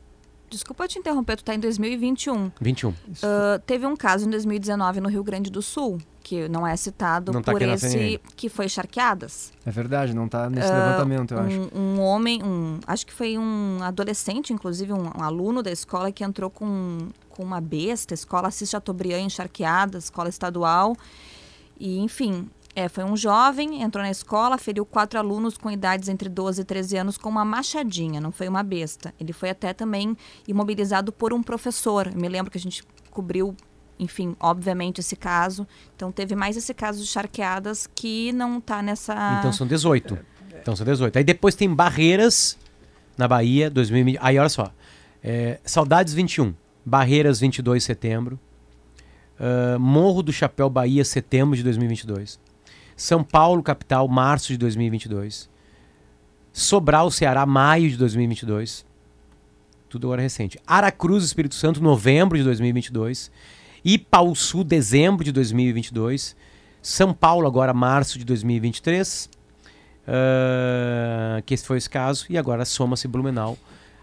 Desculpa 0.50 0.88
te 0.88 0.98
interromper, 0.98 1.36
tu 1.36 1.44
tá 1.44 1.54
em 1.54 1.60
2021. 1.60 2.50
21. 2.60 2.92
Ah, 3.22 3.60
teve 3.64 3.86
um 3.86 3.94
caso 3.94 4.26
em 4.26 4.30
2019 4.30 5.00
no 5.00 5.08
Rio 5.08 5.22
Grande 5.22 5.48
do 5.48 5.62
Sul, 5.62 5.98
que 6.24 6.48
não 6.48 6.66
é 6.66 6.76
citado 6.76 7.32
Não 7.32 7.40
tá 7.40 7.52
por 7.52 7.62
esse, 7.62 8.20
que 8.34 8.48
foi 8.48 8.68
charqueadas. 8.68 9.52
É 9.64 9.70
verdade, 9.70 10.12
não 10.12 10.26
está 10.26 10.50
nesse 10.50 10.68
levantamento, 10.68 11.34
eu 11.34 11.38
acho. 11.38 11.60
Um, 11.72 11.78
um 11.78 12.00
homem, 12.00 12.42
um, 12.42 12.80
acho 12.84 13.06
que 13.06 13.12
foi 13.12 13.38
um 13.38 13.78
adolescente, 13.80 14.52
inclusive 14.52 14.92
um, 14.92 15.04
um 15.04 15.22
aluno 15.22 15.62
da 15.62 15.70
escola 15.70 16.10
que 16.10 16.24
entrou 16.24 16.50
com, 16.50 16.98
com 17.28 17.44
uma 17.44 17.60
besta, 17.60 18.12
escola 18.12 18.48
Assis 18.48 18.68
Chateaubriand 18.68 19.26
encharqueada, 19.26 19.98
escola 19.98 20.28
estadual. 20.28 20.96
E, 21.78 21.98
enfim, 22.00 22.50
é, 22.74 22.88
foi 22.88 23.04
um 23.04 23.16
jovem, 23.16 23.82
entrou 23.82 24.02
na 24.02 24.10
escola, 24.10 24.56
feriu 24.56 24.86
quatro 24.86 25.18
alunos 25.18 25.56
com 25.56 25.70
idades 25.70 26.08
entre 26.08 26.28
12 26.28 26.62
e 26.62 26.64
13 26.64 26.96
anos 26.98 27.18
com 27.18 27.28
uma 27.28 27.44
machadinha, 27.44 28.20
não 28.20 28.30
foi 28.30 28.48
uma 28.48 28.62
besta. 28.62 29.12
Ele 29.18 29.32
foi 29.32 29.50
até 29.50 29.72
também 29.72 30.16
imobilizado 30.46 31.12
por 31.12 31.32
um 31.32 31.42
professor. 31.42 32.06
Eu 32.06 32.20
me 32.20 32.28
lembro 32.28 32.50
que 32.50 32.58
a 32.58 32.60
gente 32.60 32.84
cobriu, 33.10 33.56
enfim, 33.98 34.36
obviamente 34.38 35.00
esse 35.00 35.16
caso. 35.16 35.66
Então 35.96 36.12
teve 36.12 36.36
mais 36.36 36.56
esse 36.56 36.72
caso 36.72 37.00
de 37.00 37.06
charqueadas 37.06 37.88
que 37.92 38.32
não 38.32 38.58
está 38.58 38.82
nessa... 38.82 39.38
Então 39.40 39.52
são 39.52 39.66
18. 39.66 40.18
Então 40.60 40.76
são 40.76 40.86
18. 40.86 41.16
Aí 41.16 41.24
depois 41.24 41.54
tem 41.54 41.72
Barreiras, 41.72 42.56
na 43.16 43.26
Bahia, 43.26 43.68
2020. 43.68 44.18
Aí 44.22 44.38
olha 44.38 44.48
só. 44.48 44.72
É, 45.22 45.58
Saudades 45.64 46.14
21. 46.14 46.54
Barreiras, 46.86 47.40
22 47.40 47.82
de 47.82 47.86
setembro. 47.86 48.38
Ah, 49.40 49.78
Morro 49.78 50.22
do 50.22 50.32
Chapéu, 50.32 50.68
Bahia, 50.68 51.02
setembro 51.04 51.56
de 51.56 51.62
2022. 51.62 52.38
São 53.00 53.24
Paulo, 53.24 53.62
capital, 53.62 54.06
março 54.06 54.48
de 54.48 54.58
2022. 54.58 55.48
Sobral, 56.52 57.10
Ceará, 57.10 57.46
maio 57.46 57.88
de 57.88 57.96
2022. 57.96 58.84
Tudo 59.88 60.08
agora 60.08 60.20
recente. 60.20 60.60
Aracruz, 60.66 61.24
Espírito 61.24 61.54
Santo, 61.54 61.82
novembro 61.82 62.36
de 62.36 62.44
2022. 62.44 63.32
Ipauçu, 63.82 64.62
dezembro 64.62 65.24
de 65.24 65.32
2022. 65.32 66.36
São 66.82 67.14
Paulo, 67.14 67.46
agora 67.46 67.72
março 67.72 68.18
de 68.18 68.24
2023. 68.26 69.30
Ah, 70.06 71.42
que 71.46 71.54
esse 71.54 71.64
foi 71.64 71.78
esse 71.78 71.88
caso. 71.88 72.26
E 72.28 72.36
agora 72.36 72.66
soma-se 72.66 73.08
Blumenau, 73.08 73.56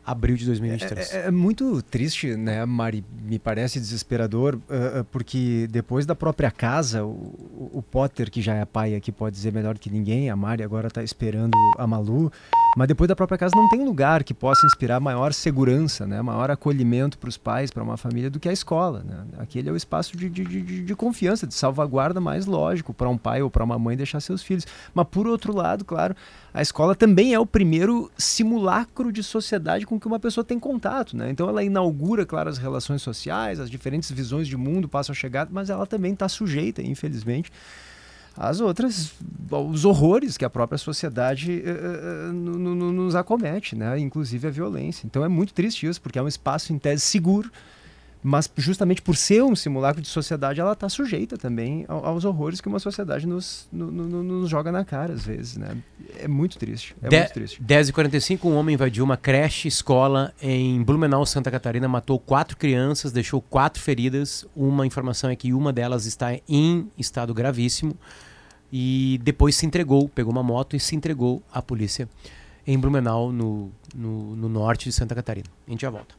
abril 0.08 0.36
de 0.38 0.46
2023. 0.46 1.14
É, 1.14 1.28
é 1.28 1.32
muito 1.32 1.82
triste, 1.84 2.36
né, 2.36 2.66
Mari? 2.66 3.04
Me 3.24 3.38
parece 3.38 3.80
desesperador, 3.80 4.58
ah, 4.70 5.06
porque 5.12 5.68
depois 5.70 6.06
da 6.06 6.16
própria 6.16 6.50
casa, 6.50 7.04
o, 7.04 7.10
o- 7.10 7.70
o 7.74 7.82
Potter, 7.84 8.32
que 8.32 8.42
já 8.42 8.56
é 8.56 8.66
pai 8.66 8.96
aqui, 8.96 9.12
pode 9.12 9.36
dizer 9.36 9.52
melhor 9.54 9.78
que 9.78 9.90
ninguém, 9.90 10.30
a 10.30 10.36
Mari 10.36 10.64
agora 10.64 10.88
está 10.88 11.04
esperando 11.04 11.52
a 11.78 11.86
Malu, 11.86 12.32
mas 12.76 12.88
depois 12.88 13.08
da 13.08 13.16
própria 13.16 13.38
casa 13.38 13.56
não 13.56 13.70
tem 13.70 13.84
lugar 13.84 14.24
que 14.24 14.34
possa 14.34 14.66
inspirar 14.66 15.00
maior 15.00 15.34
segurança, 15.34 16.06
né, 16.06 16.22
maior 16.22 16.52
acolhimento 16.52 17.18
para 17.18 17.30
os 17.30 17.38
pais, 17.38 17.72
para 17.72 17.84
uma 17.84 17.98
família, 17.98 18.30
do 18.30 18.40
que 18.40 18.50
a 18.50 18.54
escola. 18.54 19.04
Né? 19.04 19.26
Aquele 19.38 19.70
é 19.70 19.72
o 19.72 19.76
espaço 19.76 20.16
de, 20.18 20.30
de, 20.30 20.44
de, 20.44 20.84
de 20.84 20.96
confiança, 20.96 21.48
de 21.48 21.54
salvaguarda 21.54 22.20
mais 22.20 22.46
lógico 22.46 22.94
para 22.94 23.10
um 23.10 23.18
pai 23.18 23.42
ou 23.42 23.50
para 23.50 23.64
uma 23.64 23.80
mãe 23.80 23.96
deixar 23.96 24.20
seus 24.20 24.44
filhos. 24.44 24.66
Mas 24.94 25.08
por 25.10 25.28
outro 25.28 25.56
lado, 25.56 25.86
claro, 25.86 26.16
a 26.54 26.62
escola 26.62 26.96
também 26.96 27.34
é 27.34 27.40
o 27.40 27.46
primeiro 27.46 28.12
simulacro 28.18 29.12
de 29.12 29.24
sociedade 29.24 29.86
com 29.86 30.00
que 30.00 30.08
uma 30.08 30.20
pessoa 30.20 30.44
tem 30.44 30.60
contato, 30.60 31.16
né? 31.16 31.30
Então 31.30 31.48
ela 31.48 31.64
inaugura, 31.64 32.26
claro, 32.26 32.50
as 32.50 32.58
relações 32.58 33.02
sociais, 33.02 33.60
as 33.60 33.70
diferentes 33.70 34.12
visões 34.12 34.48
de 34.48 34.58
mundo 34.58 34.88
passam 34.88 35.14
a 35.14 35.16
chegar, 35.16 35.48
mas 35.52 35.70
ela 35.70 35.86
também 35.86 36.14
está 36.14 36.28
sujeita, 36.28 36.82
infelizmente, 36.82 37.52
às 38.38 38.62
outras, 38.62 39.14
aos 39.52 39.84
horrores 39.84 40.38
que 40.38 40.46
a 40.46 40.50
própria 40.50 40.78
sociedade 40.78 41.64
no- 42.34 42.92
nos 42.92 43.16
acomete, 43.16 43.76
né? 43.76 43.98
Inclusive 44.00 44.48
a 44.48 44.52
violência. 44.52 45.06
Então 45.06 45.24
é 45.24 45.28
muito 45.28 45.54
triste 45.54 45.88
isso, 45.88 46.02
porque 46.02 46.20
é 46.20 46.22
um 46.22 46.28
espaço 46.28 46.72
em 46.74 46.78
tese 46.80 47.02
seguro, 47.04 47.52
mas 48.24 48.50
justamente 48.58 49.02
por 49.02 49.16
ser 49.16 49.44
um 49.44 49.56
simulacro 49.56 50.02
de 50.02 50.08
sociedade, 50.08 50.60
ela 50.60 50.74
está 50.74 50.90
sujeita 50.90 51.38
também 51.38 51.86
ao- 51.88 52.04
aos 52.06 52.26
horrores 52.26 52.60
que 52.60 52.68
uma 52.68 52.80
sociedade 52.80 53.26
nos, 53.28 53.68
no- 53.72 53.92
no- 53.92 54.08
no- 54.08 54.24
nos 54.24 54.50
joga 54.50 54.72
na 54.72 54.84
cara 54.84 55.14
às 55.14 55.24
vezes, 55.24 55.56
né? 55.56 55.78
É 56.20 56.28
muito 56.28 56.58
triste, 56.58 56.96
é 57.02 57.08
De- 57.10 57.18
muito 57.20 57.34
triste. 57.34 57.62
10h45, 57.64 58.46
um 58.50 58.56
homem 58.56 58.74
invadiu 58.74 59.04
uma 59.04 59.16
creche 59.16 59.68
escola 59.68 60.34
em 60.42 60.82
Blumenau, 60.84 61.26
Santa 61.26 61.50
Catarina, 61.52 61.88
matou 61.88 62.20
quatro 62.20 62.58
crianças, 62.58 63.12
deixou 63.12 63.40
quatro 63.40 63.82
feridas. 63.82 64.46
Uma 64.56 64.86
informação 64.86 65.30
é 65.30 65.36
que 65.36 65.54
uma 65.54 65.72
delas 65.72 66.06
está 66.06 66.36
em 66.50 66.90
estado 66.98 67.34
gravíssimo 67.34 67.96
e 68.72 69.20
depois 69.24 69.56
se 69.56 69.66
entregou, 69.66 70.10
pegou 70.10 70.32
uma 70.32 70.44
moto 70.44 70.76
e 70.76 70.80
se 70.80 70.96
entregou 70.96 71.42
à 71.52 71.62
polícia 71.62 72.10
em 72.66 72.78
Blumenau, 72.78 73.32
no, 73.32 73.72
no, 73.96 74.36
no 74.36 74.50
norte 74.50 74.86
de 74.86 74.92
Santa 74.92 75.16
Catarina. 75.16 75.48
A 75.66 75.72
gente 75.72 75.82
já 75.82 75.90
volta. 75.90 76.16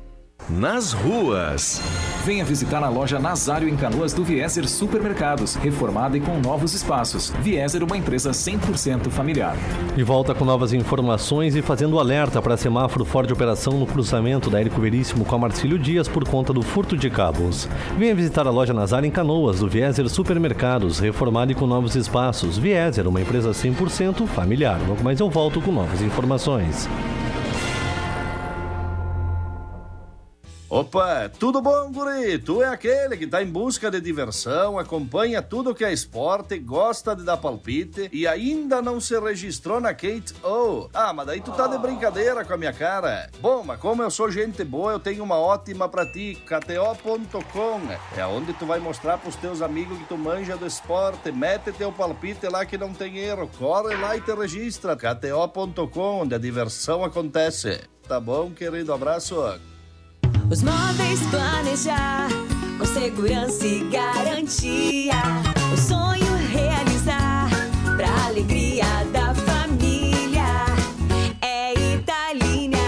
Nas 0.50 0.94
ruas. 0.94 1.82
Venha 2.24 2.46
visitar 2.46 2.82
a 2.82 2.88
loja 2.88 3.20
Nazário 3.20 3.68
em 3.68 3.76
Canoas 3.76 4.14
do 4.14 4.24
Vieser 4.24 4.66
Supermercados, 4.66 5.56
reformada 5.56 6.18
e 6.18 6.22
com 6.22 6.40
novos 6.40 6.74
espaços. 6.74 7.34
Vieser, 7.42 7.84
uma 7.84 7.98
empresa 7.98 8.32
100% 8.32 9.10
familiar. 9.10 9.58
De 9.94 10.04
volta 10.04 10.34
com 10.34 10.46
novas 10.46 10.72
informações 10.72 11.54
e 11.54 11.62
fazendo 11.62 12.00
alerta 12.00 12.42
para 12.42 12.56
semáforo 12.56 13.04
fora 13.04 13.28
de 13.28 13.34
operação 13.34 13.74
no 13.74 13.86
cruzamento 13.86 14.50
da 14.50 14.62
Érico 14.62 14.80
Veríssimo 14.80 15.26
com 15.26 15.36
a 15.36 15.40
Marcílio 15.40 15.78
Dias 15.78 16.08
por 16.08 16.26
conta 16.26 16.54
do 16.54 16.62
furto 16.62 16.96
de 16.96 17.10
cabos. 17.10 17.68
Venha 17.98 18.16
visitar 18.16 18.48
a 18.48 18.52
loja 18.52 18.74
Nazário 18.74 19.06
em 19.06 19.12
Canoas 19.12 19.60
do 19.60 19.68
Vieser 19.68 20.08
Supermercados, 20.08 21.00
reformada 21.00 21.52
e 21.52 21.56
com 21.56 21.68
novos 21.68 21.94
espaços. 21.98 22.58
Vieser, 22.58 23.06
uma 23.06 23.20
empresa 23.20 23.52
100% 23.52 24.26
familiar. 24.28 24.80
Logo 24.88 25.04
mais 25.04 25.20
eu 25.20 25.30
volto 25.30 25.60
com 25.60 25.74
novas 25.74 26.02
informações. 26.02 26.88
Opa, 30.70 31.32
tudo 31.40 31.62
bom, 31.62 31.90
guri? 31.94 32.38
Tu 32.40 32.62
é 32.62 32.68
aquele 32.68 33.16
que 33.16 33.26
tá 33.26 33.42
em 33.42 33.46
busca 33.46 33.90
de 33.90 34.02
diversão, 34.02 34.78
acompanha 34.78 35.42
tudo 35.42 35.74
que 35.74 35.86
é 35.86 35.94
esporte, 35.94 36.60
gosta 36.60 37.16
de 37.16 37.24
dar 37.24 37.38
palpite 37.38 38.10
e 38.12 38.28
ainda 38.28 38.82
não 38.82 39.00
se 39.00 39.18
registrou 39.18 39.80
na 39.80 39.94
Kate 39.94 40.34
O. 40.44 40.90
Ah, 40.94 41.14
mas 41.14 41.26
daí 41.26 41.40
tu 41.40 41.54
tá 41.54 41.68
de 41.68 41.78
brincadeira 41.78 42.44
com 42.44 42.54
a 42.54 42.58
minha 42.58 42.74
cara. 42.74 43.30
Bom, 43.40 43.64
mas 43.64 43.80
como 43.80 44.04
eu 44.04 44.12
sou 44.12 44.30
gente 44.30 44.62
boa, 44.66 44.92
eu 44.92 45.00
tenho 45.00 45.24
uma 45.24 45.38
ótima 45.38 45.88
pra 45.88 46.06
ti, 46.06 46.38
KTO.com. 46.46 47.80
É 48.18 48.26
onde 48.26 48.52
tu 48.52 48.66
vai 48.66 48.80
mostrar 48.80 49.18
pros 49.20 49.38
teus 49.38 49.62
amigos 49.62 49.98
que 49.98 50.06
tu 50.06 50.18
manja 50.18 50.58
do 50.58 50.68
esporte, 50.68 51.32
mete 51.32 51.72
teu 51.72 51.94
palpite 51.94 52.46
lá 52.50 52.66
que 52.66 52.78
não 52.78 52.92
tem 52.94 53.20
erro, 53.20 53.50
corre 53.58 53.96
lá 53.96 54.18
e 54.18 54.22
te 54.22 54.34
registra. 54.34 54.98
KTO.com, 54.98 56.24
onde 56.24 56.36
a 56.36 56.38
diversão 56.38 57.06
acontece. 57.06 57.80
Tá 58.06 58.20
bom, 58.20 58.52
querido? 58.52 58.92
Abraço. 58.92 59.38
Os 60.50 60.64
móveis 60.64 61.20
planejar 61.30 62.30
com 62.78 62.86
segurança 62.86 63.66
e 63.66 63.84
garantia. 63.90 65.16
O 65.74 65.78
sonho 65.78 66.38
realizar 66.50 67.50
pra 67.98 68.08
alegria 68.28 68.86
da 69.12 69.36
família. 69.36 70.66
É 71.42 71.74
Italínia. 71.96 72.80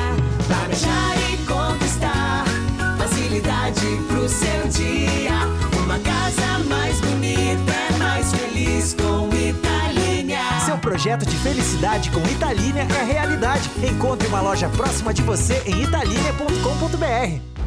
Planejar 0.47 1.15
e 1.33 1.37
conquistar. 1.45 2.45
Facilidade 2.97 3.85
pro 4.07 4.29
seu 4.29 4.67
dia. 4.69 5.58
Projeto 10.99 11.25
de 11.25 11.37
felicidade 11.37 12.11
com 12.11 12.19
Italínia 12.27 12.81
é 12.81 13.03
realidade. 13.05 13.69
Encontre 13.81 14.27
uma 14.27 14.41
loja 14.41 14.67
próxima 14.67 15.13
de 15.13 15.21
você 15.21 15.63
em 15.65 15.83
italínia.com.br. 15.83 17.58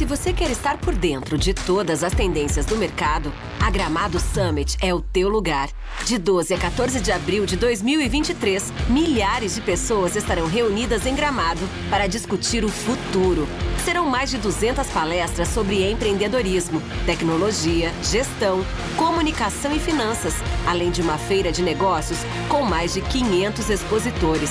Se 0.00 0.06
você 0.06 0.32
quer 0.32 0.50
estar 0.50 0.78
por 0.78 0.94
dentro 0.94 1.36
de 1.36 1.52
todas 1.52 2.02
as 2.02 2.14
tendências 2.14 2.64
do 2.64 2.74
mercado, 2.74 3.30
a 3.60 3.70
Gramado 3.70 4.18
Summit 4.18 4.78
é 4.80 4.94
o 4.94 5.02
teu 5.02 5.28
lugar. 5.28 5.68
De 6.06 6.16
12 6.16 6.54
a 6.54 6.58
14 6.58 7.02
de 7.02 7.12
abril 7.12 7.44
de 7.44 7.54
2023, 7.54 8.72
milhares 8.88 9.56
de 9.56 9.60
pessoas 9.60 10.16
estarão 10.16 10.46
reunidas 10.46 11.04
em 11.04 11.14
Gramado 11.14 11.60
para 11.90 12.06
discutir 12.06 12.64
o 12.64 12.70
futuro. 12.70 13.46
Serão 13.84 14.06
mais 14.06 14.30
de 14.30 14.38
200 14.38 14.86
palestras 14.86 15.48
sobre 15.48 15.90
empreendedorismo, 15.90 16.80
tecnologia, 17.04 17.92
gestão, 18.02 18.64
comunicação 18.96 19.76
e 19.76 19.78
finanças, 19.78 20.32
além 20.66 20.90
de 20.90 21.02
uma 21.02 21.18
feira 21.18 21.52
de 21.52 21.62
negócios 21.62 22.20
com 22.48 22.62
mais 22.62 22.94
de 22.94 23.02
500 23.02 23.68
expositores. 23.68 24.50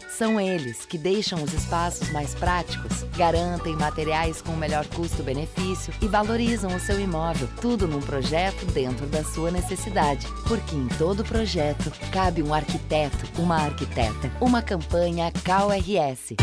São 0.21 0.39
eles 0.39 0.85
que 0.85 0.99
deixam 0.99 1.41
os 1.41 1.51
espaços 1.51 2.11
mais 2.11 2.35
práticos, 2.35 3.03
garantem 3.17 3.75
materiais 3.75 4.39
com 4.39 4.51
melhor 4.51 4.85
custo-benefício 4.85 5.91
e 5.99 6.07
valorizam 6.07 6.75
o 6.75 6.79
seu 6.79 6.99
imóvel, 6.99 7.49
tudo 7.59 7.87
num 7.87 7.99
projeto 7.99 8.63
dentro 8.67 9.07
da 9.07 9.23
sua 9.23 9.49
necessidade. 9.49 10.27
Porque 10.47 10.75
em 10.75 10.87
todo 10.89 11.23
projeto 11.23 11.91
cabe 12.11 12.43
um 12.43 12.53
arquiteto, 12.53 13.41
uma 13.41 13.63
arquiteta, 13.63 14.31
uma 14.39 14.61
campanha 14.61 15.31
CalRS. 15.43 16.35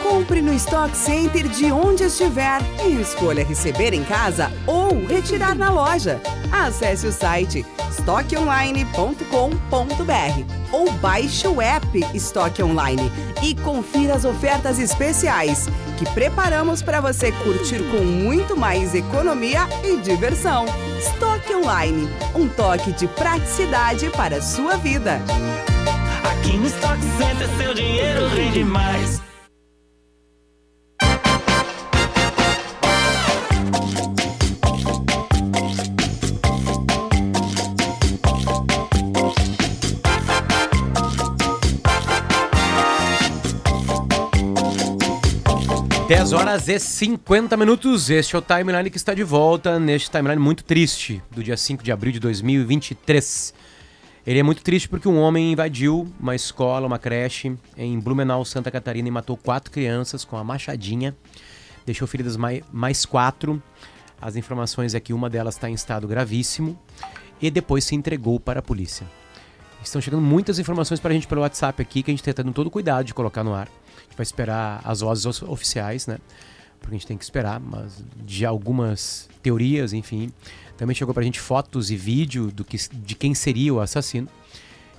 Compre 0.00 0.40
no 0.40 0.52
Stock 0.52 0.96
Center 0.96 1.48
de 1.48 1.72
onde 1.72 2.04
estiver 2.04 2.60
e 2.86 3.00
escolha 3.00 3.44
receber 3.44 3.92
em 3.92 4.04
casa 4.04 4.48
ou 4.64 5.04
retirar 5.06 5.56
na 5.56 5.70
loja. 5.70 6.20
Acesse 6.52 7.08
o 7.08 7.12
site 7.12 7.66
estoqueonline.com.br 7.90 10.54
ou 10.72 10.90
baixe 10.94 11.46
o 11.46 11.60
app 11.60 11.86
Estoque 12.14 12.62
Online 12.62 13.12
e 13.42 13.54
confira 13.54 14.14
as 14.14 14.24
ofertas 14.24 14.78
especiais 14.78 15.68
que 15.98 16.04
preparamos 16.10 16.82
para 16.82 17.00
você 17.00 17.30
curtir 17.32 17.82
com 17.90 18.04
muito 18.04 18.56
mais 18.56 18.94
economia 18.94 19.68
e 19.82 19.96
diversão. 19.98 20.66
Estoque 20.98 21.54
Online, 21.54 22.08
um 22.34 22.48
toque 22.48 22.92
de 22.92 23.06
praticidade 23.06 24.10
para 24.10 24.36
a 24.36 24.42
sua 24.42 24.76
vida. 24.76 25.20
Aqui 26.24 26.56
no 26.56 26.66
Stock 26.66 26.98
Center 27.18 27.48
seu 27.58 27.74
dinheiro 27.74 28.28
rende 28.28 28.64
mais. 28.64 29.33
Dez 46.14 46.32
horas 46.32 46.68
e 46.68 46.78
50 46.78 47.56
minutos. 47.56 48.08
Este 48.08 48.36
é 48.36 48.38
o 48.38 48.40
timeline 48.40 48.88
que 48.88 48.96
está 48.96 49.12
de 49.12 49.24
volta 49.24 49.80
neste 49.80 50.08
timeline 50.08 50.40
muito 50.40 50.62
triste 50.62 51.20
do 51.28 51.42
dia 51.42 51.56
5 51.56 51.82
de 51.82 51.90
abril 51.90 52.12
de 52.12 52.20
2023. 52.20 53.52
Ele 54.24 54.38
é 54.38 54.42
muito 54.44 54.62
triste 54.62 54.88
porque 54.88 55.08
um 55.08 55.18
homem 55.18 55.50
invadiu 55.50 56.08
uma 56.20 56.36
escola, 56.36 56.86
uma 56.86 57.00
creche 57.00 57.56
em 57.76 57.98
Blumenau, 57.98 58.44
Santa 58.44 58.70
Catarina 58.70 59.08
e 59.08 59.10
matou 59.10 59.36
quatro 59.36 59.72
crianças 59.72 60.24
com 60.24 60.36
a 60.36 60.44
machadinha. 60.44 61.16
Deixou 61.84 62.06
feridas 62.06 62.36
mais, 62.36 62.62
mais 62.72 63.04
quatro. 63.04 63.60
As 64.22 64.36
informações 64.36 64.94
é 64.94 65.00
que 65.00 65.12
uma 65.12 65.28
delas 65.28 65.56
está 65.56 65.68
em 65.68 65.74
estado 65.74 66.06
gravíssimo 66.06 66.78
e 67.42 67.50
depois 67.50 67.82
se 67.82 67.96
entregou 67.96 68.38
para 68.38 68.60
a 68.60 68.62
polícia. 68.62 69.04
Estão 69.82 70.00
chegando 70.00 70.22
muitas 70.22 70.60
informações 70.60 71.00
para 71.00 71.10
a 71.10 71.14
gente 71.14 71.26
pelo 71.26 71.40
WhatsApp 71.40 71.82
aqui 71.82 72.04
que 72.04 72.12
a 72.12 72.14
gente 72.14 72.20
está 72.20 72.40
tendo 72.40 72.54
todo 72.54 72.70
cuidado 72.70 73.04
de 73.04 73.12
colocar 73.12 73.42
no 73.42 73.52
ar. 73.52 73.68
Gente 74.14 74.18
vai 74.18 74.22
esperar 74.22 74.80
as 74.84 75.00
vozes 75.00 75.42
oficiais, 75.42 76.06
né? 76.06 76.18
Porque 76.78 76.94
a 76.94 76.98
gente 76.98 77.06
tem 77.06 77.18
que 77.18 77.24
esperar, 77.24 77.58
mas 77.58 78.00
de 78.24 78.46
algumas 78.46 79.28
teorias, 79.42 79.92
enfim. 79.92 80.32
Também 80.76 80.94
chegou 80.94 81.12
pra 81.12 81.24
gente 81.24 81.40
fotos 81.40 81.90
e 81.90 81.96
vídeo 81.96 82.52
do 82.52 82.64
que, 82.64 82.76
de 82.92 83.14
quem 83.16 83.34
seria 83.34 83.74
o 83.74 83.80
assassino 83.80 84.28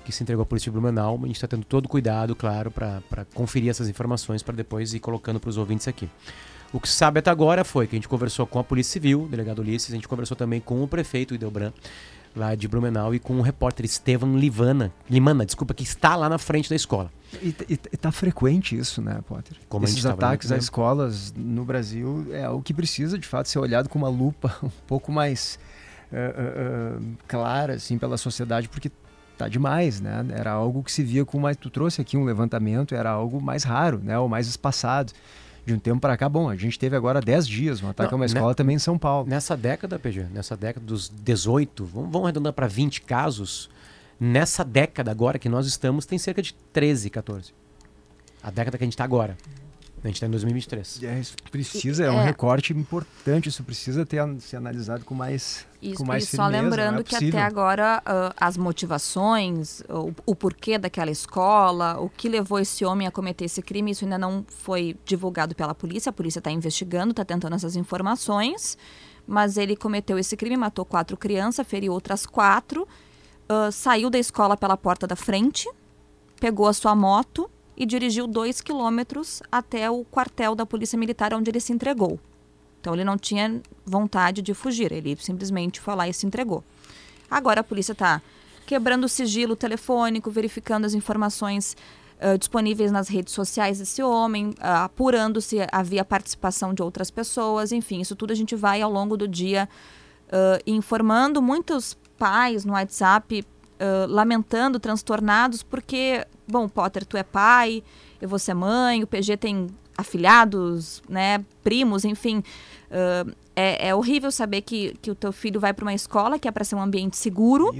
que 0.03 0.11
se 0.11 0.21
entregou 0.21 0.43
à 0.43 0.45
polícia 0.45 0.69
de 0.69 0.77
Blumenau. 0.77 1.17
A 1.23 1.27
gente 1.27 1.37
está 1.37 1.47
tendo 1.47 1.63
todo 1.63 1.87
cuidado, 1.87 2.35
claro, 2.35 2.69
para 2.69 3.25
conferir 3.33 3.69
essas 3.69 3.87
informações 3.87 4.43
para 4.43 4.53
depois 4.53 4.93
ir 4.93 4.99
colocando 4.99 5.39
para 5.39 5.49
os 5.49 5.57
ouvintes 5.57 5.87
aqui. 5.87 6.09
O 6.73 6.79
que 6.79 6.89
se 6.89 6.95
sabe 6.95 7.19
até 7.19 7.31
agora 7.31 7.63
foi 7.63 7.87
que 7.87 7.95
a 7.95 7.97
gente 7.97 8.09
conversou 8.09 8.45
com 8.45 8.59
a 8.59 8.63
Polícia 8.63 8.93
Civil, 8.93 9.23
o 9.23 9.27
delegado 9.29 9.59
Ulisses, 9.59 9.91
a 9.91 9.95
gente 9.95 10.09
conversou 10.09 10.35
também 10.35 10.59
com 10.59 10.83
o 10.83 10.87
prefeito 10.87 11.33
Idelbran, 11.33 11.71
lá 12.35 12.53
de 12.53 12.67
Blumenau, 12.67 13.15
e 13.15 13.19
com 13.19 13.39
o 13.39 13.41
repórter 13.41 13.85
Estevam 13.85 14.37
Livana, 14.37 14.91
Limana, 15.09 15.45
desculpa, 15.45 15.73
que 15.73 15.83
está 15.83 16.17
lá 16.17 16.27
na 16.27 16.37
frente 16.37 16.69
da 16.69 16.75
escola. 16.75 17.09
E, 17.41 17.55
e, 17.69 17.73
e 17.73 17.97
tá 17.97 18.11
frequente 18.11 18.77
isso, 18.77 19.01
né, 19.01 19.19
Potter? 19.27 19.57
Como 19.67 19.85
Esses 19.85 20.05
ataques 20.05 20.51
a 20.51 20.57
escolas 20.57 21.33
no 21.35 21.65
Brasil 21.65 22.27
é 22.31 22.45
algo 22.45 22.63
que 22.63 22.73
precisa, 22.73 23.17
de 23.17 23.27
fato, 23.27 23.49
ser 23.49 23.59
olhado 23.59 23.89
com 23.89 23.99
uma 23.99 24.09
lupa 24.09 24.55
um 24.63 24.69
pouco 24.87 25.11
mais 25.11 25.59
uh, 26.11 26.15
uh, 26.15 26.99
uh, 26.99 27.17
clara, 27.27 27.73
assim, 27.73 27.97
pela 27.97 28.17
sociedade, 28.17 28.69
porque 28.69 28.91
tá 29.37 29.47
demais, 29.47 29.99
né? 29.99 30.25
Era 30.31 30.51
algo 30.51 30.83
que 30.83 30.91
se 30.91 31.03
via 31.03 31.25
com 31.25 31.39
mais. 31.39 31.57
Tu 31.57 31.69
trouxe 31.69 32.01
aqui 32.01 32.17
um 32.17 32.23
levantamento, 32.23 32.95
era 32.95 33.09
algo 33.09 33.41
mais 33.41 33.63
raro, 33.63 33.99
né? 34.03 34.17
Ou 34.17 34.29
mais 34.29 34.47
espaçado. 34.47 35.11
De 35.65 35.73
um 35.73 35.79
tempo 35.79 35.99
para 35.99 36.15
cá, 36.15 36.29
bom, 36.29 36.47
a 36.47 36.55
gente 36.55 36.77
teve 36.77 36.95
agora 36.95 37.19
10 37.19 37.47
dias 37.47 37.81
um 37.81 37.89
ataque 37.89 38.11
Não, 38.11 38.17
a 38.17 38.21
uma 38.21 38.25
né? 38.27 38.33
escola 38.33 38.53
também 38.53 38.75
em 38.75 38.79
São 38.79 38.99
Paulo. 38.99 39.27
Nessa 39.27 39.57
década, 39.57 39.97
PG, 39.97 40.27
nessa 40.31 40.55
década 40.55 40.85
dos 40.85 41.09
18, 41.09 41.85
vamos, 41.85 42.11
vamos 42.11 42.25
arredondar 42.25 42.53
para 42.53 42.67
20 42.67 43.01
casos. 43.01 43.67
Nessa 44.19 44.63
década 44.63 45.11
agora 45.11 45.37
que 45.37 45.49
nós 45.49 45.65
estamos, 45.67 46.05
tem 46.05 46.17
cerca 46.17 46.41
de 46.41 46.53
13, 46.71 47.09
14. 47.09 47.53
A 48.41 48.49
década 48.49 48.77
que 48.77 48.83
a 48.83 48.85
gente 48.85 48.93
está 48.93 49.03
agora. 49.03 49.35
A 50.03 50.07
gente 50.07 50.17
está 50.17 50.27
em 50.27 50.29
2023. 50.29 51.01
É, 51.03 51.19
isso 51.19 51.35
precisa, 51.51 52.05
é 52.05 52.11
um 52.11 52.19
É. 52.21 52.25
recorte 52.25 52.71
importante, 52.73 53.49
isso 53.49 53.63
precisa 53.63 54.05
ter, 54.05 54.21
ser 54.39 54.57
analisado 54.57 55.03
com 55.03 55.15
mais, 55.15 55.65
Isso, 55.81 55.95
com 55.97 56.05
mais 56.05 56.25
e 56.25 56.27
só 56.27 56.43
firmeza, 56.43 56.63
lembrando 56.63 56.99
é 56.99 57.03
que 57.03 57.09
possível. 57.09 57.39
até 57.39 57.47
agora 57.47 58.03
ah, 58.05 58.31
as 58.39 58.55
motivações, 58.55 59.81
o, 59.89 60.13
o 60.23 60.35
porquê 60.35 60.77
daquela 60.77 61.09
escola, 61.09 61.99
o 61.99 62.07
que 62.07 62.29
levou 62.29 62.59
esse 62.59 62.85
homem 62.85 63.07
a 63.07 63.11
cometer 63.11 63.45
esse 63.45 63.63
crime, 63.63 63.89
isso 63.91 64.05
ainda 64.05 64.19
não 64.19 64.45
foi 64.47 64.95
divulgado 65.05 65.55
pela 65.55 65.73
polícia. 65.73 66.11
A 66.11 66.13
polícia 66.13 66.37
está 66.39 66.51
investigando, 66.51 67.09
está 67.09 67.25
tentando 67.25 67.55
essas 67.55 67.75
informações. 67.75 68.77
Mas 69.27 69.57
ele 69.57 69.75
cometeu 69.75 70.19
esse 70.19 70.37
crime, 70.37 70.55
matou 70.55 70.85
quatro 70.85 71.17
crianças, 71.17 71.65
feriu 71.67 71.91
outras 71.93 72.27
quatro, 72.27 72.87
saiu 73.71 74.09
da 74.09 74.17
escola 74.17 74.57
pela 74.57 74.75
porta 74.75 75.05
da 75.05 75.15
frente, 75.15 75.69
pegou 76.39 76.67
a 76.67 76.73
sua 76.73 76.95
moto 76.95 77.49
e 77.77 77.85
dirigiu 77.85 78.27
dois 78.27 78.61
quilômetros 78.61 79.41
até 79.51 79.89
o 79.89 80.03
quartel 80.05 80.55
da 80.55 80.65
Polícia 80.65 80.97
Militar, 80.97 81.33
onde 81.33 81.49
ele 81.49 81.59
se 81.59 81.73
entregou. 81.73 82.19
Então 82.79 82.93
ele 82.93 83.03
não 83.03 83.17
tinha 83.17 83.61
vontade 83.85 84.41
de 84.41 84.53
fugir, 84.53 84.91
ele 84.91 85.17
simplesmente 85.19 85.79
foi 85.81 85.95
lá 85.95 86.07
e 86.07 86.13
se 86.13 86.25
entregou. 86.25 86.63
Agora 87.29 87.61
a 87.61 87.63
polícia 87.63 87.93
está 87.93 88.21
quebrando 88.65 89.05
o 89.05 89.09
sigilo 89.09 89.55
telefônico, 89.55 90.29
verificando 90.29 90.85
as 90.85 90.93
informações 90.93 91.75
ah, 92.19 92.37
disponíveis 92.37 92.91
nas 92.91 93.07
redes 93.07 93.33
sociais 93.33 93.79
desse 93.79 94.01
homem, 94.01 94.53
ah, 94.59 94.85
apurando 94.85 95.41
se 95.41 95.57
havia 95.71 96.05
participação 96.05 96.73
de 96.73 96.81
outras 96.81 97.11
pessoas, 97.11 97.71
enfim, 97.71 98.01
isso 98.01 98.15
tudo 98.15 98.31
a 98.31 98.35
gente 98.35 98.55
vai 98.55 98.81
ao 98.81 98.91
longo 98.91 99.17
do 99.17 99.27
dia 99.27 99.67
ah, 100.31 100.59
informando 100.65 101.41
muitos 101.41 101.97
pais 102.17 102.65
no 102.65 102.73
WhatsApp 102.73 103.45
ah, 103.79 104.05
lamentando, 104.07 104.79
transtornados, 104.79 105.61
porque, 105.61 106.25
bom, 106.47 106.67
Potter, 106.69 107.05
tu 107.05 107.17
é 107.17 107.23
pai, 107.23 107.83
eu 108.21 108.29
vou 108.29 108.39
ser 108.39 108.53
mãe, 108.53 109.03
o 109.03 109.07
PG 109.07 109.37
tem 109.37 109.67
afilhados, 109.97 111.01
né, 111.09 111.43
primos, 111.63 112.05
enfim. 112.05 112.41
ah, 112.89 113.29
é, 113.55 113.89
é 113.89 113.95
horrível 113.95 114.31
saber 114.31 114.61
que, 114.61 114.97
que 115.01 115.09
o 115.09 115.15
teu 115.15 115.31
filho 115.31 115.59
vai 115.59 115.73
para 115.73 115.83
uma 115.83 115.93
escola 115.93 116.37
que 116.37 116.47
é 116.47 116.51
para 116.51 116.65
ser 116.65 116.75
um 116.75 116.81
ambiente 116.81 117.15
seguro, 117.15 117.73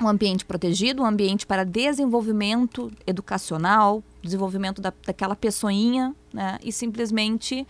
um 0.00 0.06
ambiente 0.06 0.44
protegido, 0.44 1.02
um 1.02 1.06
ambiente 1.06 1.46
para 1.46 1.64
desenvolvimento 1.64 2.90
educacional, 3.06 4.02
desenvolvimento 4.22 4.80
da, 4.80 4.92
daquela 5.04 5.34
pessoinha, 5.34 6.14
né, 6.32 6.58
e 6.62 6.72
simplesmente 6.72 7.66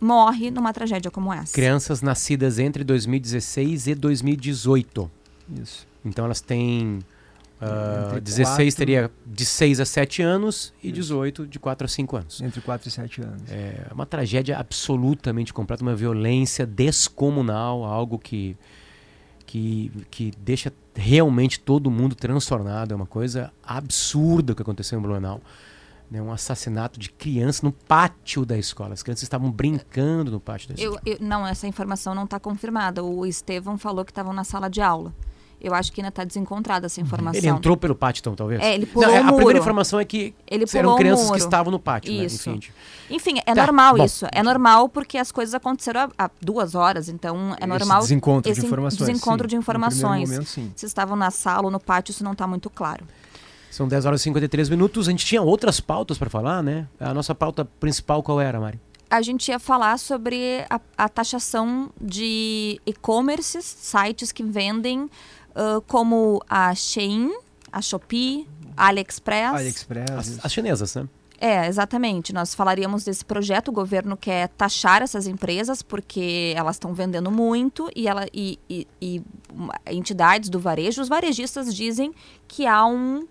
morre 0.00 0.50
numa 0.50 0.72
tragédia 0.72 1.10
como 1.10 1.32
essa. 1.32 1.52
Crianças 1.52 2.02
nascidas 2.02 2.58
entre 2.58 2.82
2016 2.82 3.88
e 3.88 3.94
2018. 3.94 5.19
Isso. 5.60 5.86
Então 6.04 6.24
elas 6.24 6.40
têm. 6.40 7.00
ah, 7.60 8.04
Entre 8.08 8.20
16 8.22 8.74
quatro- 8.74 8.76
teria 8.76 9.10
de 9.26 9.44
6 9.44 9.80
a 9.80 9.84
7 9.84 10.22
anos 10.22 10.72
e 10.82 10.90
18 10.90 11.46
de 11.46 11.58
4 11.58 11.84
a 11.84 11.88
5 11.88 12.16
anos. 12.16 12.40
Entre 12.40 12.60
4 12.60 12.88
e 12.88 12.90
7 12.90 13.20
anos. 13.22 13.42
É 13.50 13.86
uma 13.92 14.06
tragédia 14.06 14.58
absolutamente 14.58 15.52
completa, 15.52 15.82
uma 15.82 15.94
violência 15.94 16.66
descomunal, 16.66 17.84
algo 17.84 18.18
que, 18.18 18.56
que, 19.46 19.90
que 20.10 20.32
deixa 20.38 20.72
realmente 20.94 21.58
todo 21.60 21.90
mundo 21.90 22.14
transtornado. 22.14 22.92
É 22.92 22.96
uma 22.96 23.06
coisa 23.06 23.52
absurda 23.62 24.52
o 24.52 24.56
que 24.56 24.62
aconteceu 24.62 24.98
em 24.98 25.02
Blumenau. 25.02 25.40
Né? 26.10 26.20
Um 26.20 26.32
assassinato 26.32 26.98
de 26.98 27.10
criança 27.10 27.64
no 27.64 27.70
pátio 27.72 28.44
da 28.44 28.56
escola. 28.58 28.94
As 28.94 29.02
crianças 29.02 29.22
estavam 29.22 29.50
brincando 29.50 30.30
no 30.30 30.40
pátio 30.40 30.68
da 30.68 30.74
escola. 30.74 31.00
Eu, 31.04 31.12
eu- 31.14 31.18
não, 31.20 31.46
essa 31.46 31.66
informação 31.68 32.14
não 32.14 32.24
está 32.24 32.40
confirmada. 32.40 33.02
O 33.04 33.24
Estevão 33.26 33.76
falou 33.78 34.04
que 34.04 34.10
estavam 34.10 34.32
na 34.32 34.42
sala 34.44 34.68
de 34.68 34.80
aula. 34.80 35.14
Eu 35.60 35.74
acho 35.74 35.92
que 35.92 36.00
ainda 36.00 36.08
está 36.08 36.24
desencontrada 36.24 36.86
essa 36.86 37.00
informação. 37.00 37.38
Ele 37.38 37.48
entrou 37.48 37.76
pelo 37.76 37.94
pátio, 37.94 38.20
então, 38.20 38.34
talvez? 38.34 38.60
É, 38.60 38.74
ele 38.74 38.86
pulou 38.86 39.06
Não, 39.08 39.14
é, 39.14 39.18
A 39.18 39.22
muro. 39.24 39.36
primeira 39.36 39.58
informação 39.58 40.00
é 40.00 40.04
que 40.04 40.34
Ele 40.50 40.64
eram 40.74 40.96
crianças 40.96 41.30
que 41.30 41.36
estavam 41.38 41.70
no 41.70 41.78
pátio, 41.78 42.10
Isso. 42.12 42.50
né? 42.50 42.56
Enfim, 42.56 42.72
Enfim, 43.10 43.40
é 43.44 43.54
Tá, 43.54 43.66
normal 43.66 43.96
bom. 43.96 44.04
isso. 44.04 44.26
É 44.32 44.42
normal 44.42 44.88
porque 44.88 45.18
as 45.18 45.30
coisas 45.30 45.54
aconteceram 45.54 46.00
há, 46.16 46.24
há 46.24 46.30
duas 46.40 46.74
horas. 46.74 47.08
Então, 47.08 47.50
é 47.52 47.58
Esse 47.58 47.66
normal. 47.66 48.00
desencontro 48.00 48.50
de 48.52 48.58
esse 48.58 48.66
informações, 48.66 49.06
desencontro 49.08 49.44
sim. 49.46 49.48
de 49.50 49.56
informações. 49.56 50.30
momento, 50.30 50.48
sim. 50.48 50.72
Se 50.74 50.86
estavam 50.86 51.16
na 51.16 51.30
sala 51.30 51.64
ou 51.66 51.70
no 51.70 51.80
pátio, 51.80 52.12
isso 52.12 52.24
não 52.24 52.32
está 52.32 52.46
muito 52.46 52.70
claro. 52.70 53.04
São 53.70 53.86
10 53.86 54.04
horas 54.06 54.20
e 54.20 54.24
53 54.24 54.68
minutos. 54.68 55.08
A 55.08 55.10
gente 55.10 55.24
tinha 55.26 55.42
outras 55.42 55.78
pautas 55.80 56.18
para 56.18 56.28
falar, 56.30 56.62
né? 56.62 56.88
A 56.98 57.12
nossa 57.14 57.34
pauta 57.34 57.64
principal 57.64 58.22
qual 58.22 58.40
era, 58.40 58.58
Mari? 58.58 58.80
A 59.08 59.22
gente 59.22 59.48
ia 59.48 59.58
falar 59.58 59.98
sobre 59.98 60.64
a, 60.70 60.80
a 60.96 61.08
taxação 61.08 61.90
de 62.00 62.80
e-commerces, 62.86 63.64
sites 63.64 64.30
que 64.30 64.42
vendem 64.42 65.10
ah, 65.60 65.80
como 65.86 66.40
a 66.48 66.74
Shein, 66.74 67.30
a 67.70 67.82
Shopee, 67.82 68.48
a 68.76 68.86
AliExpress. 68.88 69.54
AliExpress. 69.54 70.10
As, 70.16 70.44
as 70.44 70.52
chinesas, 70.52 70.94
né? 70.94 71.06
É, 71.42 71.66
exatamente. 71.66 72.32
Nós 72.34 72.54
falaríamos 72.54 73.04
desse 73.04 73.24
projeto. 73.24 73.68
O 73.68 73.72
governo 73.72 74.14
quer 74.16 74.48
taxar 74.48 75.00
essas 75.02 75.26
empresas 75.26 75.80
porque 75.82 76.52
elas 76.54 76.76
estão 76.76 76.92
vendendo 76.92 77.30
muito 77.30 77.90
e, 77.96 78.06
ela, 78.06 78.26
e, 78.32 78.58
e- 78.68 78.86
e, 79.00 79.22
entidades 79.90 80.50
do 80.50 80.58
varejo, 80.60 81.00
os 81.00 81.08
varejistas 81.08 81.74
dizem 81.74 82.12
que 82.46 82.66
há 82.66 82.84
um. 82.84 83.26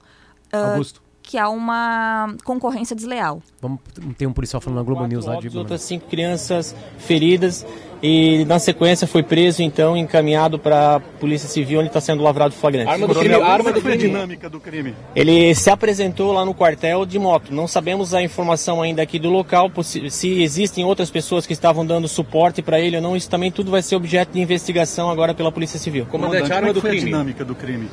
Augusto. 0.52 1.02
que 1.22 1.38
há 1.38 1.48
uma 1.50 2.36
concorrência 2.44 2.96
desleal. 2.96 3.44
Vamos 3.62 3.80
ter 4.18 4.26
um 4.26 4.34
policial 4.34 4.60
falando 4.60 4.78
na 4.80 4.84
Globo 4.84 5.06
News 5.06 5.26
lá 5.26 5.40
de 5.40 5.56
outras 5.56 5.84
cinco 5.84 6.08
crianças 6.08 6.76
feridas 6.98 7.64
e 8.02 8.46
na 8.46 8.60
sequência 8.60 9.06
foi 9.06 9.24
preso 9.24 9.62
então 9.62 9.96
encaminhado 9.96 10.58
para 10.58 10.96
a 10.96 11.00
polícia 11.00 11.50
civil 11.50 11.80
onde 11.80 11.90
está 11.90 12.00
sendo 12.00 12.24
lavrado 12.24 12.54
o 12.54 12.58
flagrante. 12.58 12.90
Arma 12.90 13.08
do 13.08 13.16
crime, 13.16 13.36
arma 13.36 13.72
do 13.72 13.82
crime. 13.82 13.98
dinâmica 13.98 14.50
do 14.50 14.60
crime. 14.60 14.96
Ele 15.16 15.54
se 15.54 15.70
apresentou 15.70 16.32
lá 16.32 16.46
no 16.46 16.54
quartel 16.54 17.06
de 17.06 17.20
moto. 17.20 17.54
Não 17.54 17.68
sabemos 17.68 18.14
a 18.14 18.22
informação 18.22 18.82
ainda 18.82 19.02
aqui 19.02 19.20
do 19.20 19.30
local, 19.30 19.72
se 19.84 20.42
existem 20.42 20.86
outras 20.86 21.10
pessoas 21.10 21.46
que 21.46 21.54
estavam 21.54 21.86
dando 21.86 22.08
suporte 22.08 22.62
para 22.62 22.80
ele 22.80 22.96
ou 22.96 23.02
não. 23.02 23.16
Isso 23.16 23.30
também 23.30 23.52
tudo 23.52 23.72
vai 23.72 23.82
ser 23.82 23.96
objeto 23.96 24.34
de 24.34 24.40
investigação 24.40 25.10
agora 25.10 25.34
pela 25.34 25.52
Polícia 25.52 25.80
Civil. 25.80 26.06
Comandante, 26.06 26.52
arma 26.52 26.74
do 26.74 26.82
crime. 26.82 27.00
dinâmica 27.00 27.44
do 27.44 27.56
crime. 27.56 27.90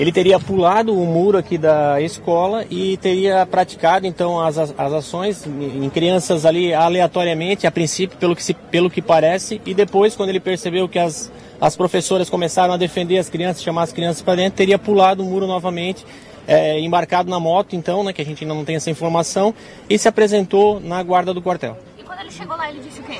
Ele 0.00 0.10
teria 0.10 0.40
pulado 0.40 0.98
o 0.98 1.04
muro 1.04 1.36
aqui 1.36 1.58
da 1.58 2.00
escola 2.00 2.64
e 2.70 2.96
teria 2.96 3.44
praticado 3.44 4.06
então 4.06 4.40
as, 4.40 4.56
as 4.56 4.92
ações 4.94 5.44
em 5.46 5.90
crianças 5.90 6.46
ali 6.46 6.72
aleatoriamente, 6.72 7.66
a 7.66 7.70
princípio, 7.70 8.16
pelo 8.16 8.34
que, 8.34 8.42
se, 8.42 8.54
pelo 8.54 8.88
que 8.88 9.02
parece, 9.02 9.60
e 9.66 9.74
depois, 9.74 10.16
quando 10.16 10.30
ele 10.30 10.40
percebeu 10.40 10.88
que 10.88 10.98
as, 10.98 11.30
as 11.60 11.76
professoras 11.76 12.30
começaram 12.30 12.72
a 12.72 12.78
defender 12.78 13.18
as 13.18 13.28
crianças, 13.28 13.62
chamar 13.62 13.82
as 13.82 13.92
crianças 13.92 14.22
para 14.22 14.36
dentro, 14.36 14.56
teria 14.56 14.78
pulado 14.78 15.22
o 15.22 15.26
muro 15.26 15.46
novamente, 15.46 16.06
é, 16.48 16.80
embarcado 16.80 17.28
na 17.28 17.38
moto, 17.38 17.76
então, 17.76 18.02
né, 18.02 18.14
que 18.14 18.22
a 18.22 18.24
gente 18.24 18.42
ainda 18.42 18.54
não 18.54 18.64
tem 18.64 18.76
essa 18.76 18.90
informação, 18.90 19.54
e 19.86 19.98
se 19.98 20.08
apresentou 20.08 20.80
na 20.80 21.02
guarda 21.02 21.34
do 21.34 21.42
quartel. 21.42 21.76
E 21.98 22.02
quando 22.02 22.20
ele 22.20 22.30
chegou 22.30 22.56
lá, 22.56 22.70
ele 22.70 22.80
disse 22.80 23.00
o 23.00 23.02
quê? 23.02 23.18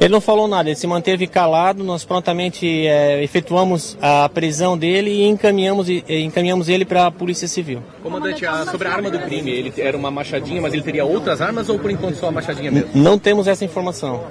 Ele 0.00 0.08
não 0.08 0.20
falou 0.20 0.48
nada, 0.48 0.70
ele 0.70 0.76
se 0.76 0.86
manteve 0.86 1.26
calado. 1.26 1.84
Nós 1.84 2.04
prontamente 2.06 2.86
é, 2.86 3.22
efetuamos 3.22 3.98
a 4.00 4.26
prisão 4.30 4.76
dele 4.78 5.10
e 5.10 5.24
encaminhamos, 5.26 5.90
e 5.90 6.02
encaminhamos 6.24 6.70
ele 6.70 6.86
para 6.86 7.06
a 7.06 7.10
Polícia 7.10 7.46
Civil. 7.46 7.82
Comandante, 8.02 8.46
a- 8.46 8.64
sobre 8.64 8.88
a 8.88 8.92
arma 8.94 9.10
do 9.10 9.18
crime, 9.18 9.50
ele 9.50 9.72
era 9.76 9.94
uma 9.96 10.10
machadinha, 10.10 10.62
mas 10.62 10.72
ele 10.72 10.82
teria 10.82 11.04
outras 11.04 11.42
armas 11.42 11.68
ou 11.68 11.78
por 11.78 11.90
enquanto 11.90 12.14
só 12.14 12.28
a 12.28 12.32
machadinha 12.32 12.70
mesmo? 12.70 12.88
Não 12.94 13.18
temos 13.18 13.46
essa 13.46 13.62
informação. 13.62 14.22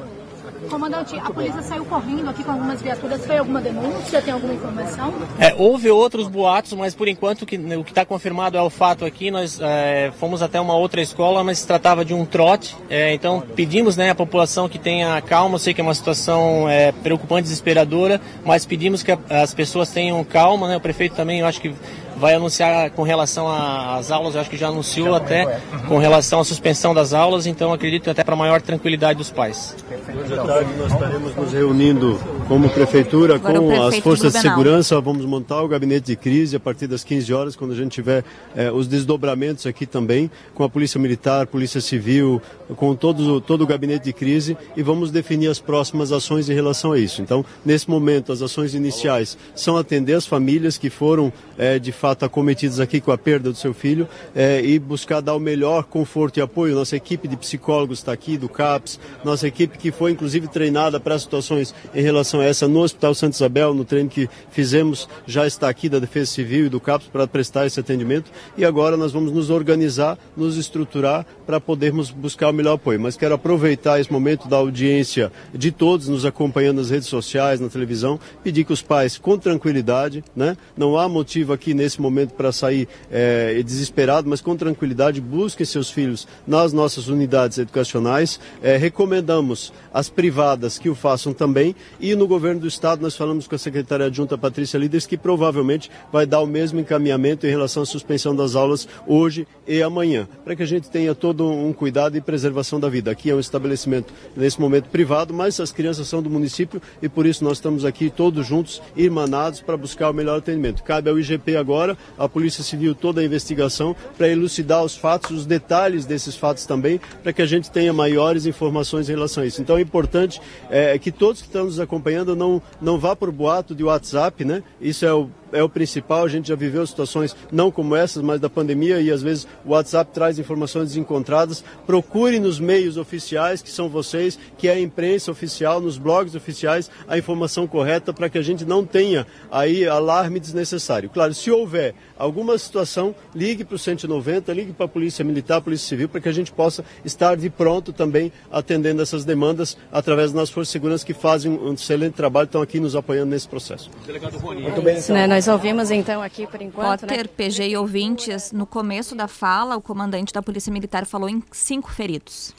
Comandante, 0.69 1.17
a 1.17 1.29
polícia 1.31 1.61
saiu 1.63 1.83
correndo 1.85 2.29
aqui 2.29 2.43
com 2.43 2.51
algumas 2.51 2.81
viaturas. 2.81 3.25
Foi 3.25 3.37
alguma 3.37 3.59
denúncia? 3.59 4.21
Tem 4.21 4.33
alguma 4.33 4.53
informação? 4.53 5.13
É, 5.39 5.53
houve 5.57 5.89
outros 5.89 6.27
boatos, 6.27 6.73
mas 6.73 6.93
por 6.93 7.07
enquanto 7.07 7.41
o 7.41 7.45
que 7.45 7.55
está 7.87 8.05
confirmado 8.05 8.55
é 8.57 8.61
o 8.61 8.69
fato 8.69 9.03
aqui. 9.03 9.31
Nós 9.31 9.59
é, 9.61 10.11
fomos 10.19 10.41
até 10.41 10.59
uma 10.61 10.75
outra 10.75 11.01
escola, 11.01 11.43
mas 11.43 11.59
se 11.59 11.67
tratava 11.67 12.05
de 12.05 12.13
um 12.13 12.23
trote. 12.25 12.75
É, 12.89 13.13
então 13.13 13.41
pedimos 13.55 13.97
né, 13.97 14.11
à 14.11 14.15
população 14.15 14.69
que 14.69 14.77
tenha 14.77 15.19
calma. 15.21 15.55
Eu 15.55 15.59
sei 15.59 15.73
que 15.73 15.81
é 15.81 15.83
uma 15.83 15.95
situação 15.95 16.69
é, 16.69 16.91
preocupante, 16.91 17.43
desesperadora, 17.43 18.21
mas 18.45 18.65
pedimos 18.65 19.01
que 19.01 19.11
a- 19.11 19.17
as 19.41 19.53
pessoas 19.53 19.89
tenham 19.89 20.23
calma. 20.23 20.67
Né? 20.67 20.77
O 20.77 20.81
prefeito 20.81 21.15
também, 21.15 21.39
eu 21.39 21.47
acho 21.47 21.59
que 21.59 21.73
vai 22.19 22.35
anunciar 22.35 22.91
com 22.91 23.01
relação 23.01 23.49
às 23.49 24.11
aulas, 24.11 24.35
eu 24.35 24.41
acho 24.41 24.49
que 24.49 24.57
já 24.57 24.67
anunciou 24.67 25.15
até 25.15 25.59
com 25.87 25.97
relação 25.97 26.41
à 26.41 26.43
suspensão 26.43 26.93
das 26.93 27.13
aulas. 27.13 27.47
Então 27.47 27.71
acredito 27.73 28.09
até 28.09 28.23
para 28.23 28.35
maior 28.35 28.61
tranquilidade 28.61 29.17
dos 29.17 29.31
pais. 29.31 29.75
Hoje 29.89 30.33
à 30.33 30.43
tarde 30.43 30.69
nós 30.77 30.91
estaremos 30.91 31.35
nos 31.35 31.53
reunindo 31.53 32.19
como 32.47 32.69
prefeitura, 32.69 33.39
com 33.39 33.83
as 33.83 33.97
forças 33.99 34.33
de 34.33 34.39
segurança, 34.39 34.99
vamos 34.99 35.25
montar 35.25 35.61
o 35.61 35.67
gabinete 35.67 36.07
de 36.07 36.15
crise 36.15 36.55
a 36.55 36.59
partir 36.59 36.87
das 36.87 37.03
15 37.03 37.33
horas, 37.33 37.55
quando 37.55 37.71
a 37.71 37.75
gente 37.75 37.91
tiver 37.91 38.23
eh, 38.55 38.71
os 38.71 38.87
desdobramentos 38.87 39.65
aqui 39.65 39.85
também, 39.85 40.29
com 40.53 40.63
a 40.63 40.69
Polícia 40.69 40.99
Militar, 40.99 41.47
Polícia 41.47 41.79
Civil, 41.79 42.41
com 42.75 42.95
todo, 42.95 43.39
todo 43.39 43.61
o 43.63 43.67
gabinete 43.67 44.05
de 44.05 44.13
crise 44.13 44.57
e 44.75 44.83
vamos 44.83 45.11
definir 45.11 45.47
as 45.47 45.59
próximas 45.59 46.11
ações 46.11 46.49
em 46.49 46.53
relação 46.53 46.91
a 46.91 46.99
isso. 46.99 47.21
Então, 47.21 47.45
nesse 47.65 47.89
momento, 47.89 48.31
as 48.31 48.41
ações 48.41 48.73
iniciais 48.73 49.37
são 49.55 49.77
atender 49.77 50.15
as 50.15 50.25
famílias 50.25 50.77
que 50.77 50.89
foram 50.89 51.31
eh, 51.57 51.79
de 51.79 51.91
fato 51.91 52.08
acometidas 52.25 52.79
aqui 52.79 53.01
com 53.01 53.11
a 53.11 53.17
perda 53.17 53.51
do 53.51 53.57
seu 53.57 53.73
filho 53.73 54.07
eh, 54.35 54.61
e 54.63 54.79
buscar 54.79 55.21
dar 55.21 55.35
o 55.35 55.39
melhor 55.39 55.83
conforto 55.83 56.37
e 56.37 56.41
apoio. 56.41 56.75
Nossa 56.75 56.95
equipe 56.95 57.27
de 57.27 57.37
psicólogos 57.37 57.99
está 57.99 58.11
aqui, 58.11 58.37
do 58.37 58.49
CAPS, 58.49 58.99
nossa 59.23 59.47
equipe 59.47 59.77
que 59.77 59.91
foi 59.91 60.11
inclusive 60.11 60.47
treinada 60.47 60.99
para 60.99 61.17
situações 61.17 61.73
em 61.93 62.01
relação 62.01 62.39
a 62.39 62.45
essa 62.45 62.67
no 62.67 62.81
Hospital 62.81 63.13
Santa 63.13 63.35
Isabel, 63.35 63.73
no 63.73 63.85
treino 63.85 64.09
que 64.09 64.29
fizemos, 64.51 65.07
já 65.25 65.45
está 65.45 65.69
aqui 65.69 65.89
da 65.89 65.99
Defesa 65.99 66.31
Civil 66.31 66.65
e 66.65 66.69
do 66.69 66.79
CAPS 66.79 67.07
para 67.07 67.27
prestar 67.27 67.65
esse 67.65 67.79
atendimento 67.79 68.31
e 68.57 68.65
agora 68.65 68.97
nós 68.97 69.11
vamos 69.11 69.31
nos 69.31 69.49
organizar, 69.49 70.17
nos 70.35 70.57
estruturar 70.57 71.25
para 71.45 71.59
podermos 71.59 72.11
buscar 72.11 72.49
o 72.49 72.53
melhor 72.53 72.73
apoio. 72.73 72.99
Mas 72.99 73.17
quero 73.17 73.35
aproveitar 73.35 73.99
esse 73.99 74.11
momento 74.11 74.47
da 74.47 74.57
audiência 74.57 75.31
de 75.53 75.71
todos 75.71 76.07
nos 76.07 76.25
acompanhando 76.25 76.77
nas 76.77 76.89
redes 76.89 77.07
sociais, 77.07 77.59
na 77.59 77.69
televisão, 77.69 78.19
pedir 78.43 78.63
que 78.63 78.73
os 78.73 78.81
pais, 78.81 79.17
com 79.17 79.37
tranquilidade, 79.37 80.23
né? 80.35 80.57
não 80.77 80.97
há 80.97 81.07
motivo 81.07 81.53
aqui 81.53 81.73
nesse 81.73 81.98
momento 82.01 82.33
para 82.33 82.51
sair 82.51 82.87
eh, 83.11 83.61
desesperado, 83.65 84.29
mas 84.29 84.41
com 84.41 84.55
tranquilidade, 84.55 85.21
busquem 85.21 85.65
seus 85.65 85.89
filhos 85.89 86.27
nas 86.45 86.73
nossas 86.73 87.07
unidades 87.07 87.57
educacionais. 87.57 88.39
Eh, 88.61 88.77
recomendamos 88.77 89.73
as 89.93 90.09
privadas 90.09 90.77
que 90.77 90.89
o 90.89 90.95
façam 90.95 91.33
também 91.33 91.75
e 91.99 92.15
no 92.15 92.27
governo 92.27 92.61
do 92.61 92.67
estado 92.67 93.01
nós 93.01 93.15
falamos 93.15 93.47
com 93.47 93.55
a 93.55 93.57
secretária 93.57 94.05
adjunta 94.05 94.37
Patrícia 94.37 94.77
Líderes 94.77 95.05
que 95.05 95.17
provavelmente 95.17 95.89
vai 96.11 96.25
dar 96.25 96.41
o 96.41 96.47
mesmo 96.47 96.79
encaminhamento 96.79 97.45
em 97.45 97.49
relação 97.49 97.83
à 97.83 97.85
suspensão 97.85 98.35
das 98.35 98.55
aulas 98.55 98.87
hoje 99.07 99.47
e 99.67 99.81
amanhã, 99.81 100.27
para 100.43 100.55
que 100.55 100.63
a 100.63 100.67
gente 100.67 100.89
tenha 100.89 101.13
todo 101.13 101.47
um 101.49 101.73
cuidado 101.73 102.17
e 102.17 102.21
preservação 102.21 102.79
da 102.79 102.89
vida. 102.89 103.11
Aqui 103.11 103.29
é 103.29 103.35
um 103.35 103.39
estabelecimento 103.39 104.13
nesse 104.35 104.59
momento 104.59 104.89
privado, 104.89 105.33
mas 105.33 105.59
as 105.59 105.71
crianças 105.71 106.07
são 106.07 106.21
do 106.21 106.29
município 106.29 106.81
e 107.01 107.09
por 107.09 107.25
isso 107.25 107.43
nós 107.43 107.57
estamos 107.57 107.85
aqui 107.85 108.09
todos 108.09 108.45
juntos, 108.45 108.81
irmanados, 108.95 109.61
para 109.61 109.77
buscar 109.77 110.09
o 110.09 110.13
melhor 110.13 110.37
atendimento. 110.37 110.83
Cabe 110.83 111.09
ao 111.09 111.19
IGP 111.19 111.55
agora, 111.55 111.88
à 112.17 112.27
Polícia 112.27 112.63
Civil, 112.63 112.93
toda 112.95 113.21
a 113.21 113.23
investigação 113.23 113.95
para 114.17 114.27
elucidar 114.27 114.83
os 114.83 114.95
fatos, 114.95 115.31
os 115.31 115.45
detalhes 115.45 116.05
desses 116.05 116.35
fatos 116.35 116.65
também, 116.65 116.99
para 117.23 117.33
que 117.33 117.41
a 117.41 117.45
gente 117.45 117.71
tenha 117.71 117.93
maiores 117.93 118.45
informações 118.45 119.09
em 119.09 119.13
relação 119.13 119.43
a 119.43 119.45
isso. 119.45 119.61
Então 119.61 119.77
é 119.77 119.81
importante 119.81 120.41
é, 120.69 120.97
que 120.97 121.11
todos 121.11 121.41
que 121.41 121.47
estão 121.47 121.65
nos 121.65 121.79
acompanhando 121.79 122.35
não, 122.35 122.61
não 122.81 122.97
vá 122.99 123.15
por 123.15 123.31
boato 123.31 123.73
de 123.73 123.83
WhatsApp, 123.83 124.43
né? 124.43 124.63
Isso 124.81 125.05
é 125.05 125.13
o 125.13 125.29
é 125.51 125.63
o 125.63 125.69
principal. 125.69 126.23
A 126.23 126.27
gente 126.27 126.47
já 126.47 126.55
viveu 126.55 126.85
situações 126.85 127.35
não 127.51 127.71
como 127.71 127.95
essas, 127.95 128.21
mas 128.21 128.39
da 128.39 128.49
pandemia 128.49 129.01
e 129.01 129.11
às 129.11 129.21
vezes 129.21 129.47
o 129.65 129.71
WhatsApp 129.71 130.11
traz 130.13 130.39
informações 130.39 130.89
desencontradas. 130.89 131.63
Procure 131.85 132.39
nos 132.39 132.59
meios 132.59 132.97
oficiais, 132.97 133.61
que 133.61 133.69
são 133.69 133.89
vocês, 133.89 134.37
que 134.57 134.67
é 134.67 134.73
a 134.73 134.79
imprensa 134.79 135.31
oficial, 135.31 135.81
nos 135.81 135.97
blogs 135.97 136.35
oficiais, 136.35 136.89
a 137.07 137.17
informação 137.17 137.67
correta 137.67 138.13
para 138.13 138.29
que 138.29 138.37
a 138.37 138.41
gente 138.41 138.65
não 138.65 138.85
tenha 138.85 139.25
aí 139.51 139.87
alarme 139.87 140.39
desnecessário. 140.39 141.09
Claro, 141.09 141.33
se 141.33 141.51
houver 141.51 141.93
alguma 142.17 142.57
situação, 142.57 143.15
ligue 143.33 143.63
para 143.63 143.75
o 143.75 143.79
190, 143.79 144.53
ligue 144.53 144.73
para 144.73 144.85
a 144.85 144.89
Polícia 144.89 145.23
Militar, 145.23 145.61
Polícia 145.61 145.87
Civil, 145.87 146.09
para 146.09 146.21
que 146.21 146.29
a 146.29 146.33
gente 146.33 146.51
possa 146.51 146.83
estar 147.03 147.35
de 147.35 147.49
pronto 147.49 147.93
também 147.93 148.31
atendendo 148.51 149.01
essas 149.01 149.25
demandas 149.25 149.77
através 149.91 150.27
das 150.27 150.35
nossas 150.35 150.53
forças 150.53 150.69
de 150.69 150.73
segurança 150.73 151.05
que 151.05 151.13
fazem 151.13 151.51
um 151.51 151.73
excelente 151.73 152.13
trabalho, 152.13 152.45
estão 152.45 152.61
aqui 152.61 152.79
nos 152.79 152.95
apoiando 152.95 153.31
nesse 153.31 153.47
processo. 153.47 153.89
Muito 154.07 154.81
bem, 154.81 154.95
né, 154.95 155.27
nós 155.47 155.47
ouvimos 155.47 155.91
então 155.91 156.21
aqui 156.21 156.45
por 156.47 156.61
enquanto. 156.61 157.01
Potter, 157.01 157.17
né? 157.17 157.23
PG 157.23 157.69
e 157.69 157.77
ouvintes, 157.77 158.51
no 158.51 158.65
começo 158.65 159.15
da 159.15 159.27
fala, 159.27 159.75
o 159.75 159.81
comandante 159.81 160.33
da 160.33 160.41
Polícia 160.41 160.71
Militar 160.71 161.05
falou 161.05 161.29
em 161.29 161.41
cinco 161.51 161.91
feridos. 161.91 162.53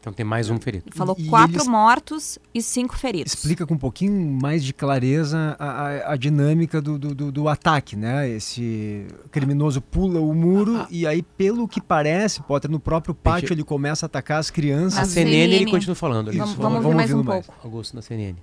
Então 0.00 0.12
tem 0.12 0.26
mais 0.26 0.50
um 0.50 0.58
ferido. 0.60 0.84
Falou 0.94 1.16
E 1.18 1.24
quatro 1.28 1.56
eles- 1.56 1.66
mortos 1.66 2.38
e 2.54 2.60
cinco 2.60 2.94
feridos. 2.94 3.32
Explica 3.32 3.66
com 3.66 3.72
um 3.72 3.78
pouquinho 3.78 4.12
mais 4.38 4.62
de 4.62 4.74
clareza 4.74 5.56
a, 5.58 5.64
a- 5.86 6.12
a 6.12 6.16
dinâmica 6.16 6.82
do, 6.82 6.98
do, 6.98 7.14
do- 7.14 7.32
do 7.32 7.48
ataque, 7.48 7.96
né? 7.96 8.28
Esse 8.28 9.06
criminoso 9.30 9.80
pula 9.80 10.20
o 10.20 10.34
muro 10.34 10.86
e 10.90 11.06
aí, 11.06 11.22
pelo 11.22 11.66
que 11.66 11.80
parece, 11.80 12.42
Potter, 12.42 12.70
no 12.70 12.78
próprio 12.78 13.14
pátio 13.14 13.54
ele 13.54 13.64
começa 13.64 14.04
a 14.04 14.08
atacar 14.08 14.38
as 14.40 14.50
crianças. 14.50 14.98
Na 14.98 15.04
CNN 15.06 15.54
ele 15.54 15.70
continua 15.70 15.94
falando. 15.96 16.28
ali. 16.28 16.36
Isso, 16.38 16.48
Isso, 16.48 16.56
vamos 16.60 16.84
ouvir 16.84 16.94
mais 16.96 17.10
um 17.10 17.16
ouvindo 17.18 17.32
pouco. 17.32 17.54
Augusto, 17.64 17.94
na 17.96 18.02
CNN. 18.02 18.34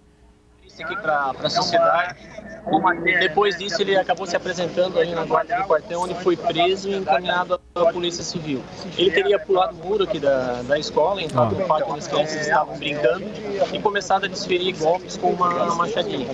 Aqui 0.79 0.95
para 0.95 1.33
a 1.43 1.49
sociedade. 1.49 2.15
E 3.05 3.19
depois 3.19 3.57
disso, 3.57 3.81
ele 3.81 3.95
acabou 3.95 4.27
se 4.27 4.35
apresentando 4.35 4.99
aí 4.99 5.13
na 5.15 5.25
guarda 5.25 5.55
do 5.55 5.63
quartel, 5.63 6.01
onde 6.01 6.13
foi 6.15 6.37
preso 6.37 6.89
e 6.89 6.95
encaminhado 6.95 7.59
à 7.73 7.85
Polícia 7.91 8.23
Civil. 8.23 8.61
Ele 8.97 9.09
teria 9.09 9.39
pulado 9.39 9.75
o 9.75 9.87
muro 9.87 10.03
aqui 10.03 10.19
da, 10.19 10.61
da 10.61 10.77
escola, 10.77 11.21
entrado 11.21 11.55
no 11.55 11.65
parque 11.65 11.89
onde 11.89 11.99
as 11.99 12.07
crianças 12.07 12.41
estavam 12.41 12.77
brincando 12.77 13.25
e 13.73 13.79
começado 13.79 14.25
a 14.25 14.27
desferir 14.27 14.77
golpes 14.77 15.17
com 15.17 15.31
uma 15.31 15.75
machadinha. 15.75 16.27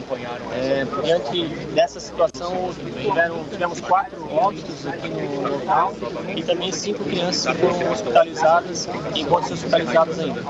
É, 0.53 0.85
diante 1.01 1.47
dessa 1.73 1.99
situação, 1.99 2.73
tiveram, 3.01 3.45
tivemos 3.45 3.79
quatro 3.79 4.17
óbitos 4.33 4.85
aqui 4.85 5.07
no 5.07 5.49
local 5.49 5.93
e 6.35 6.43
também 6.43 6.71
cinco 6.73 7.05
crianças 7.05 7.53
que 7.53 7.61
foram 7.61 7.91
hospitalizadas 7.91 8.89
e 9.15 9.21
encontram-se 9.21 9.53
hospitalizadas 9.53 10.19
ainda. 10.19 10.43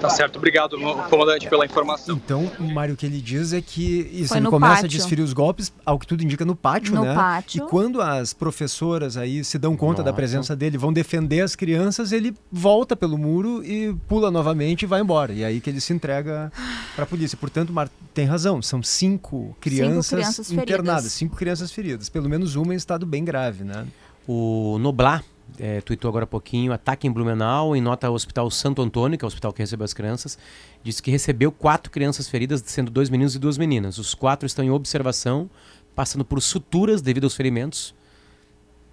Tá 0.00 0.10
certo, 0.10 0.36
obrigado, 0.36 0.76
comandante, 1.08 1.48
pela 1.48 1.64
informação. 1.64 2.16
Então, 2.16 2.50
o 2.58 2.64
Mário, 2.64 2.94
o 2.94 2.96
que 2.96 3.06
ele 3.06 3.20
diz 3.24 3.52
é 3.52 3.60
que 3.60 4.08
isso, 4.12 4.36
ele 4.36 4.46
começa 4.46 4.74
pátio. 4.74 4.86
a 4.86 4.88
desferir 4.88 5.22
os 5.22 5.32
golpes, 5.32 5.72
ao 5.84 5.98
que 5.98 6.06
tudo 6.06 6.22
indica, 6.22 6.44
no 6.44 6.54
pátio, 6.54 6.94
No 6.94 7.02
né? 7.02 7.14
pátio. 7.14 7.64
E 7.64 7.68
quando 7.68 8.00
as 8.00 8.32
professoras 8.32 9.16
aí 9.16 9.42
se 9.42 9.58
dão 9.58 9.76
conta 9.76 10.02
da 10.02 10.10
Nossa. 10.10 10.16
presença 10.16 10.54
dele, 10.54 10.78
vão 10.78 10.92
defender 10.92 11.40
as 11.40 11.56
crianças, 11.56 12.12
ele 12.12 12.34
volta 12.52 12.94
pelo 12.94 13.16
muro 13.18 13.64
e 13.64 13.94
pula 14.06 14.30
novamente 14.30 14.82
e 14.82 14.86
vai 14.86 15.00
embora. 15.00 15.32
E 15.32 15.44
aí 15.44 15.60
que 15.60 15.70
ele 15.70 15.80
se 15.80 15.92
entrega 15.92 16.52
para 16.94 17.04
a 17.04 17.06
polícia. 17.06 17.36
Portanto, 17.36 17.72
Mar 17.72 17.88
tem 18.12 18.26
razão, 18.26 18.60
são 18.62 18.82
cinco 18.82 19.56
crianças, 19.60 20.08
crianças 20.10 20.46
feridas. 20.48 20.62
internadas, 20.74 21.12
cinco 21.12 21.34
crianças 21.36 21.72
feridas, 21.72 22.08
pelo 22.08 22.28
menos 22.28 22.54
uma 22.54 22.74
em 22.74 22.76
estado 22.76 23.04
bem 23.06 23.24
grave, 23.24 23.64
né? 23.64 23.86
O 24.28 24.78
Noblar 24.80 25.24
é, 25.58 25.80
tweetou 25.80 26.08
agora 26.08 26.24
há 26.24 26.26
pouquinho, 26.26 26.72
ataque 26.72 27.06
em 27.06 27.10
Blumenau, 27.12 27.76
em 27.76 27.80
nota 27.80 28.06
ao 28.06 28.14
Hospital 28.14 28.50
Santo 28.50 28.82
Antônio, 28.82 29.18
que 29.18 29.24
é 29.24 29.26
o 29.26 29.28
hospital 29.28 29.52
que 29.52 29.62
recebeu 29.62 29.84
as 29.84 29.94
crianças, 29.94 30.38
disse 30.82 31.02
que 31.02 31.10
recebeu 31.10 31.52
quatro 31.52 31.90
crianças 31.90 32.28
feridas, 32.28 32.62
sendo 32.66 32.90
dois 32.90 33.08
meninos 33.08 33.34
e 33.34 33.38
duas 33.38 33.56
meninas. 33.56 33.98
Os 33.98 34.14
quatro 34.14 34.46
estão 34.46 34.64
em 34.64 34.70
observação, 34.70 35.48
passando 35.94 36.24
por 36.24 36.40
suturas 36.42 37.00
devido 37.00 37.24
aos 37.24 37.36
ferimentos, 37.36 37.94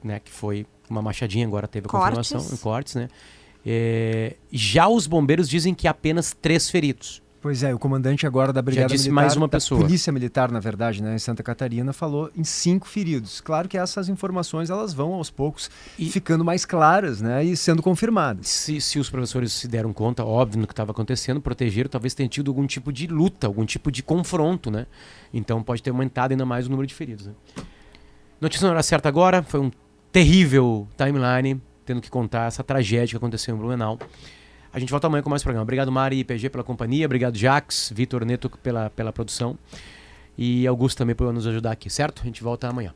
né, 0.04 0.20
que 0.20 0.32
foi 0.32 0.66
uma 0.90 1.02
machadinha, 1.02 1.46
agora 1.48 1.68
teve 1.68 1.88
a 1.88 1.90
Cortes. 1.90 2.30
confirmação, 2.30 2.56
em 2.56 2.58
cortes, 2.58 2.96
né. 2.96 3.08
É, 3.66 4.36
já 4.52 4.88
os 4.88 5.06
bombeiros 5.08 5.48
dizem 5.48 5.74
que 5.74 5.88
apenas 5.88 6.36
três 6.40 6.70
feridos. 6.70 7.22
Pois 7.42 7.64
é, 7.64 7.74
o 7.74 7.80
comandante 7.80 8.28
agora 8.28 8.54
da 8.54 8.62
Brigada 8.62 8.90
disse 8.90 9.06
Militar, 9.06 9.24
mais 9.24 9.36
uma 9.36 9.50
pessoa. 9.50 9.82
Polícia 9.82 10.14
Militar, 10.14 10.52
na 10.52 10.60
verdade, 10.60 11.02
né, 11.02 11.16
em 11.16 11.20
Santa 11.20 11.42
Catarina, 11.42 11.92
falou 11.92 12.30
em 12.38 12.44
cinco 12.44 12.88
feridos. 12.88 13.42
Claro 13.42 13.68
que 13.68 13.80
essas 13.80 14.10
informações 14.10 14.70
elas 14.70 14.94
vão 14.94 15.14
aos 15.14 15.32
poucos 15.32 15.68
ficando 16.12 16.46
mais 16.46 16.66
claras, 16.66 17.20
né, 17.20 17.44
e 17.44 17.58
sendo 17.58 17.82
confirmadas. 17.82 18.48
Se, 18.48 18.80
se 18.80 19.00
os 19.00 19.10
professores 19.10 19.52
se 19.54 19.68
deram 19.68 19.92
conta, 19.92 20.24
óbvio, 20.24 20.62
do 20.62 20.68
que 20.68 20.74
estava 20.74 20.92
acontecendo, 20.92 21.42
protegeram, 21.42 21.90
talvez 21.90 22.14
tenha 22.14 22.30
tido 22.30 22.52
algum 22.52 22.68
tipo 22.68 22.94
de 22.94 23.08
luta, 23.08 23.48
algum 23.48 23.66
tipo 23.66 23.92
de 23.92 24.04
confronto, 24.04 24.70
né? 24.70 24.86
Então 25.34 25.64
pode 25.64 25.82
ter 25.82 25.90
aumentado 25.90 26.34
ainda 26.34 26.46
mais 26.46 26.68
o 26.68 26.70
número 26.70 26.86
de 26.86 26.94
feridos. 26.94 27.26
Né? 27.26 27.34
Notícia 28.40 28.68
na 28.68 28.74
hora 28.74 28.84
certa 28.84 29.10
agora, 29.10 29.42
foi 29.42 29.62
um 29.62 29.72
terrível 30.12 30.88
timeline, 30.96 31.60
tendo 31.88 32.02
que 32.02 32.10
contar 32.12 32.46
essa 32.46 32.64
tragédia 32.64 33.08
que 33.08 33.18
aconteceu 33.18 33.56
em 33.56 33.58
Blumenau. 33.58 33.98
A 34.74 34.80
gente 34.80 34.90
volta 34.90 35.08
amanhã 35.08 35.22
com 35.22 35.30
mais 35.30 35.44
programa. 35.44 35.64
Obrigado, 35.64 35.92
Mari 35.92 36.20
e 36.20 36.24
PG 36.24 36.50
pela 36.50 36.64
companhia. 36.64 37.06
Obrigado, 37.06 37.38
Jax, 37.38 37.92
Vitor 37.94 38.24
Neto 38.24 38.50
pela, 38.50 38.90
pela 38.90 39.12
produção. 39.12 39.58
E 40.38 40.66
Augusto 40.66 41.00
também 41.00 41.16
por 41.16 41.32
nos 41.34 41.46
ajudar 41.46 41.72
aqui, 41.72 41.90
certo? 41.90 42.22
A 42.22 42.26
gente 42.26 42.42
volta 42.42 42.68
amanhã. 42.70 42.94